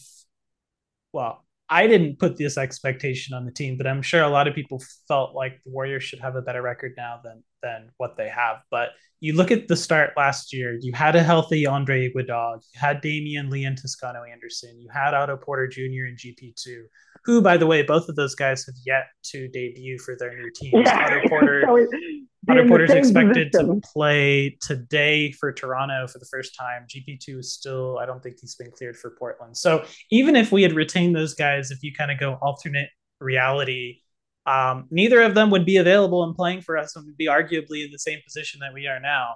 well, 1.14 1.43
I 1.70 1.86
didn't 1.86 2.18
put 2.18 2.36
this 2.36 2.57
expectation 2.57 3.36
on 3.36 3.45
the 3.45 3.51
team, 3.51 3.78
but 3.78 3.86
I'm 3.86 4.01
sure 4.01 4.24
a 4.24 4.30
lot 4.30 4.47
of 4.47 4.55
people 4.55 4.82
felt 5.07 5.36
like 5.36 5.62
the 5.64 5.70
Warriors 5.70 6.03
should 6.03 6.20
have 6.20 6.36
a 6.36 6.41
better 6.41 6.64
record 6.64 6.93
now 6.97 7.20
than 7.24 7.43
than 7.62 7.91
what 7.97 8.18
they 8.18 8.28
have. 8.28 8.57
But 8.72 8.89
you 9.20 9.34
look 9.34 9.51
at 9.51 9.68
the 9.68 9.76
start 9.76 10.14
last 10.18 10.51
year, 10.51 10.80
you 10.82 10.93
had 10.93 11.16
a 11.16 11.22
healthy 11.22 11.68
Andre 11.68 12.10
Iguodala, 12.10 12.62
you 12.74 12.80
had 12.80 13.03
Damion 13.03 13.51
Lee 13.51 13.66
and 13.66 13.78
Toscano 13.78 14.24
Anderson, 14.24 14.80
you 14.80 14.89
had 14.91 15.14
Otto 15.14 15.38
Porter 15.38 15.68
Jr. 15.68 16.07
and 16.07 16.18
GP2, 16.18 16.84
who, 17.26 17.41
by 17.41 17.57
the 17.57 17.68
way, 17.68 17.84
both 17.84 18.10
of 18.10 18.16
those 18.16 18.34
guys 18.34 18.66
have 18.66 18.76
yet 18.86 19.07
to 19.26 19.47
debut 19.49 19.99
for 19.99 20.16
their 20.18 20.36
new 20.36 20.49
teams. 20.55 20.86
Yeah. 20.86 21.05
Otto 21.05 21.30
Porter, 21.30 21.64
Otto 22.49 22.67
Porter 22.67 22.85
is 22.85 22.91
expected 22.91 23.51
to 23.53 23.79
play 23.93 24.57
today 24.61 25.31
for 25.31 25.51
Toronto 25.51 26.07
for 26.07 26.19
the 26.19 26.25
first 26.25 26.55
time. 26.55 26.85
GP2 26.87 27.39
is 27.39 27.53
still, 27.53 27.99
I 27.99 28.05
don't 28.05 28.21
think 28.21 28.37
he's 28.39 28.55
been 28.55 28.71
cleared 28.71 28.97
for 28.97 29.11
Portland. 29.11 29.55
So 29.55 29.85
even 30.11 30.35
if 30.35 30.51
we 30.51 30.63
had 30.63 30.73
retained 30.73 31.15
those 31.15 31.33
guys, 31.33 31.71
if 31.71 31.83
you 31.83 31.93
kind 31.93 32.11
of 32.11 32.19
go 32.19 32.37
alternate 32.41 32.89
reality, 33.19 34.01
um, 34.45 34.87
neither 34.89 35.21
of 35.21 35.35
them 35.35 35.49
would 35.51 35.65
be 35.65 35.77
available 35.77 36.23
and 36.23 36.35
playing 36.35 36.61
for 36.61 36.77
us 36.77 36.95
and 36.95 37.05
would 37.05 37.17
be 37.17 37.27
arguably 37.27 37.85
in 37.85 37.91
the 37.91 37.99
same 37.99 38.19
position 38.25 38.59
that 38.61 38.73
we 38.73 38.87
are 38.87 38.99
now. 38.99 39.35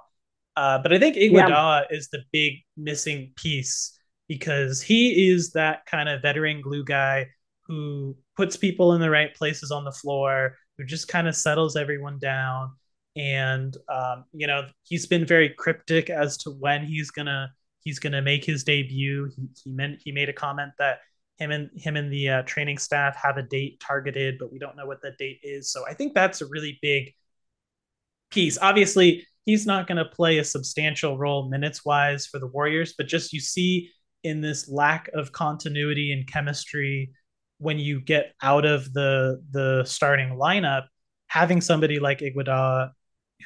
Uh, 0.56 0.78
but 0.78 0.92
I 0.92 0.98
think 0.98 1.16
Iguodala 1.16 1.86
yeah. 1.90 1.96
is 1.96 2.08
the 2.08 2.22
big 2.32 2.54
missing 2.76 3.32
piece 3.36 3.98
because 4.28 4.80
he 4.80 5.30
is 5.30 5.52
that 5.52 5.86
kind 5.86 6.08
of 6.08 6.22
veteran 6.22 6.60
glue 6.60 6.84
guy 6.84 7.28
who 7.66 8.16
puts 8.36 8.56
people 8.56 8.94
in 8.94 9.00
the 9.00 9.10
right 9.10 9.34
places 9.34 9.70
on 9.70 9.84
the 9.84 9.92
floor, 9.92 10.56
who 10.76 10.84
just 10.84 11.08
kind 11.08 11.28
of 11.28 11.36
settles 11.36 11.76
everyone 11.76 12.18
down 12.18 12.70
and 13.16 13.76
um, 13.88 14.24
you 14.32 14.46
know 14.46 14.66
he's 14.82 15.06
been 15.06 15.26
very 15.26 15.50
cryptic 15.50 16.10
as 16.10 16.36
to 16.38 16.50
when 16.50 16.84
he's 16.84 17.10
gonna 17.10 17.52
he's 17.80 17.98
gonna 17.98 18.22
make 18.22 18.44
his 18.44 18.64
debut. 18.64 19.30
He 19.36 19.48
he 19.62 19.70
meant 19.70 20.00
he 20.04 20.12
made 20.12 20.28
a 20.28 20.32
comment 20.32 20.72
that 20.78 20.98
him 21.38 21.50
and 21.50 21.70
him 21.76 21.96
and 21.96 22.12
the 22.12 22.28
uh, 22.28 22.42
training 22.42 22.78
staff 22.78 23.16
have 23.16 23.36
a 23.36 23.42
date 23.42 23.80
targeted, 23.80 24.36
but 24.38 24.52
we 24.52 24.58
don't 24.58 24.76
know 24.76 24.86
what 24.86 25.02
that 25.02 25.18
date 25.18 25.40
is. 25.42 25.70
So 25.70 25.84
I 25.86 25.94
think 25.94 26.14
that's 26.14 26.40
a 26.40 26.46
really 26.46 26.78
big 26.80 27.12
piece. 28.30 28.58
Obviously, 28.60 29.26
he's 29.44 29.66
not 29.66 29.86
going 29.86 29.98
to 29.98 30.04
play 30.04 30.38
a 30.38 30.44
substantial 30.44 31.18
role 31.18 31.48
minutes 31.48 31.84
wise 31.84 32.26
for 32.26 32.38
the 32.38 32.46
Warriors, 32.46 32.94
but 32.96 33.08
just 33.08 33.32
you 33.32 33.40
see 33.40 33.90
in 34.22 34.40
this 34.40 34.68
lack 34.68 35.10
of 35.12 35.32
continuity 35.32 36.12
and 36.12 36.26
chemistry 36.26 37.12
when 37.58 37.78
you 37.78 38.00
get 38.00 38.34
out 38.42 38.64
of 38.64 38.92
the 38.92 39.42
the 39.50 39.84
starting 39.84 40.30
lineup, 40.30 40.86
having 41.26 41.60
somebody 41.60 41.98
like 41.98 42.20
Iguodala 42.20 42.90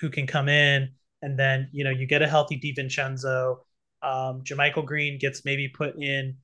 who 0.01 0.11
can 0.11 0.27
come 0.27 0.49
in 0.49 0.91
and 1.23 1.39
then 1.39 1.69
you 1.73 1.85
know 1.85 1.91
you 1.91 2.07
get 2.07 2.23
a 2.23 2.29
healthy 2.29 2.59
DiVincenzo. 2.59 3.59
Um, 4.03 4.43
JaMychal 4.45 4.87
Green 4.87 5.19
gets 5.19 5.45
maybe 5.45 5.69
put 5.69 6.01
in 6.01 6.37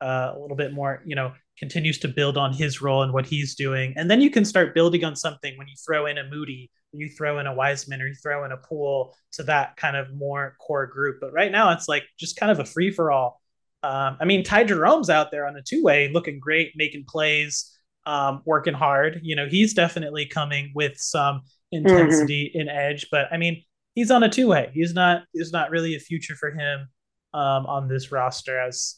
uh, 0.00 0.32
a 0.34 0.38
little 0.38 0.56
bit 0.56 0.72
more, 0.72 1.02
you 1.04 1.14
know, 1.14 1.32
continues 1.58 1.98
to 1.98 2.08
build 2.08 2.38
on 2.38 2.52
his 2.52 2.80
role 2.80 3.02
and 3.02 3.12
what 3.12 3.26
he's 3.26 3.54
doing. 3.54 3.92
And 3.96 4.10
then 4.10 4.20
you 4.20 4.30
can 4.30 4.44
start 4.44 4.74
building 4.74 5.04
on 5.04 5.14
something 5.14 5.56
when 5.58 5.68
you 5.68 5.74
throw 5.84 6.06
in 6.06 6.18
a 6.18 6.24
Moody, 6.24 6.70
you 6.92 7.08
throw 7.08 7.38
in 7.38 7.46
a 7.46 7.54
Wiseman, 7.54 8.00
or 8.00 8.06
you 8.06 8.14
throw 8.14 8.44
in 8.44 8.52
a 8.52 8.56
Poole 8.56 9.14
to 9.32 9.42
that 9.44 9.76
kind 9.76 9.96
of 9.96 10.14
more 10.14 10.56
core 10.60 10.86
group. 10.86 11.18
But 11.20 11.32
right 11.32 11.52
now, 11.52 11.72
it's 11.72 11.88
like 11.88 12.04
just 12.18 12.36
kind 12.36 12.50
of 12.50 12.60
a 12.60 12.64
free 12.64 12.90
for 12.90 13.10
all. 13.10 13.40
Um, 13.82 14.16
I 14.20 14.24
mean, 14.24 14.42
Ty 14.42 14.64
Jerome's 14.64 15.10
out 15.10 15.30
there 15.30 15.46
on 15.46 15.54
the 15.54 15.62
two 15.62 15.82
way, 15.82 16.10
looking 16.12 16.38
great, 16.38 16.72
making 16.76 17.04
plays, 17.08 17.76
um, 18.06 18.42
working 18.44 18.74
hard. 18.74 19.20
You 19.22 19.36
know, 19.36 19.46
he's 19.46 19.74
definitely 19.74 20.26
coming 20.26 20.72
with 20.74 20.96
some 20.96 21.42
intensity 21.72 22.50
mm-hmm. 22.50 22.60
in 22.60 22.68
edge. 22.68 23.06
But 23.10 23.32
I 23.32 23.36
mean, 23.36 23.62
he's 23.94 24.10
on 24.10 24.22
a 24.22 24.28
two 24.28 24.48
way. 24.48 24.70
He's 24.74 24.94
not. 24.94 25.22
There's 25.34 25.52
not 25.52 25.70
really 25.70 25.94
a 25.94 26.00
future 26.00 26.34
for 26.36 26.50
him 26.50 26.88
um, 27.34 27.66
on 27.66 27.88
this 27.88 28.12
roster 28.12 28.60
as 28.60 28.96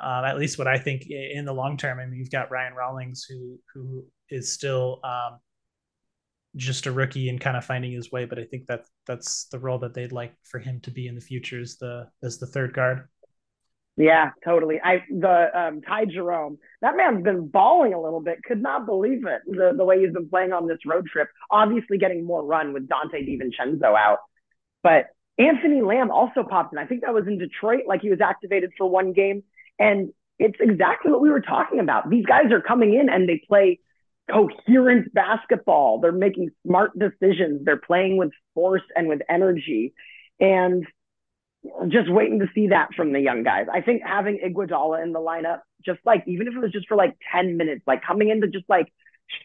um, 0.00 0.24
at 0.24 0.38
least 0.38 0.58
what 0.58 0.66
I 0.66 0.78
think 0.78 1.06
in 1.08 1.44
the 1.44 1.52
long 1.52 1.76
term. 1.76 1.98
I 1.98 2.06
mean, 2.06 2.18
you've 2.18 2.30
got 2.30 2.50
Ryan 2.50 2.74
Rollins 2.74 3.26
who 3.28 3.58
who 3.74 4.04
is 4.30 4.52
still 4.52 5.00
um, 5.04 5.38
just 6.56 6.86
a 6.86 6.92
rookie 6.92 7.28
and 7.28 7.40
kind 7.40 7.56
of 7.56 7.64
finding 7.64 7.92
his 7.92 8.10
way, 8.10 8.24
but 8.24 8.38
I 8.38 8.44
think 8.44 8.66
that 8.66 8.86
that's 9.06 9.46
the 9.46 9.58
role 9.58 9.78
that 9.78 9.94
they'd 9.94 10.12
like 10.12 10.34
for 10.44 10.58
him 10.58 10.80
to 10.80 10.90
be 10.90 11.06
in 11.06 11.14
the 11.14 11.20
future 11.20 11.60
as 11.60 11.76
the 11.76 12.08
as 12.22 12.38
the 12.38 12.46
third 12.46 12.72
guard. 12.72 13.08
Yeah, 13.96 14.30
totally. 14.44 14.80
I 14.82 15.04
the 15.10 15.48
um, 15.54 15.82
Ty 15.82 16.06
Jerome, 16.06 16.58
that 16.80 16.96
man's 16.96 17.22
been 17.22 17.48
balling 17.48 17.92
a 17.92 18.00
little 18.00 18.20
bit. 18.20 18.42
Could 18.42 18.62
not 18.62 18.86
believe 18.86 19.26
it 19.26 19.42
the 19.46 19.72
the 19.76 19.84
way 19.84 20.00
he's 20.00 20.12
been 20.12 20.28
playing 20.28 20.52
on 20.52 20.66
this 20.66 20.78
road 20.86 21.06
trip. 21.06 21.28
Obviously, 21.50 21.98
getting 21.98 22.24
more 22.24 22.44
run 22.44 22.72
with 22.72 22.88
Donte 22.88 23.14
DiVincenzo 23.14 23.94
out, 23.96 24.18
but 24.82 25.06
Anthony 25.40 25.80
Lamb 25.80 26.10
also 26.10 26.42
popped 26.42 26.72
in. 26.74 26.78
I 26.78 26.84
think 26.86 27.00
that 27.00 27.14
was 27.14 27.26
in 27.26 27.38
Detroit, 27.38 27.84
like 27.86 28.02
he 28.02 28.10
was 28.10 28.20
activated 28.20 28.72
for 28.76 28.88
one 28.88 29.12
game. 29.12 29.42
And 29.78 30.12
it's 30.38 30.58
exactly 30.60 31.10
what 31.10 31.22
we 31.22 31.30
were 31.30 31.40
talking 31.40 31.80
about. 31.80 32.10
These 32.10 32.26
guys 32.26 32.52
are 32.52 32.60
coming 32.60 32.92
in 32.94 33.08
and 33.08 33.26
they 33.26 33.40
play 33.48 33.80
coherent 34.30 35.12
basketball. 35.14 35.98
They're 36.00 36.12
making 36.12 36.50
smart 36.66 36.92
decisions. 36.98 37.64
They're 37.64 37.78
playing 37.78 38.18
with 38.18 38.30
force 38.54 38.82
and 38.94 39.08
with 39.08 39.20
energy. 39.30 39.94
And 40.38 40.86
just 41.88 42.10
waiting 42.10 42.40
to 42.40 42.48
see 42.54 42.68
that 42.68 42.94
from 42.94 43.12
the 43.12 43.20
young 43.20 43.42
guys. 43.42 43.66
I 43.72 43.80
think 43.80 44.02
having 44.04 44.38
Iguodala 44.38 45.02
in 45.02 45.12
the 45.12 45.18
lineup, 45.18 45.60
just 45.84 46.00
like 46.04 46.24
even 46.26 46.48
if 46.48 46.54
it 46.54 46.58
was 46.58 46.72
just 46.72 46.88
for 46.88 46.96
like 46.96 47.16
10 47.32 47.56
minutes, 47.56 47.82
like 47.86 48.02
coming 48.02 48.30
in 48.30 48.40
to 48.40 48.48
just 48.48 48.68
like 48.68 48.92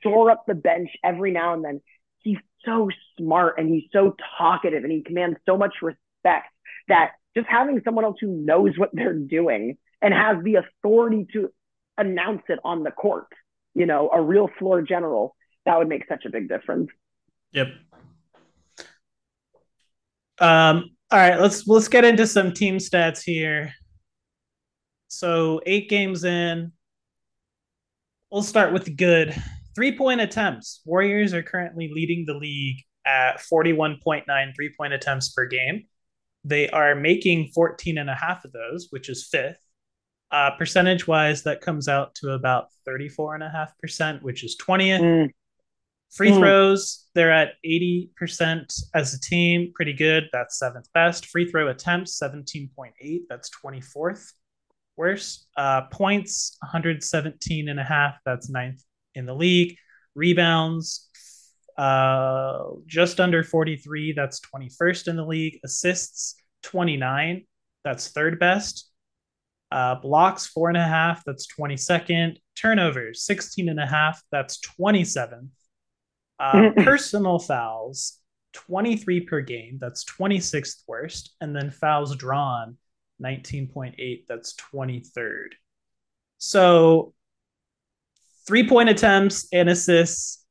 shore 0.02 0.32
up 0.32 0.46
the 0.48 0.56
bench 0.56 0.90
every 1.04 1.32
now 1.32 1.54
and 1.54 1.64
then. 1.64 1.82
He's 2.20 2.38
so 2.64 2.90
smart 3.18 3.60
and 3.60 3.70
he's 3.70 3.90
so 3.94 4.16
talkative 4.38 4.84
and 4.84 4.92
he 4.92 5.04
commands 5.04 5.38
so 5.46 5.58
much 5.58 5.76
respect 5.82 6.48
that 6.88 7.12
just 7.36 7.48
having 7.48 7.82
someone 7.84 8.06
else 8.06 8.18
who 8.20 8.28
knows 8.28 8.72
what 8.78 8.90
they're 8.94 9.14
doing 9.14 9.78
and 10.02 10.14
has 10.14 10.38
the 10.44 10.56
authority 10.56 11.28
to 11.34 11.52
announce 11.98 12.44
it 12.50 12.60
on 12.64 12.84
the 12.84 12.92
court, 12.92 13.28
you 13.74 13.86
know, 13.86 14.10
a 14.12 14.22
real 14.22 14.50
floor 14.60 14.82
general, 14.82 15.36
that 15.66 15.78
would 15.78 15.88
make 15.88 16.08
such 16.08 16.26
a 16.26 16.30
big 16.30 16.50
difference. 16.50 16.90
Yep. 17.52 17.68
Um, 20.40 20.95
all 21.16 21.22
right, 21.22 21.40
let's 21.40 21.66
let's 21.66 21.88
get 21.88 22.04
into 22.04 22.28
some 22.28 22.52
team 22.52 22.76
stats 22.76 23.24
here. 23.24 23.74
So 25.08 25.62
eight 25.66 25.88
games 25.88 26.26
in. 26.26 26.74
We'll 28.30 28.44
start 28.44 28.74
with 28.74 28.98
good. 28.98 29.34
Three 29.76 29.98
point 29.98 30.20
attempts. 30.20 30.82
Warriors 30.84 31.34
are 31.34 31.42
currently 31.42 31.90
leading 31.96 32.26
the 32.26 32.34
league 32.34 32.82
at 33.06 33.38
41.9 33.38 34.26
three 34.58 34.74
point 34.78 34.92
attempts 34.92 35.30
per 35.30 35.46
game. 35.46 35.86
They 36.44 36.70
are 36.72 36.96
making 36.96 37.52
14 37.56 37.98
and 37.98 38.10
a 38.10 38.14
half 38.14 38.44
of 38.44 38.52
those, 38.52 38.88
which 38.90 39.08
is 39.08 39.26
fifth. 39.26 39.66
Uh, 40.32 40.52
percentage 40.58 41.08
wise, 41.08 41.44
that 41.44 41.62
comes 41.62 41.88
out 41.88 42.14
to 42.16 42.32
about 42.32 42.68
34.5%, 42.86 44.22
which 44.22 44.44
is 44.44 44.58
20th. 44.58 45.00
Mm. 45.00 45.30
Free 46.12 46.32
mm. 46.32 46.40
throws, 46.40 47.06
they're 47.14 47.32
at 47.32 47.54
80% 47.66 48.74
as 48.94 49.14
a 49.14 49.20
team. 49.20 49.72
Pretty 49.76 49.94
good. 49.94 50.30
That's 50.32 50.58
seventh 50.58 50.88
best. 50.94 51.26
Free 51.26 51.50
throw 51.50 51.68
attempts, 51.68 52.20
17.8. 52.20 53.22
That's 53.30 53.50
24th 53.64 54.32
worst. 54.98 55.48
Uh, 55.58 55.82
points, 55.92 56.58
117 56.62 57.70
and 57.70 57.80
a 57.80 57.84
half. 57.84 58.18
That's 58.26 58.50
ninth 58.50 58.82
in 59.14 59.26
the 59.26 59.36
league. 59.36 59.78
Rebounds, 60.16 61.10
uh, 61.78 62.60
just 62.86 63.20
under 63.20 63.44
43. 63.44 64.14
That's 64.14 64.40
21st 64.40 65.10
in 65.10 65.16
the 65.18 65.26
league. 65.26 65.60
Assists, 65.66 66.36
29. 66.64 67.46
That's 67.84 68.10
third 68.10 68.40
best. 68.40 68.90
Uh, 69.72 69.96
blocks 69.96 70.46
four 70.46 70.70
and 70.70 70.78
a 70.78 70.84
half, 70.84 71.24
that's 71.26 71.48
22nd. 71.60 72.38
Turnovers 72.56 73.24
16 73.26 73.68
and 73.68 73.80
a 73.80 73.86
half, 73.86 74.22
that's 74.32 74.60
27th. 74.80 75.50
Uh, 76.40 76.72
personal 76.78 77.40
fouls 77.40 78.20
23 78.54 79.22
per 79.22 79.42
game, 79.42 79.78
that's 79.80 80.04
26th 80.06 80.84
worst. 80.88 81.36
And 81.42 81.56
then 81.56 81.72
fouls 81.72 82.16
drawn 82.16 82.78
19.8, 83.24 84.26
that's 84.28 84.54
23rd. 84.56 85.50
So 86.38 87.14
three 88.48 88.68
point 88.68 88.90
attempts 88.90 89.48
and 89.52 89.70
assists 89.70 90.46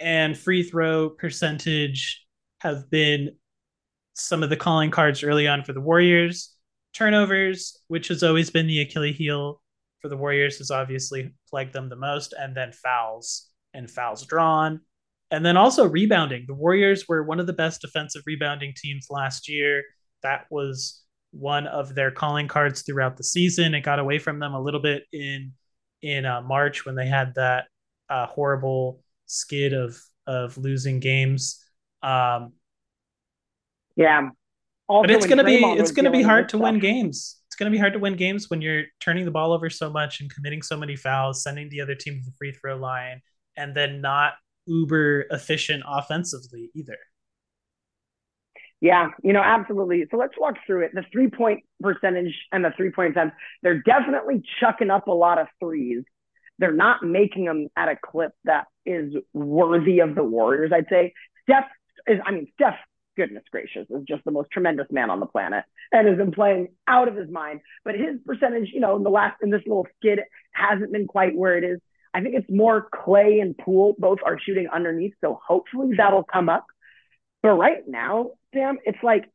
and 0.00 0.36
free 0.36 0.62
throw 0.62 1.10
percentage 1.10 2.26
have 2.60 2.90
been 2.90 3.36
some 4.14 4.42
of 4.42 4.50
the 4.50 4.56
calling 4.56 4.90
cards 4.90 5.22
early 5.22 5.46
on 5.46 5.64
for 5.64 5.72
the 5.72 5.80
Warriors 5.80 6.54
turnovers, 6.92 7.80
which 7.88 8.08
has 8.08 8.22
always 8.22 8.50
been 8.50 8.66
the 8.66 8.80
Achilles 8.80 9.16
heel 9.16 9.60
for 10.00 10.08
the 10.08 10.16
Warriors, 10.16 10.58
has 10.58 10.70
obviously 10.70 11.34
plagued 11.48 11.72
them 11.72 11.88
the 11.88 11.96
most, 11.96 12.34
and 12.38 12.56
then 12.56 12.72
fouls 12.72 13.48
and 13.74 13.90
fouls 13.90 14.26
drawn. 14.26 14.80
And 15.32 15.44
then 15.44 15.56
also 15.56 15.88
rebounding. 15.88 16.44
The 16.46 16.54
Warriors 16.54 17.08
were 17.08 17.22
one 17.22 17.40
of 17.40 17.46
the 17.46 17.54
best 17.54 17.80
defensive 17.80 18.22
rebounding 18.26 18.74
teams 18.76 19.06
last 19.08 19.48
year. 19.48 19.82
That 20.22 20.44
was 20.50 21.02
one 21.30 21.66
of 21.66 21.94
their 21.94 22.10
calling 22.10 22.48
cards 22.48 22.82
throughout 22.82 23.16
the 23.16 23.24
season. 23.24 23.74
It 23.74 23.80
got 23.80 23.98
away 23.98 24.18
from 24.18 24.38
them 24.38 24.52
a 24.52 24.60
little 24.60 24.78
bit 24.80 25.04
in 25.10 25.52
in 26.02 26.26
uh, 26.26 26.42
March 26.42 26.84
when 26.84 26.96
they 26.96 27.06
had 27.06 27.34
that 27.36 27.64
uh, 28.10 28.26
horrible 28.26 29.02
skid 29.24 29.72
of 29.72 29.98
of 30.26 30.58
losing 30.58 31.00
games. 31.00 31.64
Um, 32.02 32.52
yeah, 33.96 34.28
also, 34.86 35.08
but 35.08 35.10
it's 35.10 35.26
gonna 35.26 35.44
be 35.44 35.64
it's 35.64 35.92
gonna 35.92 36.10
be 36.10 36.22
hard 36.22 36.50
to 36.50 36.58
stuff. 36.58 36.62
win 36.62 36.78
games. 36.78 37.38
It's 37.46 37.56
gonna 37.56 37.70
be 37.70 37.78
hard 37.78 37.94
to 37.94 37.98
win 37.98 38.16
games 38.16 38.50
when 38.50 38.60
you're 38.60 38.84
turning 39.00 39.24
the 39.24 39.30
ball 39.30 39.52
over 39.52 39.70
so 39.70 39.88
much 39.88 40.20
and 40.20 40.30
committing 40.30 40.60
so 40.60 40.76
many 40.76 40.94
fouls, 40.94 41.42
sending 41.42 41.70
the 41.70 41.80
other 41.80 41.94
team 41.94 42.18
to 42.18 42.24
the 42.24 42.32
free 42.36 42.52
throw 42.52 42.76
line, 42.76 43.22
and 43.56 43.74
then 43.74 44.02
not 44.02 44.34
uber 44.66 45.26
efficient 45.30 45.82
offensively 45.86 46.70
either. 46.74 46.98
Yeah, 48.80 49.10
you 49.22 49.32
know, 49.32 49.42
absolutely. 49.42 50.06
So 50.10 50.16
let's 50.16 50.34
walk 50.36 50.56
through 50.66 50.86
it. 50.86 50.90
The 50.92 51.04
three 51.12 51.30
point 51.30 51.60
percentage 51.80 52.34
and 52.50 52.64
the 52.64 52.72
three 52.76 52.90
point 52.90 53.12
attempts, 53.12 53.36
they're 53.62 53.80
definitely 53.80 54.42
chucking 54.60 54.90
up 54.90 55.06
a 55.06 55.12
lot 55.12 55.38
of 55.38 55.46
threes. 55.60 56.02
They're 56.58 56.72
not 56.72 57.04
making 57.04 57.44
them 57.44 57.68
at 57.76 57.88
a 57.88 57.96
clip 57.96 58.32
that 58.44 58.66
is 58.84 59.14
worthy 59.32 60.00
of 60.00 60.14
the 60.14 60.24
Warriors, 60.24 60.72
I'd 60.74 60.88
say. 60.90 61.12
Steph 61.44 61.66
is, 62.08 62.18
I 62.24 62.32
mean, 62.32 62.48
Steph 62.54 62.76
goodness 63.16 63.44
gracious, 63.50 63.86
is 63.90 64.04
just 64.06 64.24
the 64.24 64.30
most 64.30 64.50
tremendous 64.50 64.86
man 64.90 65.10
on 65.10 65.20
the 65.20 65.26
planet 65.26 65.64
and 65.90 66.08
has 66.08 66.16
been 66.16 66.32
playing 66.32 66.68
out 66.86 67.08
of 67.08 67.16
his 67.16 67.30
mind. 67.30 67.60
But 67.84 67.94
his 67.94 68.16
percentage, 68.24 68.70
you 68.72 68.80
know, 68.80 68.96
in 68.96 69.02
the 69.02 69.10
last 69.10 69.36
in 69.42 69.50
this 69.50 69.62
little 69.66 69.86
skid 69.98 70.20
hasn't 70.52 70.92
been 70.92 71.06
quite 71.06 71.36
where 71.36 71.56
it 71.56 71.64
is. 71.64 71.78
I 72.14 72.20
think 72.20 72.34
it's 72.34 72.50
more 72.50 72.88
Klay 72.92 73.40
and 73.40 73.56
Poole 73.56 73.94
both 73.98 74.18
are 74.24 74.38
shooting 74.38 74.68
underneath, 74.72 75.14
so 75.20 75.40
hopefully 75.46 75.94
that'll 75.96 76.24
come 76.24 76.48
up. 76.48 76.66
But 77.42 77.52
right 77.52 77.86
now, 77.86 78.32
Sam, 78.54 78.78
it's 78.84 79.02
like 79.02 79.30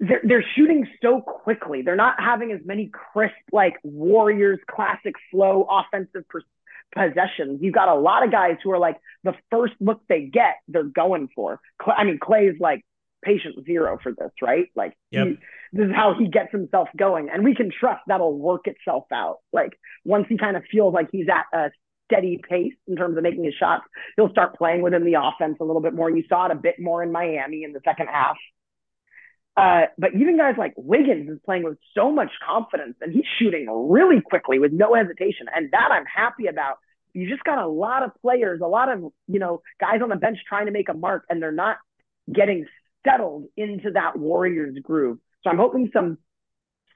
they're, 0.00 0.22
they're 0.24 0.44
shooting 0.56 0.86
so 1.00 1.20
quickly. 1.20 1.82
They're 1.82 1.96
not 1.96 2.16
having 2.18 2.52
as 2.52 2.60
many 2.64 2.90
crisp, 2.92 3.34
like 3.52 3.74
Warriors 3.82 4.58
classic 4.68 5.14
flow 5.30 5.66
offensive 5.70 6.26
per- 6.28 6.42
possessions. 6.94 7.60
You've 7.62 7.74
got 7.74 7.88
a 7.88 7.94
lot 7.94 8.24
of 8.24 8.30
guys 8.30 8.56
who 8.62 8.70
are 8.72 8.78
like 8.78 8.98
the 9.24 9.34
first 9.50 9.74
look 9.80 10.02
they 10.08 10.22
get, 10.22 10.56
they're 10.68 10.84
going 10.84 11.28
for. 11.34 11.60
I 11.86 12.04
mean, 12.04 12.18
Klay's 12.18 12.60
like 12.60 12.84
patient 13.22 13.64
zero 13.64 13.98
for 14.02 14.12
this, 14.12 14.30
right? 14.42 14.66
Like 14.74 14.96
yep. 15.10 15.26
he, 15.26 15.38
this 15.72 15.86
is 15.86 15.92
how 15.94 16.14
he 16.18 16.28
gets 16.28 16.52
himself 16.52 16.88
going, 16.96 17.28
and 17.32 17.44
we 17.44 17.54
can 17.54 17.70
trust 17.70 18.02
that'll 18.06 18.36
work 18.36 18.66
itself 18.66 19.04
out. 19.12 19.38
Like 19.52 19.72
once 20.04 20.26
he 20.28 20.36
kind 20.36 20.56
of 20.56 20.64
feels 20.70 20.92
like 20.94 21.08
he's 21.12 21.26
at 21.28 21.46
a 21.56 21.70
steady 22.10 22.40
pace 22.48 22.74
in 22.86 22.96
terms 22.96 23.16
of 23.16 23.22
making 23.22 23.44
his 23.44 23.54
shots, 23.54 23.84
he'll 24.16 24.30
start 24.30 24.56
playing 24.56 24.82
within 24.82 25.04
the 25.04 25.14
offense 25.14 25.56
a 25.60 25.64
little 25.64 25.82
bit 25.82 25.94
more. 25.94 26.10
You 26.10 26.24
saw 26.28 26.46
it 26.46 26.52
a 26.52 26.56
bit 26.56 26.78
more 26.78 27.02
in 27.02 27.12
Miami 27.12 27.64
in 27.64 27.72
the 27.72 27.80
second 27.84 28.08
half. 28.08 28.36
Uh, 29.56 29.82
but 29.98 30.14
even 30.14 30.38
guys 30.38 30.54
like 30.56 30.72
Wiggins 30.76 31.28
is 31.28 31.38
playing 31.44 31.64
with 31.64 31.76
so 31.94 32.10
much 32.10 32.30
confidence 32.46 32.96
and 33.00 33.12
he's 33.12 33.24
shooting 33.38 33.66
really 33.90 34.20
quickly 34.20 34.58
with 34.58 34.72
no 34.72 34.94
hesitation. 34.94 35.46
And 35.54 35.70
that 35.72 35.90
I'm 35.92 36.04
happy 36.06 36.46
about. 36.46 36.76
You 37.12 37.28
just 37.28 37.44
got 37.44 37.58
a 37.58 37.66
lot 37.66 38.02
of 38.02 38.12
players, 38.22 38.62
a 38.62 38.66
lot 38.66 38.90
of, 38.90 39.12
you 39.28 39.38
know, 39.38 39.60
guys 39.78 40.00
on 40.02 40.08
the 40.08 40.16
bench 40.16 40.38
trying 40.48 40.66
to 40.66 40.72
make 40.72 40.88
a 40.88 40.94
mark 40.94 41.24
and 41.28 41.42
they're 41.42 41.52
not 41.52 41.76
getting 42.32 42.66
settled 43.06 43.46
into 43.56 43.92
that 43.92 44.18
Warriors 44.18 44.76
groove. 44.82 45.18
So 45.42 45.50
I'm 45.50 45.58
hoping 45.58 45.90
some 45.92 46.18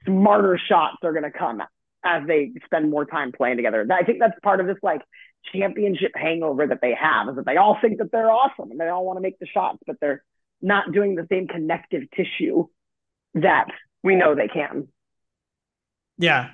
smarter 0.05 0.59
shots 0.69 0.97
are 1.03 1.11
going 1.11 1.23
to 1.23 1.37
come 1.37 1.61
as 2.03 2.23
they 2.27 2.51
spend 2.65 2.89
more 2.89 3.05
time 3.05 3.31
playing 3.31 3.57
together. 3.57 3.85
I 3.91 4.03
think 4.03 4.19
that's 4.19 4.39
part 4.41 4.59
of 4.59 4.67
this 4.67 4.77
like 4.81 5.01
championship 5.53 6.11
hangover 6.15 6.67
that 6.67 6.79
they 6.81 6.93
have 6.93 7.29
is 7.29 7.35
that 7.35 7.45
they 7.45 7.57
all 7.57 7.77
think 7.81 7.97
that 7.99 8.11
they're 8.11 8.31
awesome 8.31 8.71
and 8.71 8.79
they 8.79 8.87
all 8.87 9.05
want 9.05 9.17
to 9.17 9.21
make 9.21 9.39
the 9.39 9.47
shots, 9.47 9.79
but 9.85 9.97
they're 9.99 10.23
not 10.61 10.91
doing 10.91 11.15
the 11.15 11.27
same 11.29 11.47
connective 11.47 12.03
tissue 12.15 12.65
that 13.35 13.67
we 14.03 14.15
know 14.15 14.35
they 14.35 14.47
can. 14.47 14.87
Yeah, 16.17 16.49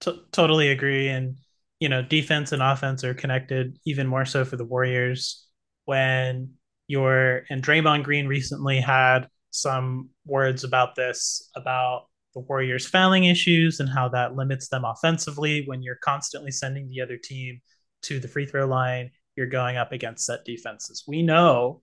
t- 0.00 0.22
totally 0.32 0.70
agree. 0.70 1.08
And, 1.08 1.36
you 1.80 1.88
know, 1.88 2.02
defense 2.02 2.52
and 2.52 2.62
offense 2.62 3.04
are 3.04 3.14
connected 3.14 3.78
even 3.86 4.06
more 4.06 4.24
so 4.24 4.44
for 4.44 4.56
the 4.56 4.64
Warriors 4.64 5.46
when 5.84 6.54
you're, 6.86 7.44
and 7.50 7.62
Draymond 7.62 8.04
Green 8.04 8.26
recently 8.26 8.80
had 8.80 9.28
some 9.50 10.10
words 10.26 10.64
about 10.64 10.94
this, 10.94 11.50
about 11.56 12.06
the 12.34 12.40
Warriors' 12.40 12.86
fouling 12.86 13.24
issues 13.24 13.80
and 13.80 13.88
how 13.88 14.08
that 14.08 14.34
limits 14.34 14.68
them 14.68 14.84
offensively 14.84 15.64
when 15.66 15.82
you're 15.82 15.98
constantly 16.02 16.50
sending 16.50 16.88
the 16.88 17.00
other 17.00 17.16
team 17.16 17.60
to 18.02 18.18
the 18.18 18.28
free 18.28 18.46
throw 18.46 18.66
line. 18.66 19.10
You're 19.36 19.46
going 19.46 19.76
up 19.76 19.92
against 19.92 20.26
set 20.26 20.44
defenses. 20.44 21.04
We 21.06 21.22
know 21.22 21.82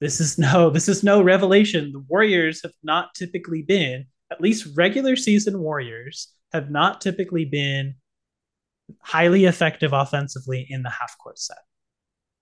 this 0.00 0.20
is 0.20 0.38
no 0.38 0.70
this 0.76 0.88
is 0.88 1.02
no 1.02 1.22
revelation. 1.22 1.92
The 1.92 2.04
Warriors 2.08 2.62
have 2.62 2.72
not 2.82 3.14
typically 3.14 3.62
been, 3.62 4.06
at 4.30 4.40
least 4.40 4.76
regular 4.76 5.16
season 5.16 5.58
Warriors, 5.60 6.32
have 6.52 6.70
not 6.70 7.00
typically 7.00 7.44
been 7.44 7.94
highly 9.00 9.46
effective 9.46 9.92
offensively 9.92 10.66
in 10.68 10.82
the 10.82 10.90
half 10.90 11.16
court 11.18 11.38
set. 11.38 11.58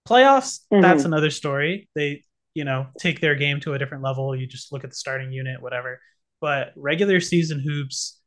Playoffs, 0.09 0.61
mm-hmm. 0.73 0.83
that's 0.83 1.05
another 1.05 1.31
story. 1.31 1.89
They, 1.95 2.25
you 2.55 2.65
know, 2.65 2.87
take 2.99 3.21
their 3.21 3.35
game 3.35 3.61
to 3.61 3.73
a 3.75 3.79
different 3.79 4.05
level. 4.05 4.37
You 4.37 4.47
just 4.47 4.73
look 4.73 4.85
at 4.85 4.91
the 4.91 4.97
starting 4.97 5.33
unit, 5.33 5.63
whatever. 5.63 6.01
But 6.41 6.73
regular 6.77 7.21
season 7.21 7.61
hoops 7.61 8.21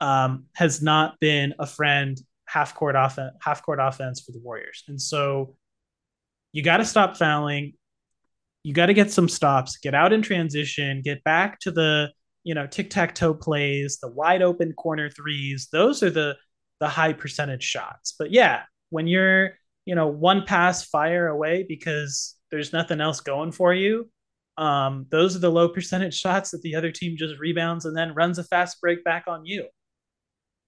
um, 0.00 0.44
has 0.54 0.80
not 0.80 1.18
been 1.20 1.54
a 1.58 1.66
friend 1.66 2.18
half 2.46 2.74
court 2.74 2.94
offense, 2.96 3.32
half 3.42 3.62
court 3.62 3.78
offense 3.80 4.20
for 4.20 4.32
the 4.32 4.40
Warriors. 4.40 4.84
And 4.88 5.00
so 5.00 5.56
you 6.52 6.62
got 6.62 6.78
to 6.78 6.84
stop 6.84 7.16
fouling. 7.16 7.74
You 8.62 8.72
got 8.74 8.86
to 8.86 8.94
get 8.94 9.10
some 9.10 9.28
stops, 9.28 9.76
get 9.78 9.94
out 9.94 10.12
in 10.12 10.22
transition, 10.22 11.02
get 11.02 11.22
back 11.24 11.60
to 11.60 11.70
the 11.70 12.12
you 12.44 12.54
know 12.54 12.66
tic 12.66 12.90
tac 12.90 13.14
toe 13.14 13.34
plays, 13.34 13.98
the 14.00 14.08
wide 14.08 14.42
open 14.42 14.72
corner 14.72 15.10
threes. 15.10 15.68
Those 15.70 16.02
are 16.02 16.10
the 16.10 16.36
the 16.80 16.88
high 16.88 17.12
percentage 17.12 17.62
shots. 17.62 18.14
But 18.18 18.30
yeah, 18.32 18.62
when 18.90 19.06
you're 19.06 19.57
you 19.88 19.94
know 19.94 20.06
one 20.06 20.44
pass 20.44 20.84
fire 20.84 21.28
away 21.28 21.64
because 21.66 22.36
there's 22.50 22.74
nothing 22.74 23.00
else 23.00 23.20
going 23.20 23.52
for 23.52 23.72
you, 23.72 24.10
um, 24.58 25.06
those 25.10 25.34
are 25.34 25.38
the 25.38 25.50
low 25.50 25.70
percentage 25.70 26.14
shots 26.24 26.50
that 26.50 26.60
the 26.60 26.74
other 26.74 26.92
team 26.92 27.16
just 27.16 27.38
rebounds 27.38 27.86
and 27.86 27.96
then 27.96 28.12
runs 28.14 28.38
a 28.38 28.44
fast 28.44 28.80
break 28.82 29.02
back 29.02 29.24
on 29.26 29.46
you. 29.46 29.66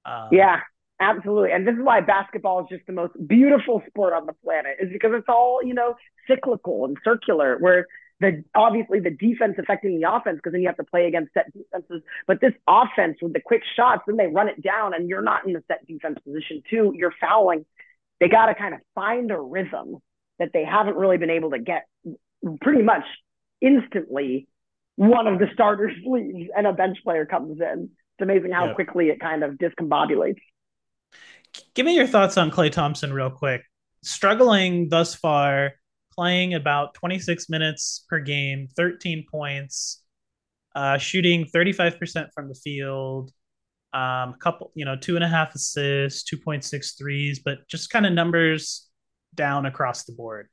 Um, 0.06 0.28
yeah, 0.32 0.60
absolutely. 1.00 1.52
And 1.52 1.68
this 1.68 1.74
is 1.74 1.82
why 1.82 2.00
basketball 2.00 2.60
is 2.60 2.66
just 2.70 2.86
the 2.86 2.94
most 2.94 3.12
beautiful 3.26 3.82
sport 3.88 4.14
on 4.14 4.24
the 4.24 4.32
planet, 4.42 4.78
is 4.80 4.88
because 4.90 5.10
it's 5.12 5.28
all 5.28 5.60
you 5.62 5.74
know 5.74 5.96
cyclical 6.26 6.86
and 6.86 6.96
circular. 7.04 7.58
Where 7.58 7.86
the 8.20 8.42
obviously 8.54 9.00
the 9.00 9.10
defense 9.10 9.56
affecting 9.58 10.00
the 10.00 10.10
offense 10.10 10.36
because 10.36 10.52
then 10.52 10.62
you 10.62 10.68
have 10.68 10.78
to 10.78 10.84
play 10.84 11.06
against 11.06 11.34
set 11.34 11.52
defenses. 11.52 12.02
But 12.26 12.40
this 12.40 12.54
offense 12.66 13.18
with 13.20 13.34
the 13.34 13.40
quick 13.40 13.62
shots, 13.76 14.02
then 14.06 14.16
they 14.16 14.28
run 14.28 14.48
it 14.48 14.62
down 14.62 14.94
and 14.94 15.10
you're 15.10 15.22
not 15.22 15.46
in 15.46 15.52
the 15.52 15.62
set 15.68 15.86
defense 15.86 16.18
position 16.24 16.62
too. 16.70 16.94
You're 16.96 17.14
fouling. 17.20 17.66
They 18.20 18.28
got 18.28 18.46
to 18.46 18.54
kind 18.54 18.74
of 18.74 18.80
find 18.94 19.30
a 19.30 19.40
rhythm 19.40 19.96
that 20.38 20.50
they 20.52 20.64
haven't 20.64 20.96
really 20.96 21.16
been 21.16 21.30
able 21.30 21.50
to 21.50 21.58
get 21.58 21.86
pretty 22.60 22.82
much 22.82 23.04
instantly. 23.60 24.46
One 24.96 25.26
of 25.26 25.38
the 25.38 25.46
starters 25.52 25.96
leaves 26.06 26.50
and 26.56 26.66
a 26.66 26.72
bench 26.72 26.98
player 27.02 27.26
comes 27.26 27.60
in. 27.60 27.90
It's 27.90 28.22
amazing 28.22 28.52
how 28.52 28.74
quickly 28.74 29.08
it 29.08 29.20
kind 29.20 29.42
of 29.42 29.54
discombobulates. 29.54 30.40
Give 31.74 31.86
me 31.86 31.96
your 31.96 32.06
thoughts 32.06 32.36
on 32.36 32.50
Klay 32.50 32.70
Thompson 32.70 33.12
real 33.12 33.30
quick. 33.30 33.62
Struggling 34.02 34.88
thus 34.88 35.14
far 35.14 35.72
playing 36.12 36.54
about 36.54 36.94
26 36.94 37.48
minutes 37.48 38.04
per 38.08 38.20
game, 38.20 38.68
13 38.76 39.24
points, 39.30 40.02
uh, 40.74 40.98
shooting 40.98 41.46
35% 41.46 42.28
from 42.34 42.48
the 42.48 42.54
field, 42.54 43.32
um, 43.92 44.34
a 44.34 44.36
couple, 44.40 44.70
you 44.74 44.84
know, 44.84 44.96
two 44.96 45.16
and 45.16 45.24
a 45.24 45.28
half 45.28 45.54
assists, 45.54 46.28
2.6 46.32 46.98
threes, 46.98 47.40
but 47.40 47.66
just 47.68 47.90
kind 47.90 48.06
of 48.06 48.12
numbers 48.12 48.88
down 49.34 49.66
across 49.66 50.04
the 50.04 50.12
board. 50.12 50.48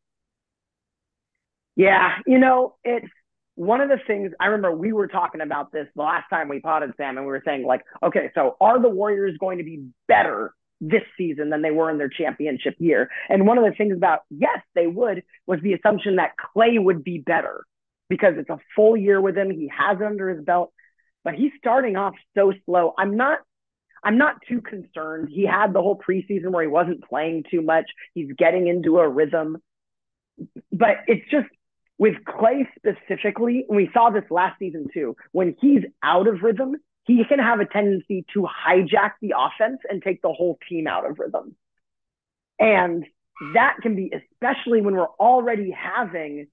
Yeah, 1.76 2.16
you 2.26 2.40
know, 2.40 2.76
it's 2.84 3.08
one 3.56 3.82
of 3.82 3.90
the 3.90 4.00
things 4.08 4.32
I 4.40 4.48
remember 4.48 4.76
we 4.76 4.94
were 4.94 5.08
talking 5.08 5.42
about 5.42 5.72
this 5.72 5.88
the 5.96 6.02
last 6.02 6.26
time 6.30 6.50
we 6.50 6.60
potted 6.60 6.94
Sam, 6.98 7.18
and 7.18 7.26
we 7.26 7.32
were 7.32 7.44
saying, 7.46 7.66
like, 7.66 7.82
okay, 8.04 8.32
so 8.34 8.58
are 8.60 8.82
the 8.82 8.90
Warriors 8.90 9.38
going 9.40 9.60
to 9.60 9.64
be 9.64 9.86
better 10.08 10.54
this 10.80 11.02
season 11.18 11.50
than 11.50 11.62
they 11.62 11.72
were 11.72 11.90
in 11.90 11.98
their 11.98 12.10
championship 12.10 12.76
year. 12.80 13.10
And 13.30 13.48
one 13.48 13.58
of 13.58 13.64
the 13.64 13.72
things 13.72 13.96
about, 13.96 14.20
yes, 14.30 14.60
they 14.76 14.88
would, 14.88 15.24
was 15.46 15.60
the 15.62 15.74
assumption 15.74 16.18
that 16.18 16.34
Klay 16.56 16.82
would 16.82 17.04
be 17.04 17.18
better 17.18 17.66
because 18.10 18.36
it's 18.38 18.50
a 18.50 18.60
full 18.76 18.96
year 18.96 19.20
with 19.20 19.38
him. 19.38 19.50
He 19.50 19.72
has 19.76 19.98
it 20.00 20.06
under 20.06 20.30
his 20.30 20.44
belt, 20.44 20.72
but 21.28 21.36
he's 21.36 21.52
starting 21.58 21.98
off 21.98 22.14
so 22.38 22.54
slow. 22.66 22.94
I'm 22.98 23.18
not. 23.18 23.40
I'm 24.02 24.18
not 24.18 24.36
too 24.48 24.62
concerned. 24.62 25.28
He 25.30 25.46
had 25.46 25.74
the 25.74 25.82
whole 25.82 26.00
preseason 26.00 26.52
where 26.52 26.64
he 26.64 26.70
wasn't 26.70 27.04
playing 27.04 27.44
too 27.52 27.62
much. 27.62 27.84
He's 28.14 28.32
getting 28.38 28.68
into 28.68 29.00
a 29.00 29.10
rhythm. 29.10 29.58
But 30.72 31.00
it's 31.06 31.30
just 31.30 31.50
with 31.98 32.14
Klay 32.26 32.66
specifically, 32.78 33.66
and 33.68 33.76
we 33.76 33.90
saw 33.94 34.10
this 34.10 34.24
last 34.30 34.58
season 34.58 34.88
too, 34.94 35.18
when 35.34 35.58
he's 35.60 35.82
out 36.02 36.30
of 36.30 36.44
rhythm, 36.44 36.78
he 37.04 37.26
can 37.28 37.40
have 37.40 37.60
a 37.60 37.66
tendency 37.66 38.24
to 38.34 38.48
hijack 38.48 39.14
the 39.22 39.34
offense 39.38 39.80
and 39.90 40.02
take 40.02 40.22
the 40.22 40.32
whole 40.32 40.58
team 40.70 40.88
out 40.88 41.06
of 41.06 41.20
rhythm. 41.20 41.58
And 42.58 43.04
that 43.54 43.80
can 43.82 43.98
be, 43.98 44.14
especially 44.14 44.80
when 44.80 44.96
we're 44.96 45.14
already 45.20 45.72
having 45.72 46.48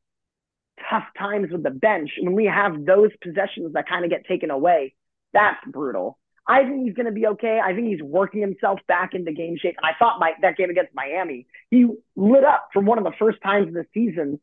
tough 0.90 1.04
times 1.18 1.50
with 1.50 1.62
the 1.62 1.70
bench, 1.70 2.10
when 2.20 2.34
we 2.34 2.46
have 2.46 2.84
those 2.84 3.10
possessions 3.22 3.72
that 3.74 3.88
kind 3.88 4.04
of 4.04 4.10
get 4.10 4.26
taken 4.26 4.50
away, 4.50 4.94
that's 5.32 5.58
brutal. 5.66 6.18
I 6.46 6.64
think 6.64 6.84
he's 6.84 6.94
going 6.94 7.06
to 7.06 7.12
be 7.12 7.26
okay. 7.28 7.58
I 7.62 7.74
think 7.74 7.88
he's 7.88 8.02
working 8.02 8.40
himself 8.40 8.78
back 8.86 9.14
into 9.14 9.32
game 9.32 9.56
shape. 9.58 9.76
And 9.78 9.86
I 9.86 9.96
thought 9.98 10.20
my, 10.20 10.32
that 10.42 10.56
game 10.56 10.70
against 10.70 10.94
Miami, 10.94 11.46
he 11.70 11.86
lit 12.16 12.44
up 12.44 12.68
for 12.72 12.82
one 12.82 12.98
of 12.98 13.04
the 13.04 13.14
first 13.18 13.38
times 13.42 13.68
of 13.68 13.74
the 13.74 13.86
season 13.94 14.40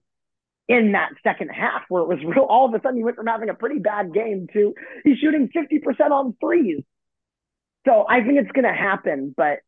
in 0.67 0.93
that 0.93 1.09
second 1.21 1.49
half 1.49 1.83
where 1.89 2.01
it 2.01 2.07
was 2.07 2.19
real. 2.25 2.45
All 2.45 2.67
of 2.67 2.73
a 2.73 2.81
sudden, 2.81 2.97
he 2.97 3.03
went 3.03 3.17
from 3.17 3.27
having 3.27 3.49
a 3.49 3.53
pretty 3.53 3.79
bad 3.79 4.13
game 4.13 4.47
to 4.53 4.73
he's 5.03 5.17
shooting 5.19 5.49
50% 5.55 6.11
on 6.11 6.35
threes. 6.39 6.83
So 7.85 8.05
I 8.07 8.23
think 8.23 8.39
it's 8.39 8.51
going 8.51 8.65
to 8.65 8.73
happen, 8.73 9.33
but 9.35 9.59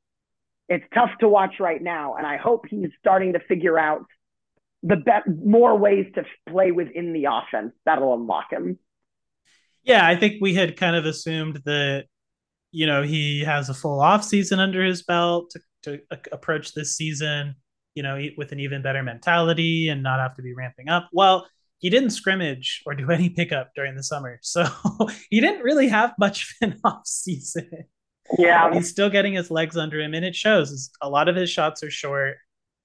it's 0.69 0.85
tough 0.93 1.09
to 1.19 1.27
watch 1.27 1.55
right 1.59 1.81
now. 1.81 2.15
And 2.15 2.25
I 2.25 2.37
hope 2.37 2.65
he's 2.69 2.89
starting 2.99 3.33
to 3.33 3.39
figure 3.39 3.77
out 3.77 4.05
the 4.83 4.97
be- 4.97 5.31
more 5.43 5.77
ways 5.77 6.05
to 6.15 6.23
play 6.47 6.71
within 6.71 7.13
the 7.13 7.25
offense 7.25 7.73
that'll 7.85 8.13
unlock 8.13 8.51
him. 8.51 8.77
Yeah, 9.83 10.05
I 10.05 10.15
think 10.15 10.41
we 10.41 10.53
had 10.53 10.77
kind 10.77 10.95
of 10.95 11.05
assumed 11.05 11.61
that, 11.65 12.05
you 12.71 12.85
know, 12.85 13.01
he 13.01 13.41
has 13.41 13.69
a 13.69 13.73
full 13.73 13.99
off 13.99 14.23
season 14.23 14.59
under 14.59 14.83
his 14.83 15.03
belt 15.03 15.51
to, 15.51 15.59
to 15.83 16.01
approach 16.31 16.73
this 16.73 16.95
season 16.95 17.55
you 17.95 18.03
know, 18.03 18.19
with 18.37 18.51
an 18.51 18.59
even 18.59 18.81
better 18.81 19.03
mentality 19.03 19.89
and 19.89 20.03
not 20.03 20.19
have 20.19 20.35
to 20.35 20.41
be 20.41 20.53
ramping 20.53 20.89
up. 20.89 21.09
Well, 21.11 21.47
he 21.79 21.89
didn't 21.89 22.11
scrimmage 22.11 22.81
or 22.85 22.95
do 22.95 23.09
any 23.11 23.29
pickup 23.29 23.71
during 23.75 23.95
the 23.95 24.03
summer. 24.03 24.39
So 24.41 24.65
he 25.29 25.41
didn't 25.41 25.61
really 25.61 25.87
have 25.89 26.13
much 26.19 26.55
of 26.61 26.69
an 26.69 26.79
off 26.83 27.05
season. 27.05 27.69
Yeah. 28.37 28.73
He's 28.73 28.89
still 28.89 29.09
getting 29.09 29.33
his 29.33 29.51
legs 29.51 29.77
under 29.77 29.99
him 29.99 30.13
and 30.13 30.25
it 30.25 30.35
shows. 30.35 30.89
A 31.01 31.09
lot 31.09 31.27
of 31.27 31.35
his 31.35 31.49
shots 31.49 31.83
are 31.83 31.91
short. 31.91 32.37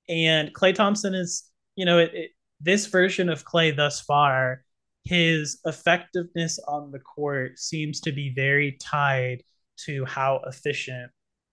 And 0.09 0.53
Klay 0.55 0.75
Thompson 0.75 1.15
is, 1.15 1.45
you 1.79 1.85
know, 1.85 1.99
it, 1.99 2.11
it, 2.13 2.31
this 2.61 2.87
version 2.87 3.29
of 3.29 3.45
Klay 3.45 3.75
thus 3.75 4.01
far, 4.01 4.65
his 5.05 5.61
effectiveness 5.65 6.59
on 6.67 6.91
the 6.91 6.99
court 6.99 7.59
seems 7.59 8.01
to 8.01 8.13
be 8.13 8.33
very 8.35 8.77
tied 8.81 9.43
to 9.87 10.05
how 10.05 10.41
efficient 10.47 11.11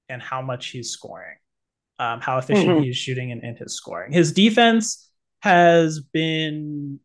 and 0.10 0.22
how 0.22 0.42
much 0.42 0.68
he's 0.68 0.90
scoring 0.90 1.38
um, 2.00 2.20
how 2.22 2.38
efficient 2.38 2.68
mm-hmm. 2.68 2.84
he's 2.84 2.98
shooting 2.98 3.32
and, 3.32 3.44
and 3.44 3.58
his 3.58 3.76
scoring. 3.76 4.12
His 4.12 4.32
defense 4.32 5.10
has 5.40 6.00
been 6.00 7.00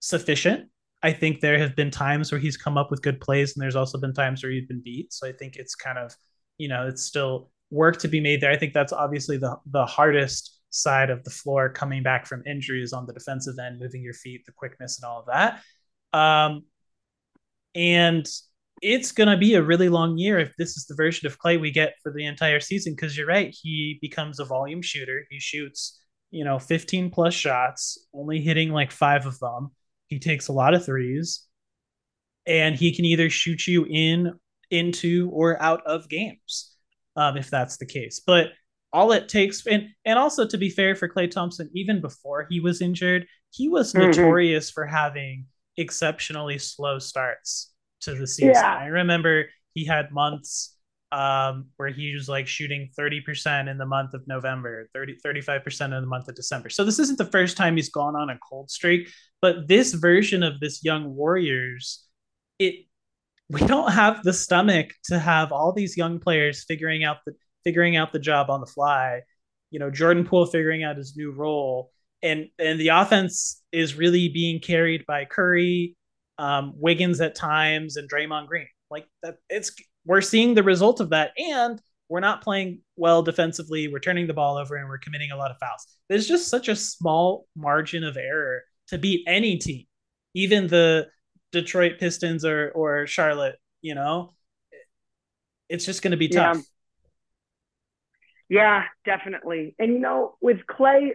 sufficient. 0.00 0.68
I 1.02 1.12
think 1.12 1.40
there 1.40 1.58
have 1.58 1.76
been 1.76 1.90
times 1.90 2.32
where 2.32 2.40
he's 2.40 2.56
come 2.56 2.78
up 2.78 2.90
with 2.90 3.02
good 3.02 3.20
plays, 3.20 3.54
and 3.54 3.62
there's 3.62 3.76
also 3.76 3.98
been 3.98 4.14
times 4.14 4.42
where 4.42 4.50
he's 4.50 4.66
been 4.66 4.82
beat. 4.82 5.12
So 5.12 5.28
I 5.28 5.32
think 5.32 5.56
it's 5.56 5.74
kind 5.74 5.98
of, 5.98 6.14
you 6.58 6.68
know, 6.68 6.86
it's 6.86 7.02
still 7.02 7.50
work 7.70 7.98
to 7.98 8.08
be 8.08 8.20
made 8.20 8.40
there. 8.40 8.50
I 8.50 8.56
think 8.56 8.72
that's 8.72 8.92
obviously 8.92 9.36
the 9.36 9.56
the 9.66 9.84
hardest 9.84 10.55
side 10.70 11.10
of 11.10 11.24
the 11.24 11.30
floor 11.30 11.68
coming 11.68 12.02
back 12.02 12.26
from 12.26 12.42
injuries 12.46 12.92
on 12.92 13.06
the 13.06 13.12
defensive 13.12 13.54
end, 13.58 13.80
moving 13.80 14.02
your 14.02 14.14
feet, 14.14 14.44
the 14.46 14.52
quickness, 14.52 15.00
and 15.00 15.08
all 15.08 15.20
of 15.20 15.26
that. 15.26 15.62
Um, 16.18 16.64
and 17.74 18.26
it's 18.82 19.12
going 19.12 19.28
to 19.28 19.36
be 19.36 19.54
a 19.54 19.62
really 19.62 19.88
long 19.88 20.18
year 20.18 20.38
if 20.38 20.54
this 20.56 20.76
is 20.76 20.86
the 20.86 20.94
version 20.94 21.26
of 21.26 21.38
Klay 21.38 21.60
we 21.60 21.70
get 21.70 21.94
for 22.02 22.12
the 22.12 22.26
entire 22.26 22.60
season. 22.60 22.92
Because 22.94 23.16
you're 23.16 23.26
right, 23.26 23.54
he 23.62 23.98
becomes 24.00 24.38
a 24.38 24.44
volume 24.44 24.82
shooter. 24.82 25.24
He 25.30 25.40
shoots, 25.40 26.00
you 26.30 26.44
know, 26.44 26.58
15 26.58 27.10
plus 27.10 27.34
shots, 27.34 28.06
only 28.14 28.40
hitting 28.40 28.70
like 28.70 28.92
five 28.92 29.26
of 29.26 29.38
them. 29.38 29.70
He 30.08 30.18
takes 30.18 30.48
a 30.48 30.52
lot 30.52 30.74
of 30.74 30.84
threes, 30.84 31.42
and 32.46 32.76
he 32.76 32.94
can 32.94 33.04
either 33.04 33.28
shoot 33.28 33.66
you 33.66 33.86
in 33.88 34.34
into 34.70 35.30
or 35.32 35.60
out 35.60 35.84
of 35.86 36.08
games 36.08 36.76
um, 37.16 37.36
if 37.36 37.50
that's 37.50 37.78
the 37.78 37.86
case. 37.86 38.20
But 38.24 38.48
all 38.96 39.12
it 39.12 39.28
takes, 39.28 39.66
and 39.66 39.88
and 40.06 40.18
also 40.18 40.46
to 40.46 40.56
be 40.56 40.70
fair 40.70 40.96
for 40.96 41.06
Klay 41.06 41.30
Thompson, 41.30 41.68
even 41.74 42.00
before 42.00 42.46
he 42.48 42.60
was 42.60 42.80
injured, 42.80 43.26
he 43.50 43.68
was 43.68 43.92
mm-hmm. 43.92 44.06
notorious 44.06 44.70
for 44.70 44.86
having 44.86 45.46
exceptionally 45.76 46.58
slow 46.58 46.98
starts 46.98 47.74
to 48.00 48.14
the 48.14 48.26
season. 48.26 48.54
Yeah. 48.54 48.74
I 48.74 48.86
remember 48.86 49.44
he 49.74 49.84
had 49.84 50.10
months 50.12 50.76
um, 51.12 51.66
where 51.76 51.90
he 51.90 52.14
was 52.14 52.26
like 52.26 52.46
shooting 52.46 52.88
30% 52.98 53.70
in 53.70 53.76
the 53.76 53.84
month 53.84 54.14
of 54.14 54.26
November, 54.26 54.88
30, 54.94 55.18
35% 55.24 55.84
in 55.84 55.90
the 55.90 56.06
month 56.06 56.28
of 56.28 56.34
December. 56.34 56.70
So 56.70 56.82
this 56.82 56.98
isn't 56.98 57.18
the 57.18 57.26
first 57.26 57.56
time 57.56 57.76
he's 57.76 57.90
gone 57.90 58.16
on 58.16 58.30
a 58.30 58.38
cold 58.38 58.70
streak, 58.70 59.10
but 59.42 59.68
this 59.68 59.92
version 59.92 60.42
of 60.42 60.58
this 60.58 60.82
young 60.82 61.14
Warriors, 61.14 62.04
it 62.58 62.86
we 63.48 63.60
don't 63.60 63.92
have 63.92 64.24
the 64.24 64.32
stomach 64.32 64.92
to 65.04 65.18
have 65.18 65.52
all 65.52 65.72
these 65.72 65.96
young 65.96 66.18
players 66.18 66.64
figuring 66.64 67.04
out 67.04 67.18
the 67.24 67.34
figuring 67.66 67.96
out 67.96 68.12
the 68.12 68.18
job 68.20 68.48
on 68.48 68.60
the 68.60 68.66
fly. 68.66 69.22
You 69.72 69.80
know, 69.80 69.90
Jordan 69.90 70.24
Poole 70.24 70.46
figuring 70.46 70.84
out 70.84 70.96
his 70.96 71.16
new 71.16 71.32
role, 71.32 71.90
and 72.22 72.46
and 72.60 72.78
the 72.78 72.88
offense 72.88 73.62
is 73.72 73.96
really 73.96 74.28
being 74.28 74.60
carried 74.60 75.04
by 75.04 75.24
Curry, 75.24 75.96
um, 76.38 76.74
Wiggins 76.76 77.20
at 77.20 77.34
times, 77.34 77.96
and 77.96 78.08
Draymond 78.08 78.46
Green. 78.46 78.68
Like 78.88 79.08
that, 79.24 79.38
it's 79.50 79.72
we're 80.04 80.20
seeing 80.20 80.54
the 80.54 80.62
result 80.62 81.00
of 81.00 81.10
that, 81.10 81.32
and 81.36 81.82
we're 82.08 82.20
not 82.20 82.44
playing 82.44 82.82
well 82.94 83.24
defensively. 83.24 83.88
We're 83.88 83.98
turning 83.98 84.28
the 84.28 84.34
ball 84.34 84.56
over, 84.56 84.76
and 84.76 84.88
we're 84.88 84.98
committing 84.98 85.32
a 85.32 85.36
lot 85.36 85.50
of 85.50 85.58
fouls. 85.58 85.84
There's 86.08 86.28
just 86.28 86.46
such 86.48 86.68
a 86.68 86.76
small 86.76 87.48
margin 87.56 88.04
of 88.04 88.16
error 88.16 88.62
to 88.88 88.98
beat 88.98 89.24
any 89.26 89.58
team, 89.58 89.86
even 90.34 90.68
the 90.68 91.08
Detroit 91.50 91.98
Pistons 91.98 92.44
or 92.44 92.70
or 92.70 93.08
Charlotte, 93.08 93.56
you 93.82 93.96
know, 93.96 94.34
it's 95.68 95.84
just 95.84 96.02
going 96.02 96.12
to 96.12 96.16
be 96.16 96.28
tough. 96.28 96.56
Yeah. 96.56 96.62
Yeah, 98.48 98.84
definitely. 99.04 99.74
And 99.78 99.92
you 99.92 99.98
know, 99.98 100.36
with 100.40 100.58
Klay, 100.68 101.10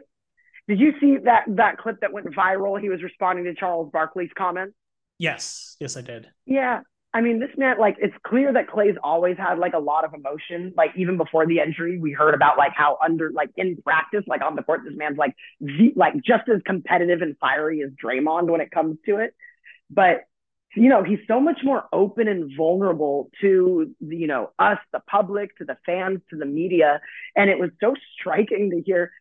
did 0.68 0.80
you 0.80 0.94
see 1.00 1.18
that 1.26 1.44
that 1.48 1.78
clip 1.78 2.02
that 2.02 2.14
went 2.14 2.28
viral? 2.28 2.80
He 2.80 2.90
was 2.90 3.02
responding 3.02 3.46
to 3.46 3.54
Charles 3.54 3.90
Barkley's 3.92 4.32
comments. 4.38 4.76
Yes, 5.18 5.76
yes, 5.80 5.98
I 5.98 6.02
did. 6.02 6.28
Yeah, 6.46 6.82
I 7.14 7.22
mean, 7.22 7.40
this 7.40 7.50
man, 7.58 7.78
like, 7.78 7.98
it's 8.00 8.16
clear 8.26 8.54
that 8.54 8.68
Klay's 8.70 8.98
always 9.04 9.38
had 9.38 9.60
like 9.60 9.74
a 9.74 9.80
lot 9.80 10.06
of 10.06 10.14
emotion. 10.14 10.74
Like, 10.78 10.92
even 10.96 11.18
before 11.18 11.46
the 11.46 11.60
injury, 11.60 12.00
we 12.00 12.14
heard 12.14 12.34
about 12.34 12.58
like 12.58 12.72
how 12.74 12.98
under, 13.04 13.32
like, 13.32 13.50
in 13.58 13.76
practice, 13.84 14.24
like 14.28 14.42
on 14.42 14.56
the 14.56 14.64
court, 14.64 14.82
this 14.86 14.96
man's 14.96 15.18
like, 15.18 15.36
the, 15.60 15.92
like 15.96 16.16
just 16.16 16.48
as 16.48 16.62
competitive 16.66 17.22
and 17.22 17.38
fiery 17.38 17.82
as 17.82 17.92
Draymond 17.92 18.50
when 18.50 18.62
it 18.62 18.72
comes 18.72 18.98
to 19.06 19.18
it. 19.18 19.36
But 19.90 20.22
you 20.76 20.88
know, 20.90 21.04
he's 21.04 21.20
so 21.28 21.40
much 21.40 21.60
more 21.64 21.84
open 21.92 22.28
and 22.28 22.52
vulnerable 22.56 23.30
to, 23.42 23.94
you 24.00 24.28
know, 24.28 24.52
us, 24.58 24.78
the 24.94 25.02
public, 25.02 25.58
to 25.58 25.66
the 25.66 25.78
fans, 25.86 26.22
to 26.30 26.38
the 26.38 26.46
media. 26.46 27.02
And 27.36 27.50
it 27.50 27.60
was 27.60 27.72
so 27.82 27.94
striking 28.18 28.72
to 28.72 28.82
hear, 28.82 29.12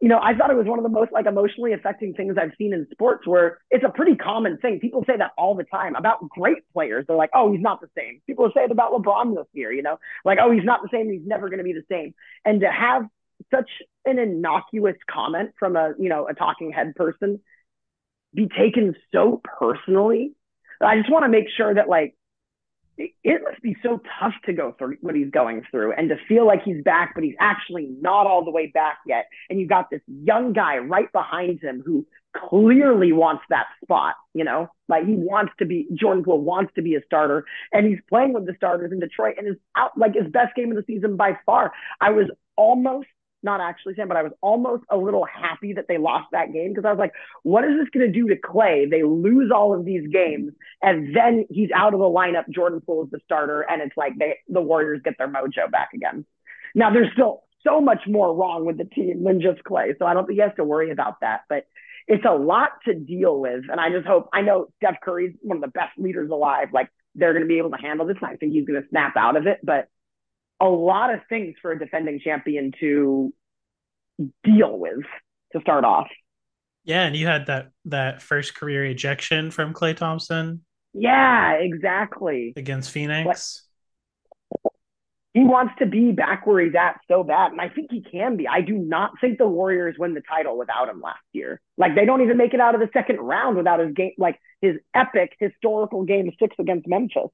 you 0.00 0.08
know, 0.08 0.18
I 0.20 0.34
thought 0.34 0.50
it 0.50 0.56
was 0.56 0.66
one 0.66 0.78
of 0.78 0.82
the 0.82 0.90
most 0.90 1.12
like 1.12 1.26
emotionally 1.26 1.72
affecting 1.72 2.14
things 2.14 2.36
I've 2.40 2.52
seen 2.58 2.72
in 2.72 2.86
sports 2.90 3.26
where 3.26 3.58
it's 3.70 3.84
a 3.84 3.90
pretty 3.90 4.16
common 4.16 4.58
thing. 4.58 4.80
People 4.80 5.04
say 5.06 5.16
that 5.16 5.32
all 5.38 5.54
the 5.54 5.64
time 5.64 5.94
about 5.94 6.28
great 6.28 6.68
players. 6.72 7.04
They're 7.06 7.16
like, 7.16 7.30
oh, 7.34 7.52
he's 7.52 7.62
not 7.62 7.80
the 7.80 7.90
same. 7.96 8.20
People 8.26 8.50
say 8.54 8.62
it 8.64 8.70
about 8.70 8.92
LeBron 8.92 9.36
this 9.36 9.46
year, 9.52 9.72
you 9.72 9.82
know, 9.82 9.98
like, 10.24 10.38
oh, 10.42 10.50
he's 10.50 10.64
not 10.64 10.82
the 10.82 10.88
same. 10.92 11.10
He's 11.10 11.26
never 11.26 11.48
going 11.48 11.58
to 11.58 11.64
be 11.64 11.72
the 11.72 11.84
same. 11.88 12.14
And 12.44 12.60
to 12.60 12.70
have 12.70 13.02
such 13.54 13.70
an 14.04 14.18
innocuous 14.18 14.96
comment 15.08 15.50
from 15.58 15.76
a, 15.76 15.94
you 15.98 16.08
know, 16.08 16.26
a 16.28 16.34
talking 16.34 16.72
head 16.72 16.94
person 16.96 17.40
be 18.34 18.48
taken 18.48 18.94
so 19.12 19.40
personally 19.58 20.34
I 20.80 20.96
just 20.96 21.10
want 21.10 21.24
to 21.24 21.28
make 21.28 21.46
sure 21.56 21.74
that 21.74 21.88
like 21.88 22.14
it 22.98 23.42
must 23.44 23.62
be 23.62 23.76
so 23.82 24.00
tough 24.20 24.34
to 24.44 24.52
go 24.52 24.74
through 24.76 24.96
what 25.00 25.14
he's 25.14 25.30
going 25.30 25.62
through 25.70 25.92
and 25.92 26.08
to 26.08 26.16
feel 26.26 26.46
like 26.46 26.62
he's 26.64 26.82
back, 26.82 27.12
but 27.14 27.22
he's 27.22 27.36
actually 27.40 27.88
not 28.00 28.26
all 28.26 28.44
the 28.44 28.50
way 28.50 28.66
back 28.66 28.98
yet. 29.06 29.26
And 29.48 29.60
you 29.60 29.68
got 29.68 29.88
this 29.90 30.00
young 30.06 30.52
guy 30.52 30.78
right 30.78 31.10
behind 31.12 31.60
him 31.60 31.82
who 31.84 32.06
clearly 32.36 33.12
wants 33.12 33.42
that 33.50 33.66
spot, 33.82 34.14
you 34.34 34.44
know, 34.44 34.68
like 34.88 35.06
he 35.06 35.14
wants 35.14 35.52
to 35.58 35.66
be 35.66 35.86
Jordan 35.94 36.24
Poole 36.24 36.40
wants 36.40 36.72
to 36.74 36.82
be 36.82 36.94
a 36.94 37.00
starter 37.06 37.44
and 37.72 37.86
he's 37.86 38.00
playing 38.08 38.32
with 38.32 38.46
the 38.46 38.54
starters 38.56 38.92
in 38.92 39.00
Detroit 39.00 39.36
and 39.38 39.46
is 39.46 39.56
out 39.76 39.96
like 39.96 40.14
his 40.14 40.30
best 40.30 40.54
game 40.54 40.70
of 40.70 40.76
the 40.76 40.84
season 40.86 41.16
by 41.16 41.38
far. 41.46 41.72
I 42.00 42.10
was 42.10 42.26
almost 42.56 43.06
not 43.42 43.60
actually 43.60 43.94
Sam, 43.94 44.08
but 44.08 44.16
I 44.16 44.22
was 44.22 44.32
almost 44.40 44.84
a 44.90 44.96
little 44.96 45.24
happy 45.24 45.72
that 45.74 45.86
they 45.88 45.98
lost 45.98 46.28
that 46.32 46.52
game 46.52 46.70
because 46.70 46.84
I 46.84 46.90
was 46.90 46.98
like, 46.98 47.12
what 47.42 47.64
is 47.64 47.70
this 47.78 47.88
going 47.90 48.10
to 48.10 48.12
do 48.12 48.28
to 48.28 48.36
Klay? 48.36 48.90
They 48.90 49.02
lose 49.02 49.50
all 49.54 49.74
of 49.74 49.84
these 49.84 50.08
games, 50.12 50.52
and 50.82 51.14
then 51.14 51.46
he's 51.50 51.70
out 51.74 51.94
of 51.94 52.00
the 52.00 52.06
lineup. 52.06 52.48
Jordan 52.50 52.80
Poole 52.80 53.04
is 53.04 53.10
the 53.10 53.20
starter, 53.24 53.62
and 53.62 53.82
it's 53.82 53.96
like 53.96 54.12
they 54.18 54.38
the 54.48 54.60
Warriors 54.60 55.00
get 55.04 55.18
their 55.18 55.28
mojo 55.28 55.70
back 55.70 55.90
again. 55.94 56.24
Now 56.74 56.92
there's 56.92 57.12
still 57.12 57.44
so 57.66 57.80
much 57.80 58.02
more 58.06 58.34
wrong 58.34 58.64
with 58.64 58.78
the 58.78 58.84
team 58.84 59.24
than 59.24 59.40
just 59.40 59.62
Klay, 59.64 59.98
so 59.98 60.06
I 60.06 60.14
don't 60.14 60.26
think 60.26 60.38
he 60.38 60.42
has 60.42 60.54
to 60.56 60.64
worry 60.64 60.90
about 60.90 61.20
that. 61.20 61.42
But 61.48 61.66
it's 62.06 62.24
a 62.24 62.34
lot 62.34 62.70
to 62.86 62.94
deal 62.94 63.38
with, 63.38 63.64
and 63.70 63.80
I 63.80 63.90
just 63.90 64.06
hope 64.06 64.28
I 64.32 64.40
know 64.42 64.68
Steph 64.76 65.00
Curry's 65.02 65.34
one 65.42 65.58
of 65.58 65.62
the 65.62 65.68
best 65.68 65.98
leaders 65.98 66.30
alive. 66.30 66.68
Like 66.72 66.88
they're 67.14 67.32
going 67.32 67.44
to 67.44 67.48
be 67.48 67.58
able 67.58 67.70
to 67.70 67.76
handle 67.76 68.06
this. 68.06 68.16
I 68.22 68.36
think 68.36 68.52
he's 68.52 68.66
going 68.66 68.80
to 68.80 68.88
snap 68.88 69.16
out 69.16 69.36
of 69.36 69.46
it, 69.46 69.60
but 69.62 69.88
a 70.60 70.66
lot 70.68 71.12
of 71.12 71.20
things 71.28 71.56
for 71.60 71.72
a 71.72 71.78
defending 71.78 72.20
champion 72.20 72.72
to 72.80 73.32
deal 74.42 74.78
with 74.78 75.04
to 75.52 75.60
start 75.60 75.84
off. 75.84 76.08
Yeah, 76.84 77.04
and 77.04 77.14
you 77.14 77.26
had 77.26 77.46
that 77.46 77.70
that 77.86 78.22
first 78.22 78.54
career 78.54 78.84
ejection 78.84 79.50
from 79.50 79.74
Klay 79.74 79.96
Thompson. 79.96 80.64
Yeah, 80.94 81.52
exactly. 81.52 82.54
Against 82.56 82.90
Phoenix. 82.90 83.64
But 84.50 84.72
he 85.34 85.44
wants 85.44 85.74
to 85.78 85.86
be 85.86 86.12
back 86.12 86.46
where 86.46 86.64
he's 86.64 86.74
at 86.74 86.98
so 87.06 87.22
bad, 87.22 87.52
and 87.52 87.60
I 87.60 87.68
think 87.68 87.92
he 87.92 88.00
can 88.02 88.36
be. 88.36 88.48
I 88.48 88.60
do 88.62 88.72
not 88.72 89.12
think 89.20 89.38
the 89.38 89.46
Warriors 89.46 89.96
win 89.98 90.14
the 90.14 90.22
title 90.22 90.56
without 90.56 90.88
him 90.88 91.00
last 91.00 91.20
year. 91.32 91.60
Like 91.76 91.94
they 91.94 92.06
don't 92.06 92.22
even 92.22 92.36
make 92.38 92.54
it 92.54 92.60
out 92.60 92.74
of 92.74 92.80
the 92.80 92.88
second 92.92 93.16
round 93.16 93.56
without 93.56 93.80
his 93.80 93.92
game, 93.92 94.12
like 94.18 94.40
his 94.60 94.76
epic 94.94 95.36
historical 95.38 96.04
game 96.04 96.32
six 96.38 96.56
against 96.58 96.88
Memphis. 96.88 97.30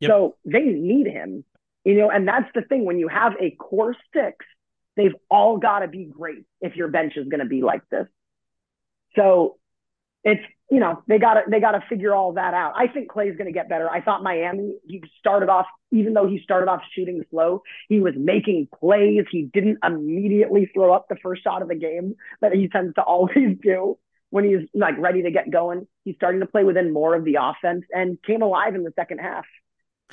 Yep. 0.00 0.10
So 0.10 0.36
they 0.44 0.64
need 0.64 1.06
him. 1.06 1.44
You 1.84 1.94
know, 1.94 2.10
and 2.10 2.26
that's 2.26 2.50
the 2.54 2.62
thing 2.62 2.84
when 2.84 2.98
you 2.98 3.08
have 3.08 3.34
a 3.40 3.50
core 3.52 3.94
six, 4.12 4.44
they've 4.96 5.14
all 5.30 5.58
got 5.58 5.80
to 5.80 5.88
be 5.88 6.04
great 6.04 6.44
if 6.60 6.76
your 6.76 6.88
bench 6.88 7.14
is 7.16 7.28
going 7.28 7.40
to 7.40 7.46
be 7.46 7.62
like 7.62 7.82
this. 7.88 8.06
So 9.16 9.56
it's 10.24 10.42
you 10.70 10.80
know 10.80 11.02
they 11.06 11.18
got 11.18 11.34
to 11.34 11.42
they 11.48 11.60
got 11.60 11.72
to 11.72 11.82
figure 11.88 12.14
all 12.14 12.32
that 12.34 12.52
out. 12.52 12.74
I 12.76 12.88
think 12.88 13.10
Klay's 13.10 13.36
going 13.36 13.46
to 13.46 13.52
get 13.52 13.68
better. 13.68 13.88
I 13.88 14.00
thought 14.00 14.22
Miami 14.22 14.74
he 14.86 15.02
started 15.18 15.48
off 15.48 15.66
even 15.90 16.12
though 16.12 16.26
he 16.26 16.40
started 16.42 16.68
off 16.68 16.82
shooting 16.94 17.24
slow, 17.30 17.62
he 17.88 18.00
was 18.00 18.14
making 18.16 18.68
plays. 18.78 19.24
He 19.30 19.42
didn't 19.42 19.78
immediately 19.82 20.70
throw 20.74 20.92
up 20.92 21.06
the 21.08 21.16
first 21.22 21.42
shot 21.42 21.62
of 21.62 21.68
the 21.68 21.74
game 21.74 22.14
that 22.40 22.52
he 22.52 22.68
tends 22.68 22.94
to 22.96 23.02
always 23.06 23.56
do 23.62 23.98
when 24.30 24.44
he's 24.44 24.68
like 24.74 24.98
ready 24.98 25.22
to 25.22 25.30
get 25.30 25.50
going. 25.50 25.86
He's 26.04 26.16
starting 26.16 26.40
to 26.40 26.46
play 26.46 26.64
within 26.64 26.92
more 26.92 27.14
of 27.14 27.24
the 27.24 27.38
offense 27.40 27.84
and 27.92 28.18
came 28.22 28.42
alive 28.42 28.74
in 28.74 28.82
the 28.82 28.92
second 28.96 29.18
half. 29.18 29.46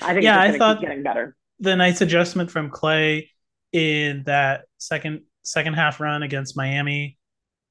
I 0.01 0.13
think 0.13 0.24
yeah, 0.24 0.39
I 0.39 0.57
thought 0.57 0.82
getting 0.82 1.03
better 1.03 1.36
the 1.60 1.76
nice 1.76 2.01
adjustment 2.01 2.51
from 2.51 2.70
Klay 2.70 3.30
in 3.72 4.24
that 4.26 4.66
second 4.78 5.22
second 5.43 5.74
half 5.74 5.99
run 5.99 6.24
against 6.24 6.58
Miami 6.58 7.18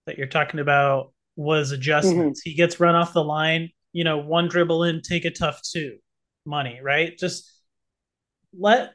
that 0.06 0.18
you're 0.18 0.26
talking 0.26 0.60
about 0.60 1.12
was 1.36 1.72
adjustments. 1.72 2.40
Mm-hmm. 2.40 2.50
He 2.50 2.56
gets 2.56 2.80
run 2.80 2.94
off 2.94 3.12
the 3.12 3.24
line, 3.24 3.70
you 3.92 4.04
know, 4.04 4.18
one 4.18 4.48
dribble 4.48 4.84
in, 4.84 5.02
take 5.02 5.24
a 5.24 5.30
tough 5.30 5.60
two, 5.62 5.96
money, 6.46 6.80
right? 6.82 7.16
Just 7.18 7.50
let 8.56 8.92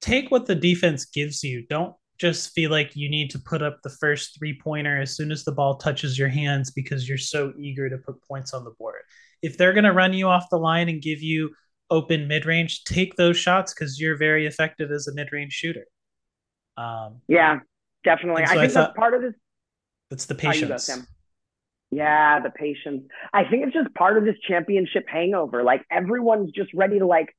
take 0.00 0.30
what 0.30 0.46
the 0.46 0.54
defense 0.54 1.04
gives 1.06 1.42
you. 1.42 1.66
Don't 1.68 1.94
just 2.18 2.52
feel 2.54 2.70
like 2.70 2.94
you 2.94 3.10
need 3.10 3.30
to 3.30 3.38
put 3.38 3.62
up 3.62 3.78
the 3.82 3.90
first 3.90 4.38
three 4.38 4.58
pointer 4.62 5.00
as 5.00 5.16
soon 5.16 5.32
as 5.32 5.44
the 5.44 5.52
ball 5.52 5.76
touches 5.76 6.18
your 6.18 6.28
hands 6.28 6.70
because 6.70 7.08
you're 7.08 7.18
so 7.18 7.52
eager 7.58 7.90
to 7.90 7.98
put 7.98 8.22
points 8.22 8.54
on 8.54 8.64
the 8.64 8.74
board. 8.78 9.02
If 9.42 9.58
they're 9.58 9.72
going 9.72 9.84
to 9.84 9.92
run 9.92 10.12
you 10.12 10.28
off 10.28 10.48
the 10.50 10.58
line 10.58 10.88
and 10.88 11.02
give 11.02 11.20
you 11.20 11.50
open 11.92 12.26
mid 12.26 12.46
range, 12.46 12.84
take 12.84 13.16
those 13.16 13.36
shots 13.36 13.72
because 13.72 14.00
you're 14.00 14.16
very 14.16 14.46
effective 14.46 14.90
as 14.90 15.06
a 15.06 15.14
mid 15.14 15.32
range 15.32 15.52
shooter. 15.52 15.86
Um, 16.76 17.20
yeah, 17.28 17.60
definitely. 18.02 18.46
So 18.46 18.52
I 18.52 18.54
think 18.54 18.64
I 18.64 18.68
thought, 18.68 18.80
that's 18.88 18.96
part 18.96 19.14
of 19.14 19.22
this. 19.22 19.34
It's 20.10 20.24
the 20.26 20.34
patience. 20.34 20.88
Go, 20.88 21.02
yeah, 21.90 22.40
the 22.40 22.50
patience. 22.50 23.04
I 23.32 23.44
think 23.44 23.64
it's 23.66 23.74
just 23.74 23.94
part 23.94 24.16
of 24.16 24.24
this 24.24 24.36
championship 24.48 25.04
hangover. 25.06 25.62
Like 25.62 25.84
everyone's 25.90 26.50
just 26.52 26.72
ready 26.74 26.98
to 26.98 27.06
like 27.06 27.36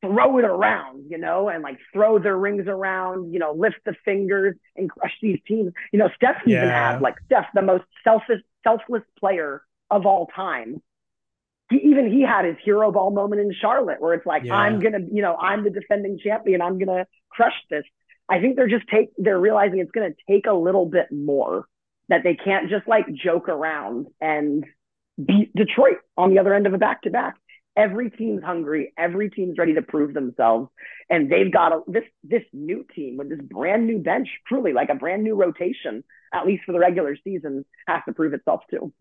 throw 0.00 0.38
it 0.38 0.44
around, 0.44 1.06
you 1.10 1.18
know, 1.18 1.48
and 1.48 1.62
like 1.62 1.78
throw 1.92 2.18
their 2.18 2.36
rings 2.36 2.66
around, 2.68 3.32
you 3.32 3.38
know, 3.38 3.52
lift 3.52 3.76
the 3.84 3.94
fingers 4.04 4.56
and 4.76 4.90
crush 4.90 5.12
these 5.20 5.38
teams. 5.46 5.72
You 5.92 5.98
know, 5.98 6.08
Steph 6.16 6.36
yeah. 6.46 6.58
even 6.58 6.68
had 6.68 7.02
like 7.02 7.16
Steph, 7.26 7.46
the 7.54 7.62
most 7.62 7.84
selfish, 8.04 8.40
selfless 8.64 9.02
player 9.18 9.62
of 9.90 10.06
all 10.06 10.28
time, 10.34 10.80
he, 11.70 11.76
even 11.90 12.10
he 12.10 12.22
had 12.22 12.44
his 12.44 12.56
hero 12.64 12.90
ball 12.92 13.10
moment 13.10 13.40
in 13.40 13.52
Charlotte 13.58 14.00
where 14.00 14.14
it's 14.14 14.26
like, 14.26 14.44
yeah. 14.44 14.54
I'm 14.54 14.80
going 14.80 14.92
to, 14.92 15.06
you 15.12 15.22
know, 15.22 15.36
I'm 15.36 15.64
the 15.64 15.70
defending 15.70 16.18
champion. 16.22 16.60
I'm 16.60 16.78
going 16.78 16.88
to 16.88 17.06
crush 17.30 17.54
this. 17.70 17.84
I 18.28 18.40
think 18.40 18.56
they're 18.56 18.68
just 18.68 18.88
take, 18.88 19.10
they're 19.18 19.38
realizing 19.38 19.78
it's 19.78 19.90
going 19.90 20.12
to 20.12 20.32
take 20.32 20.46
a 20.46 20.52
little 20.52 20.86
bit 20.86 21.06
more 21.10 21.66
that 22.08 22.22
they 22.24 22.34
can't 22.34 22.68
just 22.68 22.86
like 22.86 23.06
joke 23.12 23.48
around 23.48 24.06
and 24.20 24.64
beat 25.22 25.54
Detroit 25.54 25.98
on 26.16 26.30
the 26.30 26.38
other 26.38 26.54
end 26.54 26.66
of 26.66 26.74
a 26.74 26.78
back 26.78 27.02
to 27.02 27.10
back. 27.10 27.36
Every 27.74 28.10
team's 28.10 28.42
hungry. 28.42 28.92
Every 28.98 29.30
team's 29.30 29.56
ready 29.56 29.74
to 29.74 29.82
prove 29.82 30.12
themselves, 30.12 30.68
and 31.08 31.32
they've 31.32 31.50
got 31.50 31.72
a, 31.72 31.80
this 31.86 32.04
this 32.22 32.42
new 32.52 32.84
team 32.94 33.16
with 33.16 33.30
this 33.30 33.40
brand 33.40 33.86
new 33.86 33.98
bench, 33.98 34.28
truly 34.46 34.74
like 34.74 34.90
a 34.90 34.94
brand 34.94 35.24
new 35.24 35.34
rotation, 35.34 36.04
at 36.34 36.46
least 36.46 36.64
for 36.66 36.72
the 36.72 36.78
regular 36.78 37.16
season, 37.24 37.64
has 37.86 38.02
to 38.06 38.12
prove 38.12 38.34
itself 38.34 38.60
too. 38.70 38.92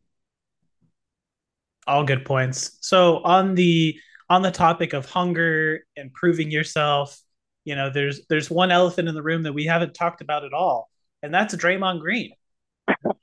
All 1.87 2.03
good 2.03 2.25
points. 2.25 2.77
So 2.81 3.17
on 3.23 3.55
the 3.55 3.99
on 4.29 4.41
the 4.41 4.51
topic 4.51 4.93
of 4.93 5.05
hunger 5.05 5.81
and 5.97 6.13
proving 6.13 6.51
yourself, 6.51 7.19
you 7.65 7.75
know, 7.75 7.89
there's 7.89 8.21
there's 8.29 8.49
one 8.49 8.71
elephant 8.71 9.09
in 9.09 9.15
the 9.15 9.23
room 9.23 9.43
that 9.43 9.53
we 9.53 9.65
haven't 9.65 9.93
talked 9.93 10.21
about 10.21 10.45
at 10.45 10.53
all, 10.53 10.89
and 11.21 11.33
that's 11.33 11.55
Draymond 11.55 11.99
Green. 11.99 12.31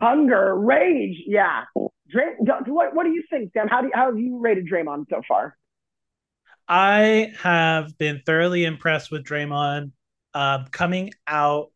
hunger, 0.00 0.54
rage, 0.56 1.22
yeah. 1.26 1.64
Dray, 2.10 2.34
what 2.38 2.94
what 2.94 3.04
do 3.04 3.10
you 3.10 3.22
think, 3.30 3.52
Sam? 3.52 3.68
How 3.68 3.80
do 3.80 3.86
you, 3.88 3.92
how 3.94 4.06
have 4.06 4.18
you 4.18 4.38
rated 4.38 4.68
Draymond 4.68 5.06
so 5.10 5.22
far? 5.26 5.56
I 6.68 7.32
have 7.40 7.96
been 7.98 8.22
thoroughly 8.24 8.64
impressed 8.64 9.10
with 9.10 9.24
Draymond 9.24 9.92
uh, 10.32 10.64
coming 10.70 11.12
out 11.26 11.70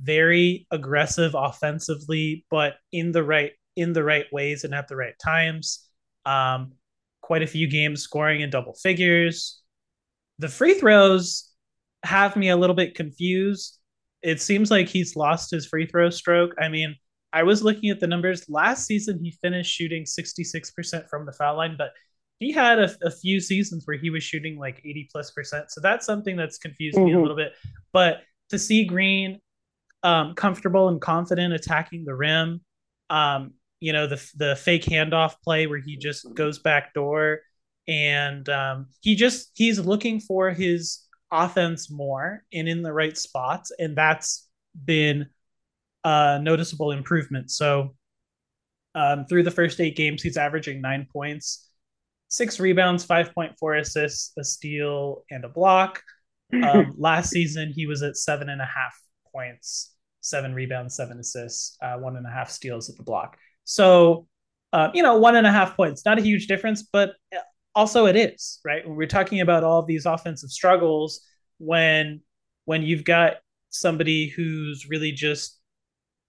very 0.00 0.66
aggressive 0.70 1.34
offensively, 1.34 2.44
but 2.50 2.74
in 2.92 3.12
the 3.12 3.22
right 3.22 3.52
in 3.76 3.92
the 3.92 4.04
right 4.04 4.26
ways 4.32 4.64
and 4.64 4.74
at 4.74 4.88
the 4.88 4.96
right 4.96 5.14
times. 5.22 5.86
Um, 6.24 6.72
quite 7.20 7.42
a 7.42 7.46
few 7.46 7.68
games 7.68 8.02
scoring 8.02 8.40
in 8.40 8.50
double 8.50 8.74
figures. 8.74 9.60
The 10.38 10.48
free 10.48 10.74
throws 10.74 11.50
have 12.04 12.36
me 12.36 12.50
a 12.50 12.56
little 12.56 12.76
bit 12.76 12.94
confused. 12.94 13.78
It 14.22 14.40
seems 14.40 14.70
like 14.70 14.88
he's 14.88 15.16
lost 15.16 15.50
his 15.50 15.66
free 15.66 15.86
throw 15.86 16.10
stroke. 16.10 16.54
I 16.60 16.68
mean, 16.68 16.96
I 17.32 17.42
was 17.42 17.62
looking 17.62 17.90
at 17.90 17.98
the 17.98 18.06
numbers. 18.06 18.48
Last 18.48 18.86
season, 18.86 19.18
he 19.22 19.32
finished 19.42 19.72
shooting 19.72 20.04
66% 20.04 21.08
from 21.08 21.26
the 21.26 21.32
foul 21.32 21.56
line, 21.56 21.76
but 21.76 21.92
he 22.38 22.52
had 22.52 22.78
a, 22.78 22.90
a, 23.02 23.10
few 23.10 23.40
seasons 23.40 23.84
where 23.86 23.96
he 23.96 24.10
was 24.10 24.22
shooting 24.22 24.58
like 24.58 24.80
80 24.84 25.08
plus 25.10 25.30
percent. 25.30 25.70
So 25.70 25.80
that's 25.80 26.06
something 26.06 26.36
that's 26.36 26.58
confused 26.58 26.96
mm-hmm. 26.96 27.06
me 27.06 27.12
a 27.12 27.14
mm-hmm. 27.14 27.22
little 27.22 27.36
bit. 27.36 27.52
But 27.92 28.22
to 28.50 28.58
see 28.58 28.84
Green 28.84 29.40
um, 30.02 30.34
comfortable 30.34 30.88
and 30.88 31.00
confident 31.00 31.54
attacking 31.54 32.04
the 32.04 32.14
rim, 32.14 32.60
um, 33.10 33.54
you 33.84 33.92
know, 33.92 34.06
the, 34.06 34.32
the 34.36 34.56
fake 34.56 34.84
handoff 34.84 35.34
play 35.44 35.66
where 35.66 35.78
he 35.78 35.98
just 35.98 36.32
goes 36.32 36.58
back 36.58 36.94
door 36.94 37.40
and 37.86 38.48
um, 38.48 38.86
he 39.02 39.14
just, 39.14 39.50
he's 39.52 39.78
looking 39.78 40.20
for 40.20 40.50
his 40.52 41.04
offense 41.30 41.90
more 41.90 42.42
and 42.50 42.66
in 42.66 42.80
the 42.80 42.94
right 42.94 43.14
spots. 43.18 43.72
And 43.78 43.94
that's 43.94 44.48
been 44.86 45.26
uh, 46.02 46.38
noticeable 46.40 46.92
improvement. 46.92 47.50
So 47.50 47.94
um, 48.94 49.26
through 49.26 49.42
the 49.42 49.50
first 49.50 49.78
eight 49.80 49.96
games, 49.96 50.22
he's 50.22 50.38
averaging 50.38 50.80
nine 50.80 51.06
points, 51.12 51.68
six 52.28 52.58
rebounds, 52.58 53.06
5.4 53.06 53.80
assists, 53.80 54.32
a 54.38 54.44
steal, 54.44 55.24
and 55.30 55.44
a 55.44 55.48
block. 55.50 56.02
Um, 56.54 56.94
last 56.98 57.28
season, 57.28 57.70
he 57.70 57.84
was 57.84 58.02
at 58.02 58.16
seven 58.16 58.48
and 58.48 58.62
a 58.62 58.64
half 58.64 58.98
points, 59.30 59.94
seven 60.22 60.54
rebounds, 60.54 60.96
seven 60.96 61.18
assists, 61.18 61.76
uh, 61.82 61.96
one 61.98 62.16
and 62.16 62.26
a 62.26 62.30
half 62.30 62.48
steals 62.48 62.88
at 62.88 62.96
the 62.96 63.02
block. 63.02 63.36
So, 63.64 64.26
uh, 64.72 64.90
you 64.94 65.02
know, 65.02 65.16
one 65.16 65.36
and 65.36 65.46
a 65.46 65.52
half 65.52 65.76
points, 65.76 66.04
not 66.04 66.18
a 66.18 66.22
huge 66.22 66.46
difference, 66.46 66.82
but 66.82 67.14
also 67.74 68.06
it 68.06 68.16
is, 68.16 68.60
right? 68.64 68.86
When 68.86 68.96
we're 68.96 69.06
talking 69.06 69.40
about 69.40 69.64
all 69.64 69.80
of 69.80 69.86
these 69.86 70.06
offensive 70.06 70.50
struggles, 70.50 71.20
when 71.58 72.20
when 72.64 72.82
you've 72.82 73.04
got 73.04 73.34
somebody 73.70 74.28
who's 74.28 74.86
really 74.88 75.12
just 75.12 75.58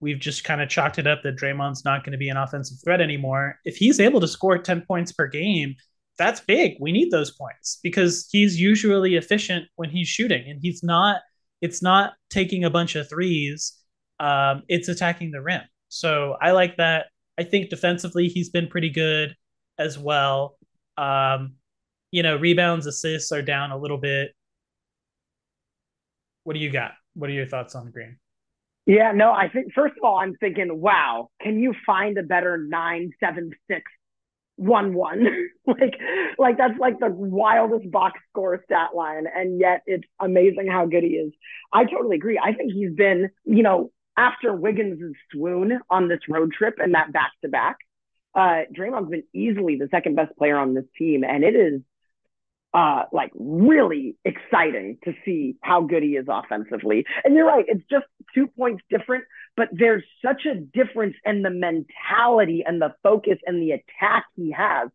we've 0.00 0.18
just 0.18 0.44
kind 0.44 0.60
of 0.60 0.68
chalked 0.68 0.98
it 0.98 1.06
up 1.06 1.22
that 1.22 1.36
Draymond's 1.36 1.84
not 1.84 2.04
going 2.04 2.12
to 2.12 2.18
be 2.18 2.28
an 2.28 2.36
offensive 2.36 2.78
threat 2.84 3.00
anymore. 3.00 3.58
If 3.64 3.76
he's 3.76 3.98
able 3.98 4.20
to 4.20 4.28
score 4.28 4.58
10 4.58 4.82
points 4.82 5.12
per 5.12 5.26
game, 5.26 5.74
that's 6.18 6.40
big. 6.40 6.76
We 6.80 6.92
need 6.92 7.10
those 7.10 7.30
points 7.30 7.78
because 7.82 8.28
he's 8.30 8.60
usually 8.60 9.16
efficient 9.16 9.66
when 9.76 9.90
he's 9.90 10.08
shooting 10.08 10.48
and 10.48 10.58
he's 10.60 10.82
not 10.82 11.20
it's 11.62 11.82
not 11.82 12.12
taking 12.28 12.64
a 12.64 12.70
bunch 12.70 12.96
of 12.96 13.08
threes. 13.08 13.72
Um, 14.20 14.62
it's 14.68 14.88
attacking 14.88 15.30
the 15.30 15.40
rim. 15.40 15.62
So 15.88 16.36
I 16.40 16.50
like 16.50 16.76
that. 16.76 17.06
I 17.38 17.44
think 17.44 17.70
defensively 17.70 18.28
he's 18.28 18.50
been 18.50 18.68
pretty 18.68 18.90
good 18.90 19.34
as 19.78 19.98
well. 19.98 20.56
Um, 20.96 21.54
you 22.10 22.22
know, 22.22 22.36
rebounds, 22.36 22.86
assists 22.86 23.32
are 23.32 23.42
down 23.42 23.70
a 23.72 23.78
little 23.78 23.98
bit. 23.98 24.32
What 26.44 26.54
do 26.54 26.60
you 26.60 26.70
got? 26.70 26.92
What 27.14 27.28
are 27.28 27.34
your 27.34 27.46
thoughts 27.46 27.74
on 27.74 27.90
Green? 27.90 28.18
Yeah, 28.86 29.10
no, 29.12 29.32
I 29.32 29.48
think 29.48 29.72
first 29.74 29.94
of 29.98 30.04
all, 30.04 30.18
I'm 30.18 30.36
thinking, 30.36 30.80
wow, 30.80 31.28
can 31.42 31.58
you 31.58 31.74
find 31.84 32.16
a 32.18 32.22
better 32.22 32.56
nine 32.56 33.10
seven 33.18 33.50
six 33.68 33.82
one 34.54 34.94
one? 34.94 35.26
like, 35.66 35.98
like 36.38 36.56
that's 36.56 36.78
like 36.78 37.00
the 37.00 37.10
wildest 37.10 37.90
box 37.90 38.20
score 38.30 38.62
stat 38.64 38.90
line, 38.94 39.24
and 39.34 39.58
yet 39.58 39.82
it's 39.86 40.04
amazing 40.20 40.68
how 40.70 40.86
good 40.86 41.02
he 41.02 41.10
is. 41.10 41.32
I 41.72 41.84
totally 41.84 42.16
agree. 42.16 42.38
I 42.42 42.52
think 42.52 42.72
he's 42.72 42.92
been, 42.94 43.30
you 43.44 43.64
know, 43.64 43.90
after 44.16 44.54
Wiggins' 44.54 45.14
swoon 45.32 45.80
on 45.90 46.08
this 46.08 46.20
road 46.28 46.52
trip 46.52 46.76
and 46.78 46.94
that 46.94 47.12
back 47.12 47.32
to 47.42 47.48
back, 47.48 47.76
Draymond's 48.36 49.10
been 49.10 49.24
easily 49.34 49.76
the 49.76 49.88
second 49.90 50.16
best 50.16 50.36
player 50.36 50.58
on 50.58 50.74
this 50.74 50.84
team, 50.98 51.24
and 51.24 51.44
it 51.44 51.54
is 51.54 51.80
uh, 52.74 53.04
like 53.12 53.30
really 53.34 54.16
exciting 54.24 54.98
to 55.04 55.14
see 55.24 55.56
how 55.62 55.80
good 55.82 56.02
he 56.02 56.10
is 56.10 56.26
offensively. 56.28 57.06
And 57.24 57.34
you're 57.34 57.46
right, 57.46 57.64
it's 57.66 57.84
just 57.90 58.04
two 58.34 58.48
points 58.48 58.82
different, 58.90 59.24
but 59.56 59.68
there's 59.72 60.04
such 60.24 60.44
a 60.44 60.54
difference 60.54 61.16
in 61.24 61.42
the 61.42 61.50
mentality 61.50 62.62
and 62.66 62.80
the 62.80 62.94
focus 63.02 63.38
and 63.46 63.60
the 63.62 63.72
attack 63.72 64.24
he 64.36 64.52
has. 64.52 64.90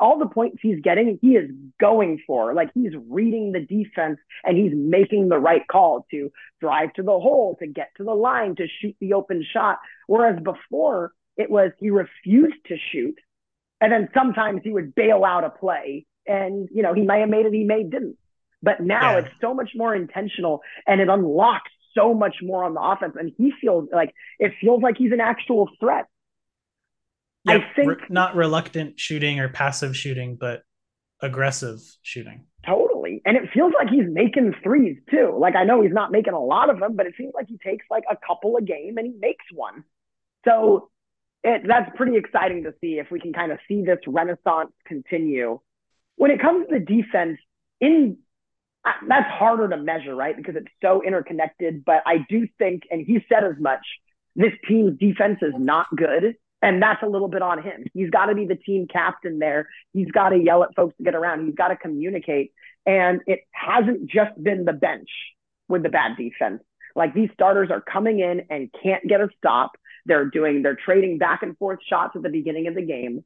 All 0.00 0.18
the 0.18 0.26
points 0.26 0.58
he's 0.62 0.80
getting, 0.80 1.18
he 1.20 1.36
is 1.36 1.50
going 1.78 2.22
for. 2.26 2.54
Like 2.54 2.70
he's 2.74 2.92
reading 3.08 3.52
the 3.52 3.60
defense 3.60 4.18
and 4.42 4.56
he's 4.56 4.72
making 4.74 5.28
the 5.28 5.38
right 5.38 5.66
call 5.70 6.06
to 6.10 6.32
drive 6.60 6.94
to 6.94 7.02
the 7.02 7.10
hole, 7.10 7.56
to 7.60 7.66
get 7.66 7.90
to 7.98 8.04
the 8.04 8.14
line, 8.14 8.56
to 8.56 8.66
shoot 8.80 8.96
the 9.00 9.12
open 9.12 9.44
shot. 9.52 9.78
Whereas 10.06 10.42
before, 10.42 11.12
it 11.36 11.50
was 11.50 11.72
he 11.78 11.90
refused 11.90 12.64
to 12.68 12.76
shoot. 12.92 13.18
And 13.80 13.92
then 13.92 14.08
sometimes 14.14 14.62
he 14.64 14.72
would 14.72 14.94
bail 14.94 15.24
out 15.24 15.44
a 15.44 15.50
play 15.50 16.06
and 16.26 16.68
you 16.72 16.82
know 16.82 16.94
he 16.94 17.02
may 17.02 17.20
have 17.20 17.28
made 17.28 17.46
it, 17.46 17.52
he 17.52 17.64
may 17.64 17.82
didn't. 17.82 18.16
But 18.62 18.80
now 18.80 19.12
yeah. 19.12 19.18
it's 19.18 19.34
so 19.40 19.54
much 19.54 19.72
more 19.74 19.94
intentional, 19.94 20.62
and 20.86 21.00
it 21.00 21.08
unlocks 21.08 21.70
so 21.96 22.14
much 22.14 22.36
more 22.42 22.64
on 22.64 22.74
the 22.74 22.80
offense, 22.80 23.14
and 23.18 23.32
he 23.36 23.52
feels 23.60 23.88
like 23.92 24.14
it 24.38 24.52
feels 24.60 24.82
like 24.82 24.96
he's 24.96 25.12
an 25.12 25.20
actual 25.20 25.68
threat. 25.80 26.06
Yep. 27.44 27.60
I 27.60 27.74
think 27.74 27.88
Re- 27.88 28.06
not 28.08 28.36
reluctant 28.36 29.00
shooting 29.00 29.40
or 29.40 29.48
passive 29.48 29.96
shooting, 29.96 30.36
but 30.36 30.62
aggressive 31.20 31.80
shooting. 32.02 32.44
Totally. 32.64 33.22
And 33.24 33.36
it 33.36 33.50
feels 33.54 33.72
like 33.78 33.88
he's 33.88 34.06
making 34.08 34.54
threes 34.62 34.98
too. 35.10 35.36
Like 35.38 35.56
I 35.56 35.64
know 35.64 35.80
he's 35.82 35.92
not 35.92 36.12
making 36.12 36.34
a 36.34 36.40
lot 36.40 36.70
of 36.70 36.80
them, 36.80 36.96
but 36.96 37.06
it 37.06 37.14
seems 37.16 37.32
like 37.34 37.46
he 37.48 37.58
takes 37.58 37.86
like 37.90 38.04
a 38.10 38.16
couple 38.26 38.56
a 38.56 38.62
game 38.62 38.98
and 38.98 39.06
he 39.06 39.14
makes 39.18 39.44
one. 39.52 39.84
So 40.44 40.90
it, 41.44 41.62
that's 41.66 41.90
pretty 41.96 42.16
exciting 42.16 42.64
to 42.64 42.74
see 42.80 42.98
if 42.98 43.10
we 43.10 43.20
can 43.20 43.32
kind 43.32 43.52
of 43.52 43.58
see 43.68 43.82
this 43.82 43.98
renaissance 44.06 44.72
continue 44.84 45.60
when 46.16 46.30
it 46.30 46.40
comes 46.40 46.66
to 46.66 46.78
the 46.78 46.84
defense, 46.84 47.38
in 47.80 48.18
that's 49.08 49.30
harder 49.30 49.68
to 49.68 49.76
measure, 49.76 50.14
right? 50.14 50.36
Because 50.36 50.56
it's 50.56 50.72
so 50.82 51.02
interconnected. 51.02 51.84
But 51.84 52.02
I 52.06 52.24
do 52.28 52.46
think, 52.58 52.82
and 52.90 53.04
he 53.04 53.24
said 53.28 53.44
as 53.44 53.58
much, 53.58 53.84
this 54.34 54.52
team's 54.68 54.98
defense 54.98 55.38
is 55.42 55.54
not 55.56 55.86
good. 55.94 56.36
And 56.62 56.82
that's 56.82 57.02
a 57.02 57.06
little 57.06 57.28
bit 57.28 57.42
on 57.42 57.62
him. 57.62 57.84
He's 57.92 58.10
got 58.10 58.26
to 58.26 58.34
be 58.34 58.46
the 58.46 58.56
team 58.56 58.86
captain 58.90 59.38
there. 59.38 59.68
He's 59.92 60.10
got 60.10 60.30
to 60.30 60.36
yell 60.36 60.62
at 60.62 60.74
folks 60.74 60.96
to 60.96 61.04
get 61.04 61.14
around. 61.14 61.46
He's 61.46 61.54
got 61.54 61.68
to 61.68 61.76
communicate. 61.76 62.52
And 62.86 63.20
it 63.26 63.40
hasn't 63.52 64.08
just 64.08 64.42
been 64.42 64.64
the 64.64 64.72
bench 64.72 65.08
with 65.68 65.82
the 65.82 65.88
bad 65.88 66.16
defense. 66.16 66.62
Like 66.94 67.14
these 67.14 67.28
starters 67.34 67.70
are 67.70 67.82
coming 67.82 68.20
in 68.20 68.46
and 68.48 68.70
can't 68.82 69.06
get 69.06 69.20
a 69.20 69.28
stop. 69.36 69.72
They're 70.06 70.30
doing, 70.30 70.62
they're 70.62 70.78
trading 70.82 71.18
back 71.18 71.42
and 71.42 71.58
forth 71.58 71.80
shots 71.86 72.16
at 72.16 72.22
the 72.22 72.30
beginning 72.30 72.68
of 72.68 72.74
the 72.74 72.82
game. 72.82 73.22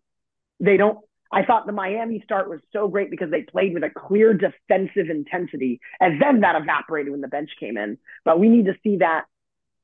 They 0.59 0.77
don't 0.77 0.99
I 1.33 1.45
thought 1.45 1.67
the 1.67 1.73
Miami 1.73 2.21
start 2.25 2.51
was 2.51 2.61
so 2.73 2.89
great 2.89 3.11
because 3.11 3.31
they 3.31 3.43
played 3.43 3.75
with 3.75 3.85
a 3.85 3.91
clear 3.91 4.35
defensive 4.35 5.09
intensity, 5.11 5.81
and 6.01 6.21
then 6.21 6.41
that 6.41 6.61
evaporated 6.61 7.13
when 7.13 7.21
the 7.21 7.29
bench 7.29 7.51
came 7.61 7.77
in. 7.77 7.99
But 8.25 8.41
we 8.41 8.49
need 8.49 8.67
to 8.67 8.75
see 8.83 8.97
that 8.97 9.27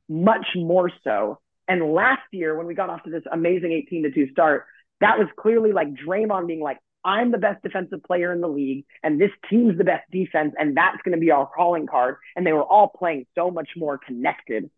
much 0.09 0.47
more 0.57 0.91
so. 1.05 1.39
And 1.69 1.93
last 1.93 2.23
year, 2.33 2.57
when 2.57 2.67
we 2.67 2.75
got 2.75 2.91
off 2.91 3.03
to 3.05 3.11
this 3.11 3.25
amazing 3.31 3.73
18 3.73 4.05
to 4.05 4.11
2 4.11 4.31
start, 4.33 4.67
that 5.01 5.19
was 5.19 5.29
clearly 5.39 5.73
like 5.73 5.89
Draymond 5.95 6.47
being 6.47 6.61
like, 6.61 6.79
I'm 7.05 7.31
the 7.31 7.39
best 7.39 7.63
defensive 7.63 8.03
player 8.03 8.33
in 8.33 8.41
the 8.41 8.49
league, 8.49 8.85
and 9.05 9.21
this 9.21 9.31
team's 9.49 9.79
the 9.79 9.85
best 9.85 10.11
defense, 10.11 10.55
and 10.59 10.77
that's 10.77 10.99
going 11.05 11.15
to 11.15 11.21
be 11.21 11.31
our 11.31 11.47
calling 11.47 11.87
card. 11.87 12.17
And 12.35 12.45
they 12.45 12.53
were 12.53 12.65
all 12.65 12.89
playing 12.89 13.27
so 13.37 13.53
much 13.53 13.69
more 13.77 13.99
connected. 13.99 14.69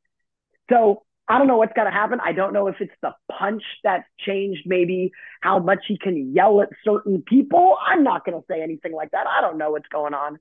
So 0.70 1.04
I 1.28 1.36
don't 1.38 1.46
know 1.46 1.58
what's 1.58 1.74
going 1.74 1.86
to 1.86 1.92
happen. 1.92 2.20
I 2.24 2.32
don't 2.32 2.52
know 2.52 2.68
if 2.68 2.76
it's 2.80 2.92
the 3.02 3.14
punch 3.30 3.62
that's 3.84 4.08
changed, 4.18 4.62
maybe 4.64 5.12
how 5.42 5.58
much 5.58 5.80
he 5.86 5.98
can 5.98 6.32
yell 6.34 6.62
at 6.62 6.70
certain 6.84 7.22
people. 7.22 7.76
I'm 7.86 8.02
not 8.02 8.24
going 8.24 8.40
to 8.40 8.44
say 8.50 8.62
anything 8.62 8.92
like 8.92 9.10
that. 9.10 9.26
I 9.26 9.42
don't 9.42 9.58
know 9.58 9.72
what's 9.72 9.88
going 9.88 10.14
on, 10.14 10.38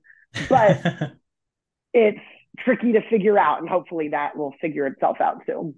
but 0.48 0.80
it's 1.92 2.20
tricky 2.60 2.92
to 2.92 3.02
figure 3.10 3.38
out. 3.38 3.60
And 3.60 3.68
hopefully 3.68 4.08
that 4.08 4.36
will 4.36 4.54
figure 4.60 4.86
itself 4.86 5.20
out 5.20 5.42
soon. 5.46 5.74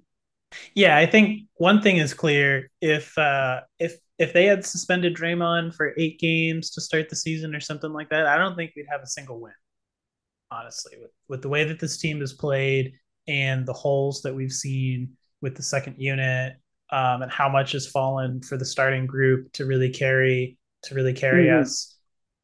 Yeah, 0.74 0.96
I 0.96 1.06
think 1.06 1.42
one 1.54 1.82
thing 1.82 1.96
is 1.96 2.14
clear. 2.14 2.70
If, 2.80 3.16
uh, 3.18 3.62
if, 3.78 3.96
if 4.18 4.32
they 4.32 4.46
had 4.46 4.64
suspended 4.64 5.16
Draymond 5.16 5.74
for 5.74 5.92
eight 5.96 6.20
games 6.20 6.70
to 6.70 6.80
start 6.80 7.08
the 7.08 7.16
season 7.16 7.54
or 7.54 7.60
something 7.60 7.92
like 7.92 8.10
that, 8.10 8.26
I 8.26 8.36
don't 8.36 8.54
think 8.54 8.72
we'd 8.76 8.86
have 8.90 9.02
a 9.02 9.06
single 9.06 9.40
win. 9.40 9.52
Honestly, 10.52 10.96
with 11.00 11.12
with 11.28 11.42
the 11.42 11.48
way 11.48 11.62
that 11.62 11.78
this 11.78 11.96
team 11.96 12.18
has 12.18 12.32
played 12.32 12.94
and 13.30 13.64
the 13.64 13.72
holes 13.72 14.22
that 14.22 14.34
we've 14.34 14.52
seen 14.52 15.12
with 15.40 15.56
the 15.56 15.62
second 15.62 15.96
unit, 15.98 16.54
um, 16.90 17.22
and 17.22 17.30
how 17.30 17.48
much 17.48 17.72
has 17.72 17.86
fallen 17.86 18.42
for 18.42 18.58
the 18.58 18.64
starting 18.64 19.06
group 19.06 19.52
to 19.52 19.64
really 19.64 19.90
carry 19.90 20.58
to 20.82 20.94
really 20.94 21.14
carry 21.14 21.46
mm-hmm. 21.46 21.62
us. 21.62 21.96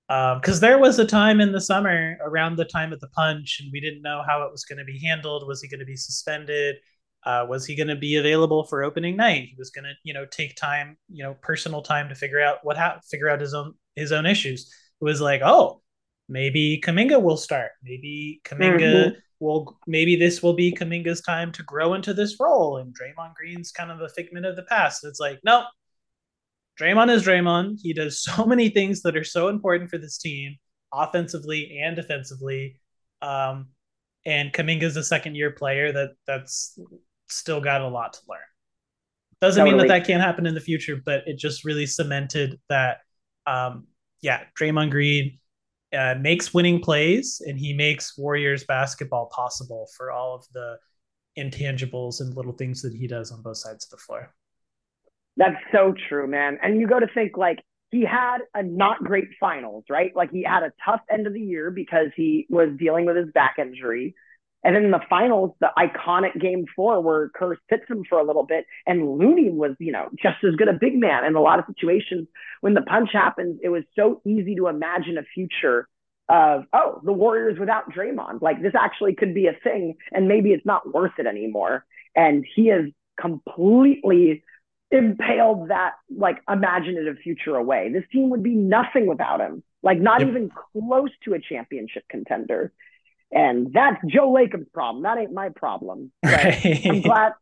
Because 0.09 0.59
um, 0.59 0.61
there 0.61 0.79
was 0.79 1.01
a 1.01 1.05
time 1.05 1.41
in 1.41 1.51
the 1.51 1.61
summer 1.61 2.17
around 2.23 2.57
the 2.57 2.65
time 2.65 2.93
of 2.93 3.01
the 3.01 3.09
punch, 3.09 3.59
and 3.61 3.71
we 3.73 3.81
didn't 3.81 4.03
know 4.03 4.23
how 4.27 4.43
it 4.43 4.53
was 4.53 4.65
going 4.65 4.79
to 4.79 4.85
be 4.85 5.01
handled. 5.05 5.47
Was 5.49 5.61
he 5.61 5.69
going 5.69 5.81
to 5.81 5.87
be 5.87 5.97
suspended? 5.97 6.77
Uh, 7.25 7.45
was 7.49 7.67
he 7.67 7.75
going 7.75 7.89
to 7.89 7.97
be 7.97 8.15
available 8.15 8.65
for 8.65 8.85
opening 8.85 9.17
night? 9.17 9.49
He 9.49 9.57
was 9.59 9.71
going 9.71 9.85
to, 9.85 9.95
you 10.05 10.15
know, 10.15 10.25
take 10.25 10.55
time, 10.55 10.97
you 11.11 11.25
know, 11.25 11.35
personal 11.43 11.83
time 11.83 12.09
to 12.09 12.15
figure 12.15 12.41
out 12.41 12.59
what 12.63 12.77
ha- 12.77 13.01
figure 13.11 13.29
out 13.29 13.41
his 13.41 13.53
own 13.53 13.75
his 13.97 14.13
own 14.13 14.27
issues. 14.27 14.73
It 15.01 15.05
was 15.05 15.21
like, 15.21 15.41
oh, 15.45 15.83
maybe 16.29 16.81
Kuminga 16.85 17.21
will 17.21 17.37
start. 17.37 17.73
Maybe 17.83 18.41
Kuminga 18.45 18.79
mm-hmm. 18.79 19.19
Will. 19.41 19.79
Maybe 19.87 20.17
this 20.17 20.43
will 20.43 20.55
be 20.55 20.73
Kuminga's 20.73 21.21
time 21.21 21.53
to 21.53 21.63
grow 21.63 21.95
into 21.95 22.15
this 22.15 22.37
role. 22.41 22.79
And 22.79 22.95
Draymond 22.95 23.35
Green's 23.35 23.73
kind 23.73 23.91
of 23.91 24.01
a 24.01 24.09
figment 24.09 24.47
of 24.47 24.57
the 24.57 24.65
past. 24.65 25.05
It's 25.05 25.21
like, 25.21 25.41
no, 25.45 25.65
Draymond 26.81 27.11
is 27.11 27.25
Draymond. 27.25 27.79
He 27.83 27.93
does 27.93 28.23
so 28.23 28.45
many 28.45 28.69
things 28.69 29.03
that 29.03 29.17
are 29.17 29.25
so 29.25 29.49
important 29.49 29.91
for 29.91 29.99
this 29.99 30.19
team, 30.19 30.57
offensively 30.93 31.79
and 31.83 31.97
defensively. 31.97 32.81
Um, 33.23 33.69
and 34.25 34.53
Kuminga's 34.53 34.97
a 34.97 35.05
second 35.05 35.37
year 35.37 35.53
player 35.53 35.93
that 35.93 36.11
that's 36.27 36.79
still 37.29 37.61
got 37.61 37.81
a 37.81 37.89
lot 37.89 38.15
to 38.15 38.21
learn. 38.29 38.39
Doesn't 39.41 39.61
totally. 39.61 39.79
mean 39.79 39.89
that 39.89 40.01
that 40.01 40.07
can't 40.07 40.23
happen 40.23 40.47
in 40.47 40.55
the 40.55 40.61
future, 40.61 41.01
but 41.05 41.23
it 41.27 41.39
just 41.39 41.65
really 41.65 41.87
cemented 41.87 42.59
that, 42.69 42.99
um, 43.47 43.87
yeah, 44.23 44.45
Draymond 44.59 44.91
Green 44.91 45.39
uh, 45.97 46.15
makes 46.21 46.53
winning 46.53 46.81
plays 46.81 47.43
and 47.47 47.59
he 47.59 47.73
makes 47.73 48.17
Warriors 48.19 48.65
basketball 48.65 49.27
possible 49.35 49.89
for 49.97 50.11
all 50.11 50.35
of 50.35 50.45
the 50.53 50.77
intangibles 51.39 52.21
and 52.21 52.35
little 52.35 52.53
things 52.53 52.83
that 52.83 52.95
he 52.95 53.07
does 53.07 53.31
on 53.31 53.43
both 53.43 53.59
sides 53.59 53.85
of 53.85 53.91
the 53.91 53.97
floor. 53.97 54.35
That's 55.37 55.57
so 55.73 55.95
true, 56.09 56.27
man. 56.27 56.59
And 56.63 56.81
you 56.81 56.87
go 56.87 56.99
to 56.99 57.07
think 57.13 57.37
like 57.37 57.59
he 57.91 58.03
had 58.03 58.39
a 58.55 58.63
not 58.63 58.99
great 59.05 59.29
finals, 59.39 59.85
right? 59.89 60.15
Like 60.15 60.31
he 60.31 60.43
had 60.43 60.63
a 60.63 60.73
tough 60.85 61.01
end 61.11 61.27
of 61.27 61.35
the 61.35 61.41
year 61.41 61.71
because 61.71 62.09
he 62.17 62.47
was 62.49 62.71
dealing 62.79 63.05
with 63.05 63.17
his 63.17 63.31
back 63.33 63.57
injury. 63.59 64.15
And 64.65 64.75
then 64.75 64.85
in 64.85 64.91
the 64.91 65.01
finals, 65.09 65.53
the 65.61 65.71
iconic 65.79 66.41
game 66.41 66.65
four 66.75 67.01
where 67.01 67.29
Kerr 67.29 67.57
sits 67.71 67.85
him 67.89 68.03
for 68.09 68.19
a 68.19 68.25
little 68.25 68.43
bit 68.43 68.67
and 68.87 69.17
Looney 69.19 69.51
was, 69.51 69.77
you 69.79 69.93
know, 69.93 70.09
just 70.21 70.43
as 70.43 70.57
good 70.57 70.69
a 70.69 70.73
big 70.73 70.97
man 70.99 71.25
in 71.25 71.37
a 71.37 71.41
lot 71.41 71.59
of 71.59 71.67
situations. 71.69 72.27
When 72.63 72.75
the 72.75 72.83
punch 72.83 73.11
happens, 73.13 73.61
it 73.63 73.69
was 73.69 73.85
so 73.95 74.21
easy 74.25 74.57
to 74.57 74.67
imagine 74.67 75.19
a 75.19 75.23
future 75.23 75.89
of, 76.29 76.65
oh, 76.73 77.01
the 77.05 77.13
Warriors 77.13 77.59
without 77.61 77.93
Draymond. 77.93 78.43
Like 78.43 78.61
this 78.61 78.75
actually 78.75 79.15
could 79.15 79.35
be 79.35 79.47
a 79.47 79.53
thing 79.53 79.95
and 80.13 80.27
maybe 80.27 80.51
it's 80.51 80.67
not 80.67 80.93
worth 80.93 81.13
it 81.19 81.27
anymore. 81.27 81.85
And 82.17 82.45
he 82.57 82.69
has 82.69 82.87
completely 83.21 84.43
impaled 84.91 85.69
that 85.69 85.95
like 86.17 86.43
imaginative 86.49 87.19
future 87.23 87.57
away. 87.57 87.91
This 87.93 88.05
team 88.13 88.31
would 88.31 88.43
be 88.43 88.55
nothing 88.55 89.07
without 89.07 89.41
him. 89.41 89.63
Like 89.83 90.01
not 90.01 90.21
yep. 90.21 90.31
even 90.31 90.51
close 90.73 91.11
to 91.25 91.35
a 91.35 91.41
championship 91.41 92.05
contender. 92.09 92.73
And 93.37 93.71
that's 93.71 93.99
Joe 94.09 94.33
Lacob's 94.33 94.69
problem. 94.73 95.03
That 95.03 95.19
ain't 95.19 95.33
my 95.33 95.51
problem. 95.51 96.11
Right. 96.25 96.87
I'm 96.87 97.03
glad 97.03 97.33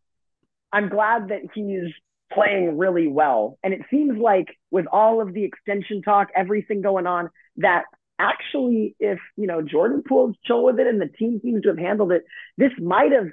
I'm 0.72 0.88
glad 0.88 1.28
that 1.28 1.42
he's 1.54 1.92
playing 2.32 2.76
really 2.76 3.06
well. 3.06 3.58
And 3.62 3.72
it 3.72 3.82
seems 3.92 4.18
like 4.18 4.58
with 4.72 4.86
all 4.90 5.22
of 5.22 5.32
the 5.32 5.44
extension 5.44 6.02
talk, 6.02 6.30
everything 6.34 6.82
going 6.82 7.06
on, 7.06 7.30
that 7.58 7.84
actually 8.18 8.96
if 8.98 9.20
you 9.36 9.46
know 9.46 9.62
Jordan 9.62 10.02
Poole's 10.06 10.34
chill 10.44 10.64
with 10.64 10.80
it 10.80 10.88
and 10.88 11.00
the 11.00 11.06
team 11.06 11.38
seems 11.44 11.62
to 11.62 11.68
have 11.68 11.78
handled 11.78 12.10
it, 12.10 12.24
this 12.58 12.72
might 12.80 13.12
have 13.12 13.28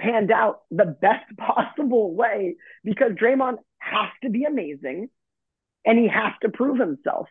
panned 0.00 0.32
out 0.32 0.62
the 0.70 0.86
best 0.86 1.26
possible 1.36 2.14
way 2.14 2.56
because 2.82 3.12
Draymond 3.12 3.58
has 3.78 4.08
to 4.24 4.30
be 4.30 4.44
amazing 4.44 5.10
and 5.84 5.98
he 5.98 6.08
has 6.08 6.32
to 6.40 6.48
prove 6.48 6.78
himself. 6.78 7.28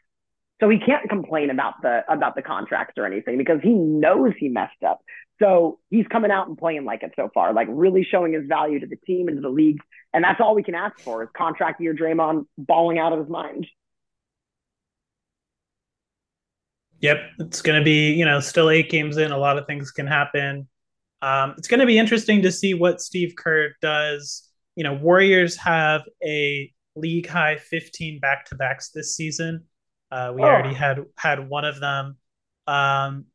So 0.61 0.69
he 0.69 0.79
can't 0.79 1.09
complain 1.09 1.49
about 1.49 1.81
the 1.81 2.03
about 2.09 2.35
the 2.35 2.41
contracts 2.41 2.93
or 2.97 3.05
anything 3.05 3.37
because 3.37 3.59
he 3.61 3.73
knows 3.73 4.33
he 4.37 4.47
messed 4.47 4.83
up. 4.87 5.01
So 5.39 5.79
he's 5.89 6.07
coming 6.07 6.31
out 6.31 6.47
and 6.47 6.57
playing 6.57 6.85
like 6.85 7.03
it 7.03 7.11
so 7.17 7.29
far, 7.33 7.53
like 7.53 7.67
really 7.69 8.07
showing 8.09 8.31
his 8.33 8.47
value 8.47 8.79
to 8.79 8.87
the 8.87 8.95
team 8.95 9.27
and 9.27 9.37
to 9.37 9.41
the 9.41 9.49
league. 9.49 9.79
And 10.13 10.23
that's 10.23 10.39
all 10.39 10.55
we 10.55 10.63
can 10.63 10.75
ask 10.75 10.97
for 10.99 11.23
is 11.23 11.29
contract 11.35 11.81
year 11.81 11.93
Draymond 11.93 12.45
balling 12.57 12.99
out 12.99 13.11
of 13.11 13.19
his 13.19 13.29
mind. 13.29 13.67
Yep, 17.01 17.17
it's 17.39 17.61
going 17.61 17.77
to 17.77 17.83
be 17.83 18.13
you 18.13 18.23
know 18.23 18.39
still 18.39 18.69
eight 18.69 18.89
games 18.89 19.17
in. 19.17 19.31
A 19.31 19.37
lot 19.37 19.57
of 19.57 19.67
things 19.67 19.91
can 19.91 20.07
happen. 20.07 20.69
Um, 21.21 21.55
it's 21.57 21.67
going 21.67 21.79
to 21.81 21.85
be 21.85 21.97
interesting 21.97 22.41
to 22.43 22.51
see 22.51 22.73
what 22.73 23.01
Steve 23.01 23.33
Kerr 23.37 23.75
does. 23.81 24.49
You 24.77 24.83
know, 24.83 24.93
Warriors 24.93 25.57
have 25.57 26.03
a 26.23 26.71
league 26.95 27.27
high 27.27 27.57
15 27.57 28.19
back 28.19 28.45
to 28.45 28.55
backs 28.55 28.89
this 28.89 29.15
season. 29.15 29.65
Uh, 30.11 30.33
we 30.35 30.41
oh. 30.41 30.45
already 30.45 30.73
had 30.73 30.99
had 31.17 31.47
one 31.47 31.65
of 31.65 31.79
them. 31.79 32.17
Um, 32.67 33.25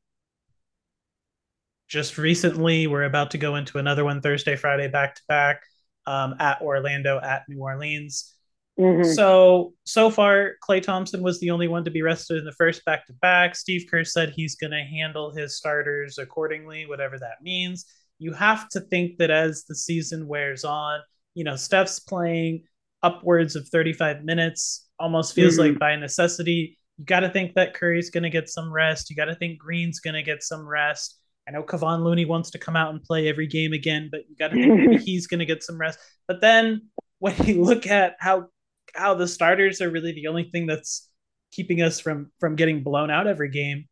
just 1.88 2.18
recently, 2.18 2.86
we're 2.86 3.04
about 3.04 3.32
to 3.32 3.38
go 3.38 3.56
into 3.56 3.78
another 3.78 4.04
one 4.04 4.20
Thursday, 4.20 4.56
Friday, 4.56 4.88
back 4.88 5.16
to 5.16 5.22
back 5.28 5.62
um, 6.06 6.34
at 6.38 6.60
Orlando, 6.62 7.20
at 7.20 7.42
New 7.48 7.60
Orleans. 7.60 8.34
Mm-hmm. 8.78 9.10
So 9.12 9.74
so 9.84 10.08
far, 10.08 10.52
Klay 10.66 10.82
Thompson 10.82 11.22
was 11.22 11.40
the 11.40 11.50
only 11.50 11.68
one 11.68 11.84
to 11.84 11.90
be 11.90 12.02
rested 12.02 12.38
in 12.38 12.44
the 12.44 12.52
first 12.52 12.84
back 12.84 13.06
to 13.06 13.12
back. 13.14 13.56
Steve 13.56 13.86
Kerr 13.90 14.04
said 14.04 14.30
he's 14.30 14.54
going 14.54 14.70
to 14.70 14.82
handle 14.82 15.32
his 15.32 15.56
starters 15.56 16.16
accordingly, 16.16 16.86
whatever 16.86 17.18
that 17.18 17.42
means. 17.42 17.84
You 18.18 18.32
have 18.32 18.68
to 18.70 18.80
think 18.80 19.18
that 19.18 19.30
as 19.30 19.64
the 19.64 19.74
season 19.74 20.28
wears 20.28 20.64
on, 20.64 21.00
you 21.34 21.44
know, 21.44 21.56
Steph's 21.56 22.00
playing 22.00 22.64
upwards 23.02 23.56
of 23.56 23.68
35 23.68 24.24
minutes 24.24 24.88
almost 25.00 25.34
feels 25.34 25.54
mm-hmm. 25.54 25.70
like 25.70 25.78
by 25.78 25.96
necessity. 25.96 26.78
You 26.98 27.04
got 27.04 27.20
to 27.20 27.30
think 27.30 27.54
that 27.54 27.74
Curry's 27.74 28.10
going 28.10 28.22
to 28.22 28.30
get 28.30 28.48
some 28.48 28.72
rest. 28.72 29.10
You 29.10 29.16
got 29.16 29.24
to 29.24 29.34
think 29.34 29.58
Green's 29.58 30.00
going 30.00 30.14
to 30.14 30.22
get 30.22 30.42
some 30.42 30.68
rest. 30.68 31.18
I 31.48 31.52
know 31.52 31.62
Kevon 31.62 32.04
Looney 32.04 32.26
wants 32.26 32.50
to 32.50 32.58
come 32.58 32.76
out 32.76 32.92
and 32.92 33.02
play 33.02 33.28
every 33.28 33.46
game 33.46 33.72
again, 33.72 34.08
but 34.10 34.20
you 34.28 34.36
got 34.36 34.48
to 34.48 34.54
think 34.54 35.00
he's 35.04 35.26
going 35.26 35.40
to 35.40 35.46
get 35.46 35.62
some 35.62 35.80
rest. 35.80 35.98
But 36.28 36.40
then 36.40 36.88
when 37.18 37.34
you 37.44 37.62
look 37.62 37.86
at 37.86 38.16
how 38.20 38.46
how 38.94 39.14
the 39.14 39.26
starters 39.26 39.80
are 39.80 39.90
really 39.90 40.12
the 40.12 40.26
only 40.26 40.50
thing 40.50 40.66
that's 40.66 41.08
keeping 41.52 41.80
us 41.80 41.98
from 41.98 42.30
from 42.38 42.56
getting 42.56 42.82
blown 42.82 43.10
out 43.10 43.26
every 43.26 43.50
game, 43.50 43.86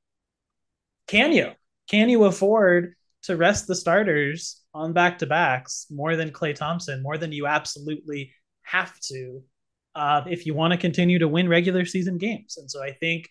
can 1.06 1.32
you 1.32 1.52
can 1.88 2.09
you 2.09 2.24
afford 2.24 2.94
to 3.22 3.36
rest 3.36 3.66
the 3.66 3.74
starters 3.74 4.61
on 4.74 4.92
back 4.92 5.18
to 5.18 5.26
backs 5.26 5.86
more 5.90 6.14
than 6.16 6.30
Klay 6.30 6.54
Thompson, 6.54 7.02
more 7.02 7.18
than 7.18 7.32
you 7.32 7.46
absolutely 7.46 8.32
have 8.62 8.98
to 9.00 9.42
uh, 9.99 10.22
if 10.30 10.46
you 10.46 10.55
want 10.55 10.72
to 10.72 10.78
continue 10.78 11.18
to 11.18 11.26
win 11.26 11.49
regular 11.49 11.84
season 11.84 12.18
games. 12.18 12.57
And 12.57 12.70
so 12.70 12.80
I 12.80 12.92
think, 12.92 13.28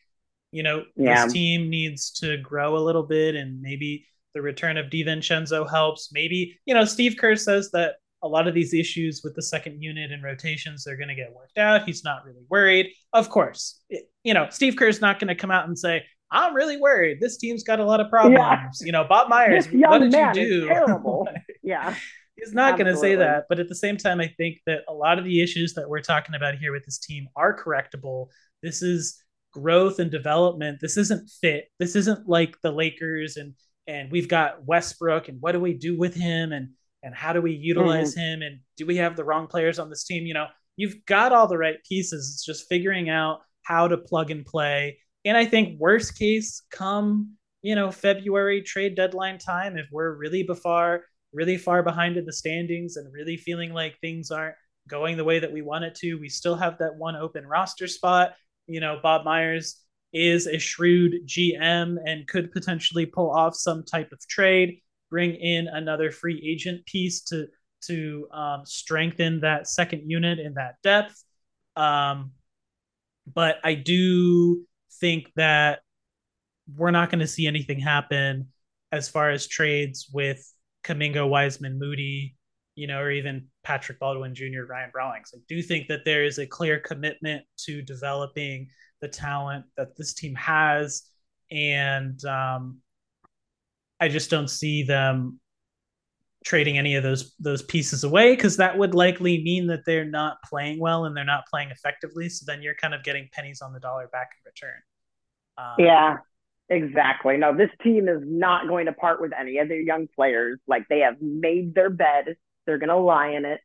you 0.52 0.64
know, 0.64 0.84
yeah. 0.98 1.24
this 1.24 1.34
team 1.34 1.70
needs 1.70 2.12
to 2.20 2.38
grow 2.38 2.76
a 2.76 2.84
little 2.84 3.04
bit 3.04 3.36
and 3.36 3.62
maybe 3.62 4.06
the 4.34 4.42
return 4.42 4.76
of 4.76 4.88
DiVincenzo 4.88 5.70
helps. 5.70 6.10
Maybe, 6.12 6.60
you 6.66 6.74
know, 6.74 6.84
Steve 6.84 7.16
Kerr 7.18 7.38
says 7.38 7.72
that 7.72 7.96
a 8.22 8.28
lot 8.28 8.50
of 8.50 8.54
these 8.54 8.74
issues 8.74 9.22
with 9.24 9.34
the 9.34 9.42
second 9.42 9.82
unit 9.82 10.12
and 10.12 10.22
rotations 10.22 10.86
are 10.88 10.98
going 10.98 11.08
to 11.08 11.16
get 11.16 11.34
worked 11.34 11.58
out. 11.58 11.86
He's 11.86 12.04
not 12.04 12.26
really 12.26 12.44
worried. 12.50 12.88
Of 13.14 13.30
course, 13.30 13.80
it, 13.90 14.10
you 14.24 14.34
know, 14.34 14.48
Steve 14.50 14.76
Kerr's 14.76 15.00
not 15.00 15.20
going 15.20 15.30
to 15.30 15.36
come 15.36 15.52
out 15.52 15.68
and 15.68 15.80
say, 15.80 16.04
I'm 16.30 16.54
really 16.54 16.76
worried. 16.76 17.22
This 17.22 17.38
team's 17.38 17.64
got 17.64 17.80
a 17.80 17.86
lot 17.86 18.02
of 18.02 18.10
problems. 18.10 18.38
Yeah. 18.82 18.86
You 18.86 18.92
know, 18.92 19.06
Bob 19.06 19.30
Myers, 19.30 19.68
what 19.72 20.00
did 20.00 20.12
you 20.12 20.34
do? 20.34 20.68
terrible. 20.68 21.30
yeah. 21.64 21.96
He's 22.38 22.54
not 22.54 22.78
going 22.78 22.88
to 22.88 22.98
say 22.98 23.16
that. 23.16 23.46
But 23.50 23.60
at 23.60 23.68
the 23.68 23.76
same 23.76 23.98
time, 23.98 24.22
I 24.22 24.28
think 24.38 24.60
that 24.68 24.84
a 24.88 24.94
lot 24.94 25.18
of 25.18 25.26
the 25.26 25.42
issues 25.42 25.74
that 25.74 25.90
we're 25.90 26.02
talking 26.02 26.36
about 26.36 26.56
here 26.56 26.72
with 26.72 26.86
this 26.86 27.00
team 27.00 27.28
are 27.36 27.58
correctable. 27.58 28.28
This 28.62 28.82
is 28.82 29.22
growth 29.52 30.00
and 30.00 30.12
development. 30.12 30.80
This 30.80 30.98
isn't 30.98 31.30
fit. 31.42 31.66
This 31.80 31.96
isn't 31.96 32.30
like 32.30 32.56
the 32.62 32.72
Lakers 32.72 33.38
and 33.38 33.54
and 33.88 34.12
we've 34.12 34.28
got 34.28 34.66
Westbrook 34.66 35.30
and 35.30 35.42
what 35.42 35.54
do 35.54 35.62
we 35.62 35.74
do 35.74 35.98
with 35.98 36.14
him 36.14 36.52
and 36.52 36.70
and 37.04 37.16
how 37.16 37.34
do 37.34 37.42
we 37.42 37.54
utilize 37.54 38.12
mm-hmm. 38.12 38.20
him 38.20 38.42
and 38.42 38.60
do 38.76 38.86
we 38.86 38.98
have 38.98 39.16
the 39.16 39.24
wrong 39.24 39.48
players 39.48 39.80
on 39.80 39.90
this 39.90 40.04
team? 40.04 40.26
You 40.26 40.34
know, 40.34 40.48
you've 40.76 41.06
got 41.06 41.32
all 41.32 41.48
the 41.48 41.58
right 41.58 41.78
pieces. 41.88 42.34
It's 42.34 42.46
just 42.46 42.68
figuring 42.70 43.10
out 43.10 43.40
how 43.64 43.88
to 43.88 43.98
plug 43.98 44.30
and 44.30 44.46
play. 44.46 45.00
And 45.26 45.36
I 45.36 45.46
think 45.46 45.80
worst 45.80 46.18
case 46.18 46.62
come, 46.70 47.34
you 47.62 47.76
know, 47.76 47.92
February 47.92 48.62
trade 48.62 48.96
deadline 48.96 49.40
time 49.40 49.78
if 49.78 49.88
we're 49.92 50.16
really 50.16 50.44
before 50.44 51.04
really 51.38 51.58
far 51.58 51.84
behind 51.84 52.18
in 52.18 52.26
the 52.26 52.34
standings 52.34 52.98
and 52.98 53.14
really 53.14 53.38
feeling 53.38 53.72
like 53.72 54.00
things 54.00 54.32
aren't 54.32 54.56
going 54.90 55.18
the 55.18 55.24
way 55.24 55.38
that 55.38 55.54
we 55.54 55.62
want 55.62 55.86
it 55.86 55.94
to. 55.94 56.16
We 56.16 56.30
still 56.30 56.56
have 56.56 56.80
that 56.80 56.96
one 56.96 57.16
open 57.16 57.46
roster 57.46 57.88
spot. 57.88 58.34
You 58.66 58.80
know, 58.80 59.00
Bob 59.04 59.24
Myers 59.24 59.80
is 60.12 60.48
a 60.48 60.58
shrewd 60.58 61.28
GM 61.28 61.98
and 62.04 62.28
could 62.28 62.52
potentially 62.52 63.06
pull 63.06 63.30
off 63.30 63.54
some 63.56 63.84
type 63.84 64.12
of 64.12 64.28
trade, 64.28 64.82
bring 65.12 65.36
in 65.36 65.68
another 65.68 66.12
free 66.12 66.42
agent 66.44 66.84
piece 66.88 67.22
to 67.26 67.48
to 67.86 68.28
um, 68.34 68.66
strengthen 68.66 69.42
that 69.42 69.68
second 69.68 70.10
unit 70.10 70.40
in 70.40 70.56
that 70.56 70.78
depth. 70.82 71.24
Um, 71.76 72.32
but 73.32 73.58
I 73.64 73.76
do 73.76 74.66
think 75.00 75.32
that 75.36 75.82
we're 76.76 76.90
not 76.90 77.12
going 77.12 77.20
to 77.20 77.28
see 77.28 77.46
anything 77.46 77.80
happen 77.80 78.48
as 78.92 79.08
far 79.08 79.30
as 79.30 79.46
trades 79.46 80.10
with 80.12 80.52
Kuminga, 80.88 81.28
Wiseman, 81.28 81.78
Moody, 81.78 82.36
you 82.76 82.88
know, 82.88 83.00
or 83.00 83.12
even 83.12 83.48
Patrick 83.64 84.00
Baldwin 84.00 84.36
Jr., 84.36 84.64
Ryan 84.70 84.92
Rollins. 84.96 85.34
I 85.36 85.40
do 85.48 85.62
think 85.62 85.88
that 85.88 86.06
there 86.06 86.24
is 86.24 86.38
a 86.38 86.46
clear 86.46 86.80
commitment 86.80 87.44
to 87.66 87.82
developing 87.82 88.70
the 89.02 89.08
talent 89.08 89.66
that 89.76 89.98
this 89.98 90.14
team 90.14 90.36
has. 90.36 91.04
And 91.52 92.24
um, 92.26 92.80
I 94.00 94.08
just 94.08 94.30
don't 94.30 94.50
see 94.50 94.84
them 94.84 95.40
trading 96.46 96.78
any 96.78 96.96
of 96.96 97.04
those 97.04 97.34
those 97.40 97.62
pieces 97.64 98.04
away 98.06 98.34
because 98.34 98.56
that 98.58 98.78
would 98.78 98.96
likely 98.96 99.44
mean 99.44 99.68
that 99.68 99.84
they're 99.86 100.06
not 100.06 100.38
playing 100.46 100.80
well 100.80 101.06
and 101.06 101.18
they're 101.18 101.26
not 101.26 101.46
playing 101.48 101.72
effectively. 101.72 102.30
So 102.30 102.46
then 102.48 102.62
you're 102.62 102.76
kind 102.76 102.94
of 102.94 103.04
getting 103.04 103.28
pennies 103.34 103.62
on 103.62 103.74
the 103.74 103.80
dollar 103.80 104.08
back 104.08 104.30
in 104.38 104.52
return. 104.52 104.82
Um, 105.58 105.76
yeah, 105.80 106.18
exactly. 106.70 107.38
No, 107.38 107.56
this 107.56 107.70
team 107.84 108.08
is 108.08 108.22
not 108.24 108.68
going 108.68 108.86
to 108.86 108.94
part 108.94 109.22
with 109.22 109.32
any 109.38 109.58
of 109.60 109.68
their 109.68 109.82
young 109.82 110.08
players. 110.16 110.60
Like 110.68 110.88
they 110.90 111.00
have 111.00 111.22
made 111.22 111.74
their 111.76 111.90
bed. 111.90 112.38
They're 112.66 112.78
going 112.78 112.90
to 112.90 112.98
lie 112.98 113.30
in 113.30 113.46
it. 113.46 113.62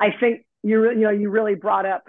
I 0.00 0.08
think 0.18 0.46
you 0.62 0.90
you 0.90 1.00
know 1.00 1.10
you 1.10 1.30
really 1.30 1.54
brought 1.54 1.86
up 1.86 2.08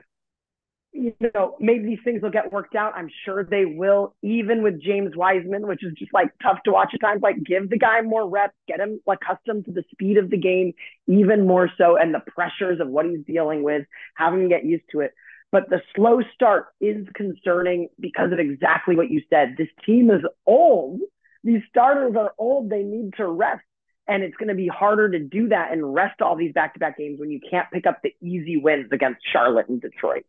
you 0.91 1.13
know, 1.35 1.55
maybe 1.59 1.85
these 1.85 1.99
things 2.03 2.21
will 2.21 2.31
get 2.31 2.51
worked 2.51 2.75
out. 2.75 2.93
I'm 2.95 3.09
sure 3.23 3.43
they 3.43 3.65
will, 3.65 4.15
even 4.23 4.63
with 4.63 4.81
James 4.81 5.15
Wiseman, 5.15 5.67
which 5.67 5.83
is 5.83 5.93
just 5.97 6.13
like 6.13 6.29
tough 6.41 6.57
to 6.65 6.71
watch 6.71 6.91
at 6.93 7.01
times. 7.01 7.21
Like, 7.21 7.43
give 7.43 7.69
the 7.69 7.77
guy 7.77 8.01
more 8.01 8.27
reps, 8.27 8.55
get 8.67 8.79
him 8.79 8.99
accustomed 9.07 9.65
to 9.65 9.71
the 9.71 9.83
speed 9.91 10.17
of 10.17 10.29
the 10.29 10.37
game 10.37 10.73
even 11.07 11.45
more 11.45 11.69
so, 11.77 11.95
and 11.95 12.13
the 12.13 12.21
pressures 12.21 12.79
of 12.79 12.87
what 12.87 13.05
he's 13.05 13.23
dealing 13.25 13.61
with, 13.61 13.85
having 14.15 14.43
him 14.43 14.49
get 14.49 14.65
used 14.65 14.85
to 14.91 15.01
it. 15.01 15.13
But 15.51 15.69
the 15.69 15.81
slow 15.95 16.21
start 16.33 16.67
is 16.79 17.07
concerning 17.15 17.89
because 17.99 18.31
of 18.31 18.39
exactly 18.39 18.95
what 18.95 19.09
you 19.09 19.21
said. 19.29 19.55
This 19.57 19.69
team 19.85 20.11
is 20.11 20.21
old. 20.45 20.99
These 21.43 21.61
starters 21.69 22.15
are 22.15 22.33
old. 22.37 22.69
They 22.69 22.83
need 22.83 23.13
to 23.17 23.27
rest. 23.27 23.63
And 24.07 24.23
it's 24.23 24.35
going 24.37 24.49
to 24.49 24.55
be 24.55 24.67
harder 24.67 25.09
to 25.09 25.19
do 25.19 25.49
that 25.49 25.71
and 25.71 25.93
rest 25.93 26.21
all 26.21 26.35
these 26.35 26.53
back 26.53 26.73
to 26.73 26.79
back 26.79 26.97
games 26.97 27.19
when 27.19 27.31
you 27.31 27.39
can't 27.49 27.67
pick 27.71 27.87
up 27.87 27.99
the 28.03 28.13
easy 28.21 28.57
wins 28.57 28.89
against 28.91 29.21
Charlotte 29.31 29.69
and 29.69 29.81
Detroit. 29.81 30.25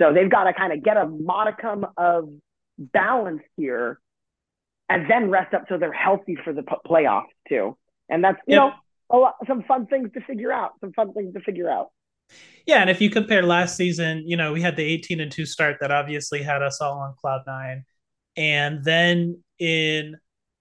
So 0.00 0.12
they've 0.12 0.30
got 0.30 0.44
to 0.44 0.52
kind 0.52 0.72
of 0.72 0.82
get 0.82 0.96
a 0.96 1.06
modicum 1.06 1.86
of 1.96 2.30
balance 2.78 3.42
here 3.56 4.00
and 4.88 5.08
then 5.08 5.30
rest 5.30 5.54
up 5.54 5.66
so 5.68 5.78
they're 5.78 5.92
healthy 5.92 6.36
for 6.42 6.52
the 6.52 6.62
playoffs 6.62 7.26
too. 7.48 7.76
And 8.08 8.24
that's, 8.24 8.38
you 8.46 8.56
yep. 8.56 8.62
know, 8.62 8.72
a 9.10 9.16
lot, 9.16 9.34
some 9.46 9.62
fun 9.62 9.86
things 9.86 10.10
to 10.14 10.20
figure 10.22 10.52
out, 10.52 10.72
some 10.80 10.92
fun 10.92 11.12
things 11.12 11.34
to 11.34 11.40
figure 11.40 11.70
out. 11.70 11.90
Yeah, 12.66 12.80
and 12.80 12.90
if 12.90 13.00
you 13.00 13.10
compare 13.10 13.42
last 13.42 13.76
season, 13.76 14.24
you 14.26 14.36
know, 14.36 14.52
we 14.52 14.60
had 14.60 14.76
the 14.76 14.84
18 14.84 15.20
and 15.20 15.32
2 15.32 15.46
start 15.46 15.78
that 15.80 15.90
obviously 15.90 16.42
had 16.42 16.62
us 16.62 16.80
all 16.80 16.98
on 16.98 17.14
cloud 17.20 17.42
9. 17.46 17.84
And 18.36 18.84
then 18.84 19.42
in 19.58 20.16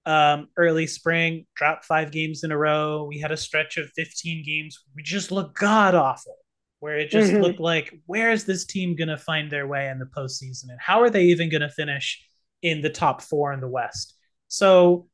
um, 0.06 0.48
early 0.58 0.88
spring, 0.88 1.46
dropped 1.56 1.86
5 1.86 2.12
games 2.12 2.44
in 2.44 2.52
a 2.52 2.58
row. 2.58 3.06
We 3.08 3.20
had 3.20 3.32
a 3.32 3.38
stretch 3.38 3.78
of 3.78 3.90
15 3.96 4.44
games. 4.46 4.78
We 4.96 5.04
just 5.04 5.32
looked 5.32 5.60
god 5.60 5.94
awful 5.94 6.38
where 6.80 6.98
it 6.98 7.10
just 7.10 7.32
mm-hmm. 7.32 7.42
looked 7.42 7.60
like 7.60 7.94
where 8.06 8.32
is 8.32 8.46
this 8.46 8.66
team 8.66 8.96
going 8.96 9.10
to 9.10 9.18
find 9.18 9.52
their 9.52 9.68
way 9.68 9.90
in 9.90 10.00
the 10.00 10.06
postseason 10.06 10.70
and 10.70 10.80
how 10.80 11.02
are 11.02 11.10
they 11.10 11.26
even 11.26 11.50
going 11.50 11.62
to 11.62 11.70
finish 11.70 12.26
in 12.62 12.82
the 12.82 12.90
top 12.90 13.22
four 13.22 13.54
in 13.54 13.60
the 13.60 13.68
West? 13.68 14.16
So 14.48 15.08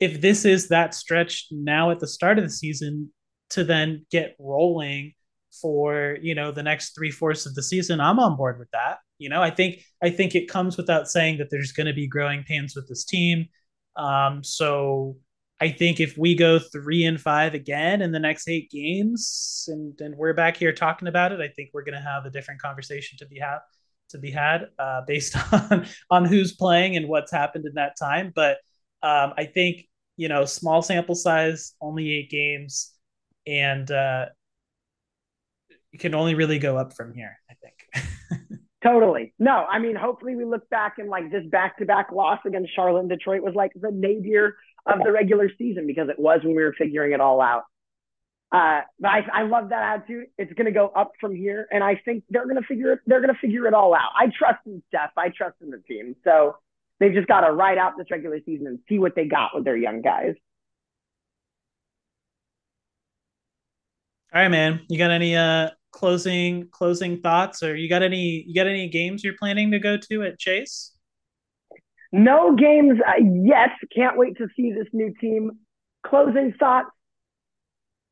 if 0.00 0.20
this 0.20 0.44
is 0.44 0.68
that 0.68 0.94
stretch 0.94 1.46
now 1.50 1.90
at 1.90 1.98
the 1.98 2.06
start 2.06 2.38
of 2.38 2.44
the 2.44 2.50
season 2.50 3.12
to 3.50 3.64
then 3.64 4.06
get 4.10 4.36
rolling 4.38 5.14
for 5.60 6.16
you 6.20 6.34
know 6.34 6.52
the 6.52 6.62
next 6.62 6.94
three 6.94 7.10
fourths 7.10 7.46
of 7.46 7.54
the 7.54 7.62
season, 7.62 8.00
I'm 8.00 8.18
on 8.18 8.36
board 8.36 8.58
with 8.58 8.70
that. 8.72 8.98
You 9.18 9.28
know, 9.28 9.42
I 9.42 9.50
think 9.50 9.80
I 10.02 10.10
think 10.10 10.34
it 10.34 10.48
comes 10.48 10.76
without 10.76 11.08
saying 11.08 11.38
that 11.38 11.48
there's 11.50 11.72
going 11.72 11.86
to 11.86 11.92
be 11.92 12.06
growing 12.06 12.44
pains 12.44 12.74
with 12.76 12.88
this 12.88 13.04
team. 13.04 13.46
Um, 13.96 14.44
so 14.44 15.16
I 15.60 15.70
think 15.70 16.00
if 16.00 16.16
we 16.16 16.34
go 16.34 16.58
three 16.58 17.04
and 17.04 17.20
five 17.20 17.54
again 17.54 18.00
in 18.00 18.12
the 18.12 18.20
next 18.20 18.48
eight 18.48 18.70
games, 18.70 19.64
and, 19.68 20.00
and 20.00 20.14
we're 20.16 20.34
back 20.34 20.56
here 20.56 20.72
talking 20.72 21.08
about 21.08 21.32
it, 21.32 21.40
I 21.40 21.48
think 21.48 21.70
we're 21.72 21.84
going 21.84 22.00
to 22.00 22.00
have 22.00 22.24
a 22.24 22.30
different 22.30 22.62
conversation 22.62 23.18
to 23.18 23.26
be 23.26 23.38
had 23.38 23.58
to 24.10 24.18
be 24.18 24.30
had 24.30 24.68
uh, 24.78 25.02
based 25.06 25.36
on 25.52 25.86
on 26.10 26.24
who's 26.24 26.54
playing 26.54 26.96
and 26.96 27.08
what's 27.08 27.32
happened 27.32 27.66
in 27.66 27.74
that 27.74 27.96
time. 27.98 28.32
But 28.34 28.58
um, 29.02 29.34
I 29.36 29.44
think 29.44 29.88
you 30.18 30.28
know, 30.28 30.44
small 30.44 30.82
sample 30.82 31.14
size, 31.14 31.74
only 31.80 32.12
eight 32.12 32.28
games, 32.28 32.92
and 33.46 33.90
uh, 33.90 34.26
you 35.98 36.10
can 36.10 36.14
only 36.14 36.36
really 36.36 36.60
go 36.60 36.76
up 36.76 36.92
from 36.94 37.12
here. 37.12 37.36
I 37.50 37.54
think. 37.54 38.60
Totally. 38.84 39.34
No, 39.40 39.66
I 39.68 39.80
mean, 39.80 39.96
hopefully 39.96 40.36
we 40.36 40.44
look 40.44 40.70
back 40.70 40.98
and 40.98 41.08
like 41.08 41.32
this 41.32 41.44
back 41.50 41.78
to 41.78 41.84
back 41.84 42.12
loss 42.12 42.38
against 42.46 42.72
Charlotte 42.72 43.00
and 43.00 43.08
Detroit 43.08 43.42
was 43.42 43.54
like 43.56 43.72
the 43.74 43.90
nadir 43.90 44.54
of 44.86 45.00
the 45.02 45.10
regular 45.10 45.50
season 45.58 45.88
because 45.88 46.08
it 46.08 46.18
was 46.18 46.40
when 46.44 46.54
we 46.54 46.62
were 46.62 46.74
figuring 46.78 47.12
it 47.12 47.20
all 47.20 47.40
out. 47.40 47.64
Uh, 48.52 48.82
but 49.00 49.08
I, 49.08 49.26
I 49.34 49.42
love 49.42 49.70
that 49.70 49.82
attitude. 49.82 50.26
It's 50.38 50.52
going 50.52 50.66
to 50.66 50.72
go 50.72 50.86
up 50.94 51.12
from 51.20 51.34
here, 51.34 51.66
and 51.72 51.82
I 51.82 52.00
think 52.04 52.22
they're 52.30 52.44
going 52.44 52.62
to 52.62 52.66
figure 52.66 52.92
it. 52.92 53.00
They're 53.04 53.20
going 53.20 53.34
to 53.34 53.40
figure 53.40 53.66
it 53.66 53.74
all 53.74 53.92
out. 53.92 54.10
I 54.16 54.26
trust 54.26 54.60
in 54.64 54.80
Steph. 54.88 55.10
I 55.16 55.30
trust 55.30 55.56
in 55.60 55.70
the 55.70 55.82
team. 55.88 56.14
So 56.22 56.56
they've 57.00 57.12
just 57.12 57.26
got 57.26 57.40
to 57.40 57.50
ride 57.50 57.78
out 57.78 57.94
this 57.98 58.06
regular 58.12 58.38
season 58.46 58.68
and 58.68 58.78
see 58.88 59.00
what 59.00 59.16
they 59.16 59.26
got 59.26 59.50
with 59.54 59.64
their 59.64 59.76
young 59.76 60.00
guys. 60.00 60.34
All 64.32 64.40
right, 64.40 64.48
man. 64.48 64.80
You 64.88 64.98
got 64.98 65.10
any 65.10 65.34
uh 65.34 65.70
closing 65.90 66.68
closing 66.70 67.20
thoughts, 67.20 67.62
or 67.62 67.74
you 67.74 67.88
got 67.88 68.02
any 68.02 68.44
you 68.46 68.54
got 68.54 68.66
any 68.66 68.88
games 68.88 69.24
you're 69.24 69.36
planning 69.38 69.70
to 69.72 69.78
go 69.78 69.96
to 69.96 70.22
at 70.22 70.38
Chase? 70.38 70.92
No 72.12 72.56
games 72.56 72.98
uh, 73.06 73.22
yet. 73.22 73.70
Can't 73.94 74.16
wait 74.16 74.36
to 74.38 74.48
see 74.56 74.72
this 74.72 74.88
new 74.92 75.12
team. 75.20 75.52
Closing 76.06 76.54
thoughts. 76.58 76.88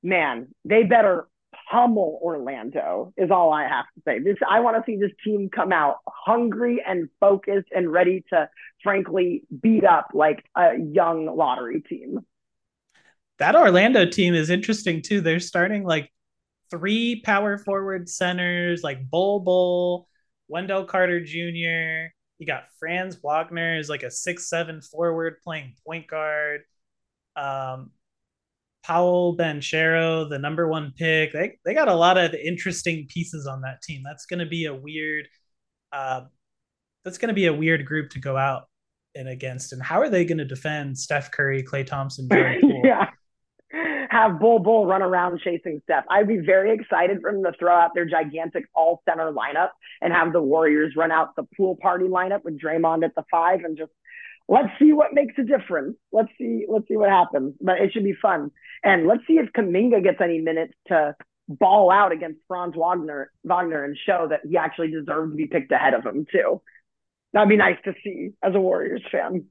Man, 0.02 0.48
they 0.64 0.82
better 0.84 1.28
pummel 1.70 2.20
Orlando 2.22 3.12
is 3.16 3.30
all 3.30 3.52
I 3.52 3.66
have 3.66 3.86
to 3.94 4.02
say. 4.06 4.18
This 4.18 4.36
I 4.48 4.60
want 4.60 4.76
to 4.76 4.82
see 4.86 4.96
this 4.96 5.12
team 5.24 5.48
come 5.54 5.72
out 5.72 5.96
hungry 6.06 6.82
and 6.86 7.08
focused 7.20 7.68
and 7.74 7.90
ready 7.90 8.24
to 8.30 8.48
frankly 8.82 9.42
beat 9.62 9.84
up 9.84 10.08
like 10.14 10.44
a 10.54 10.76
young 10.78 11.26
lottery 11.34 11.80
team. 11.80 12.20
That 13.38 13.56
Orlando 13.56 14.06
team 14.06 14.34
is 14.34 14.50
interesting 14.50 15.02
too. 15.02 15.20
They're 15.20 15.40
starting 15.40 15.84
like 15.84 16.10
three 16.70 17.22
power 17.24 17.58
forward 17.58 18.08
centers 18.08 18.82
like 18.82 19.08
Bol 19.10 19.40
Bol, 19.40 20.08
Wendell 20.48 20.84
Carter 20.84 21.20
Jr., 21.20 22.12
you 22.38 22.46
got 22.46 22.64
Franz 22.78 23.16
Wagner 23.22 23.78
is 23.78 23.88
like 23.88 24.02
a 24.02 24.10
six 24.10 24.48
seven 24.48 24.82
forward 24.82 25.36
playing 25.42 25.74
point 25.86 26.06
guard. 26.06 26.62
Um, 27.34 27.90
Paolo 28.84 29.36
Banchero, 29.36 30.28
the 30.28 30.38
number 30.38 30.68
one 30.68 30.92
pick. 30.96 31.32
They 31.32 31.58
they 31.64 31.74
got 31.74 31.88
a 31.88 31.94
lot 31.94 32.18
of 32.18 32.34
interesting 32.34 33.06
pieces 33.08 33.46
on 33.46 33.62
that 33.62 33.82
team. 33.82 34.02
That's 34.04 34.26
going 34.26 34.40
to 34.40 34.46
be 34.46 34.66
a 34.66 34.74
weird. 34.74 35.28
Uh, 35.92 36.22
that's 37.04 37.18
going 37.18 37.28
to 37.28 37.34
be 37.34 37.46
a 37.46 37.54
weird 37.54 37.86
group 37.86 38.10
to 38.10 38.20
go 38.20 38.36
out 38.36 38.64
and 39.14 39.28
against. 39.28 39.72
And 39.72 39.82
how 39.82 40.00
are 40.00 40.10
they 40.10 40.24
going 40.24 40.38
to 40.38 40.44
defend 40.44 40.98
Steph 40.98 41.30
Curry, 41.30 41.62
Klay 41.62 41.86
Thompson, 41.86 42.28
yeah 42.84 43.06
have 44.10 44.38
Bol 44.40 44.58
Bol 44.58 44.86
run 44.86 45.02
around 45.02 45.40
chasing 45.42 45.80
Steph. 45.84 46.04
I'd 46.08 46.28
be 46.28 46.38
very 46.38 46.72
excited 46.72 47.20
for 47.20 47.32
them 47.32 47.42
to 47.44 47.52
throw 47.58 47.74
out 47.74 47.94
their 47.94 48.06
gigantic 48.06 48.64
all 48.74 49.02
center 49.08 49.32
lineup 49.32 49.70
and 50.00 50.12
have 50.12 50.32
the 50.32 50.42
Warriors 50.42 50.94
run 50.96 51.10
out 51.10 51.36
the 51.36 51.44
pool 51.56 51.76
party 51.80 52.06
lineup 52.06 52.44
with 52.44 52.60
Draymond 52.60 53.04
at 53.04 53.14
the 53.14 53.24
five 53.30 53.60
and 53.64 53.76
just 53.76 53.92
let's 54.48 54.68
see 54.78 54.92
what 54.92 55.14
makes 55.14 55.34
a 55.38 55.42
difference. 55.42 55.96
Let's 56.12 56.30
see, 56.38 56.66
let's 56.68 56.88
see 56.88 56.96
what 56.96 57.10
happens. 57.10 57.54
But 57.60 57.80
it 57.80 57.92
should 57.92 58.04
be 58.04 58.14
fun. 58.20 58.50
And 58.82 59.06
let's 59.06 59.26
see 59.26 59.34
if 59.34 59.52
Kuminga 59.52 60.02
gets 60.02 60.20
any 60.20 60.40
minutes 60.40 60.74
to 60.88 61.14
ball 61.48 61.90
out 61.90 62.12
against 62.12 62.40
Franz 62.48 62.74
Wagner 62.76 63.30
Wagner 63.44 63.84
and 63.84 63.96
show 63.96 64.26
that 64.30 64.40
he 64.48 64.56
actually 64.56 64.90
deserves 64.90 65.32
to 65.32 65.36
be 65.36 65.46
picked 65.46 65.72
ahead 65.72 65.94
of 65.94 66.04
him 66.04 66.26
too. 66.30 66.60
That'd 67.32 67.48
be 67.48 67.56
nice 67.56 67.78
to 67.84 67.94
see 68.02 68.30
as 68.42 68.54
a 68.54 68.60
Warriors 68.60 69.02
fan. 69.10 69.46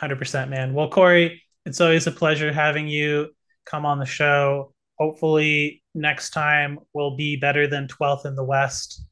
100% 0.00 0.48
man. 0.48 0.74
Well, 0.74 0.88
Corey, 0.88 1.42
it's 1.68 1.82
always 1.82 2.06
a 2.06 2.12
pleasure 2.12 2.50
having 2.50 2.88
you 2.88 3.28
come 3.66 3.84
on 3.84 3.98
the 3.98 4.06
show. 4.06 4.72
Hopefully, 4.96 5.82
next 5.94 6.30
time 6.30 6.78
we'll 6.94 7.14
be 7.14 7.36
better 7.36 7.68
than 7.68 7.86
12th 7.86 8.24
in 8.24 8.34
the 8.34 8.42
West. 8.42 9.04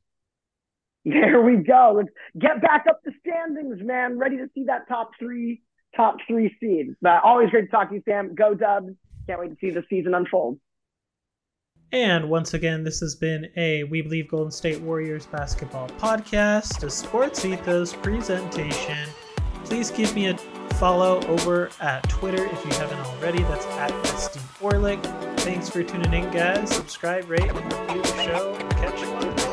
There 1.05 1.43
we 1.43 1.59
go. 1.59 1.93
Let's 1.97 2.09
get 2.39 2.63
back 2.63 2.87
up 2.89 3.01
the 3.05 3.13
standings, 3.21 3.79
man. 3.81 4.19
Ready 4.19 4.39
to 4.39 4.49
see 4.55 4.65
that 4.65 4.89
top 4.89 5.11
three, 5.19 5.63
top 5.95 6.17
three 6.27 6.57
seed. 6.59 6.97
But 7.03 7.23
always 7.23 7.51
great 7.51 7.67
to 7.67 7.69
talk 7.69 7.91
to 7.91 7.97
you, 7.97 8.03
Sam. 8.09 8.35
Go 8.35 8.55
Dubs. 8.55 8.95
Can't 9.29 9.39
wait 9.39 9.51
to 9.51 9.57
see 9.61 9.71
the 9.71 9.85
season 9.91 10.15
unfold. 10.15 10.59
And 11.93 12.29
once 12.29 12.55
again, 12.55 12.83
this 12.83 12.99
has 13.01 13.15
been 13.15 13.49
a 13.57 13.85
We 13.85 14.01
Believe 14.01 14.29
Golden 14.29 14.51
State 14.51 14.81
Warriors 14.81 15.27
basketball 15.27 15.89
podcast, 15.91 16.83
a 16.83 16.91
Sports 16.91 17.45
Ethos 17.45 17.93
presentation. 17.93 19.09
Please 19.65 19.93
give 19.93 20.13
me 20.15 20.29
a 20.29 20.35
follow 20.79 21.23
over 21.27 21.71
at 21.81 22.07
Twitter 22.09 22.45
if 22.45 22.65
you 22.65 22.71
haven't 22.73 22.99
already. 22.99 23.43
That's 23.45 23.67
at 23.67 23.91
SD 24.05 24.39
Orlik. 24.61 25.03
Thanks 25.41 25.69
for 25.71 25.83
tuning 25.83 26.13
in, 26.13 26.31
guys. 26.31 26.75
Subscribe, 26.75 27.29
rate, 27.31 27.43
and 27.43 27.73
review 27.73 28.03
the 28.03 28.23
show. 28.23 28.57
Catch 28.71 29.01
you 29.01 29.09
on. 29.09 29.46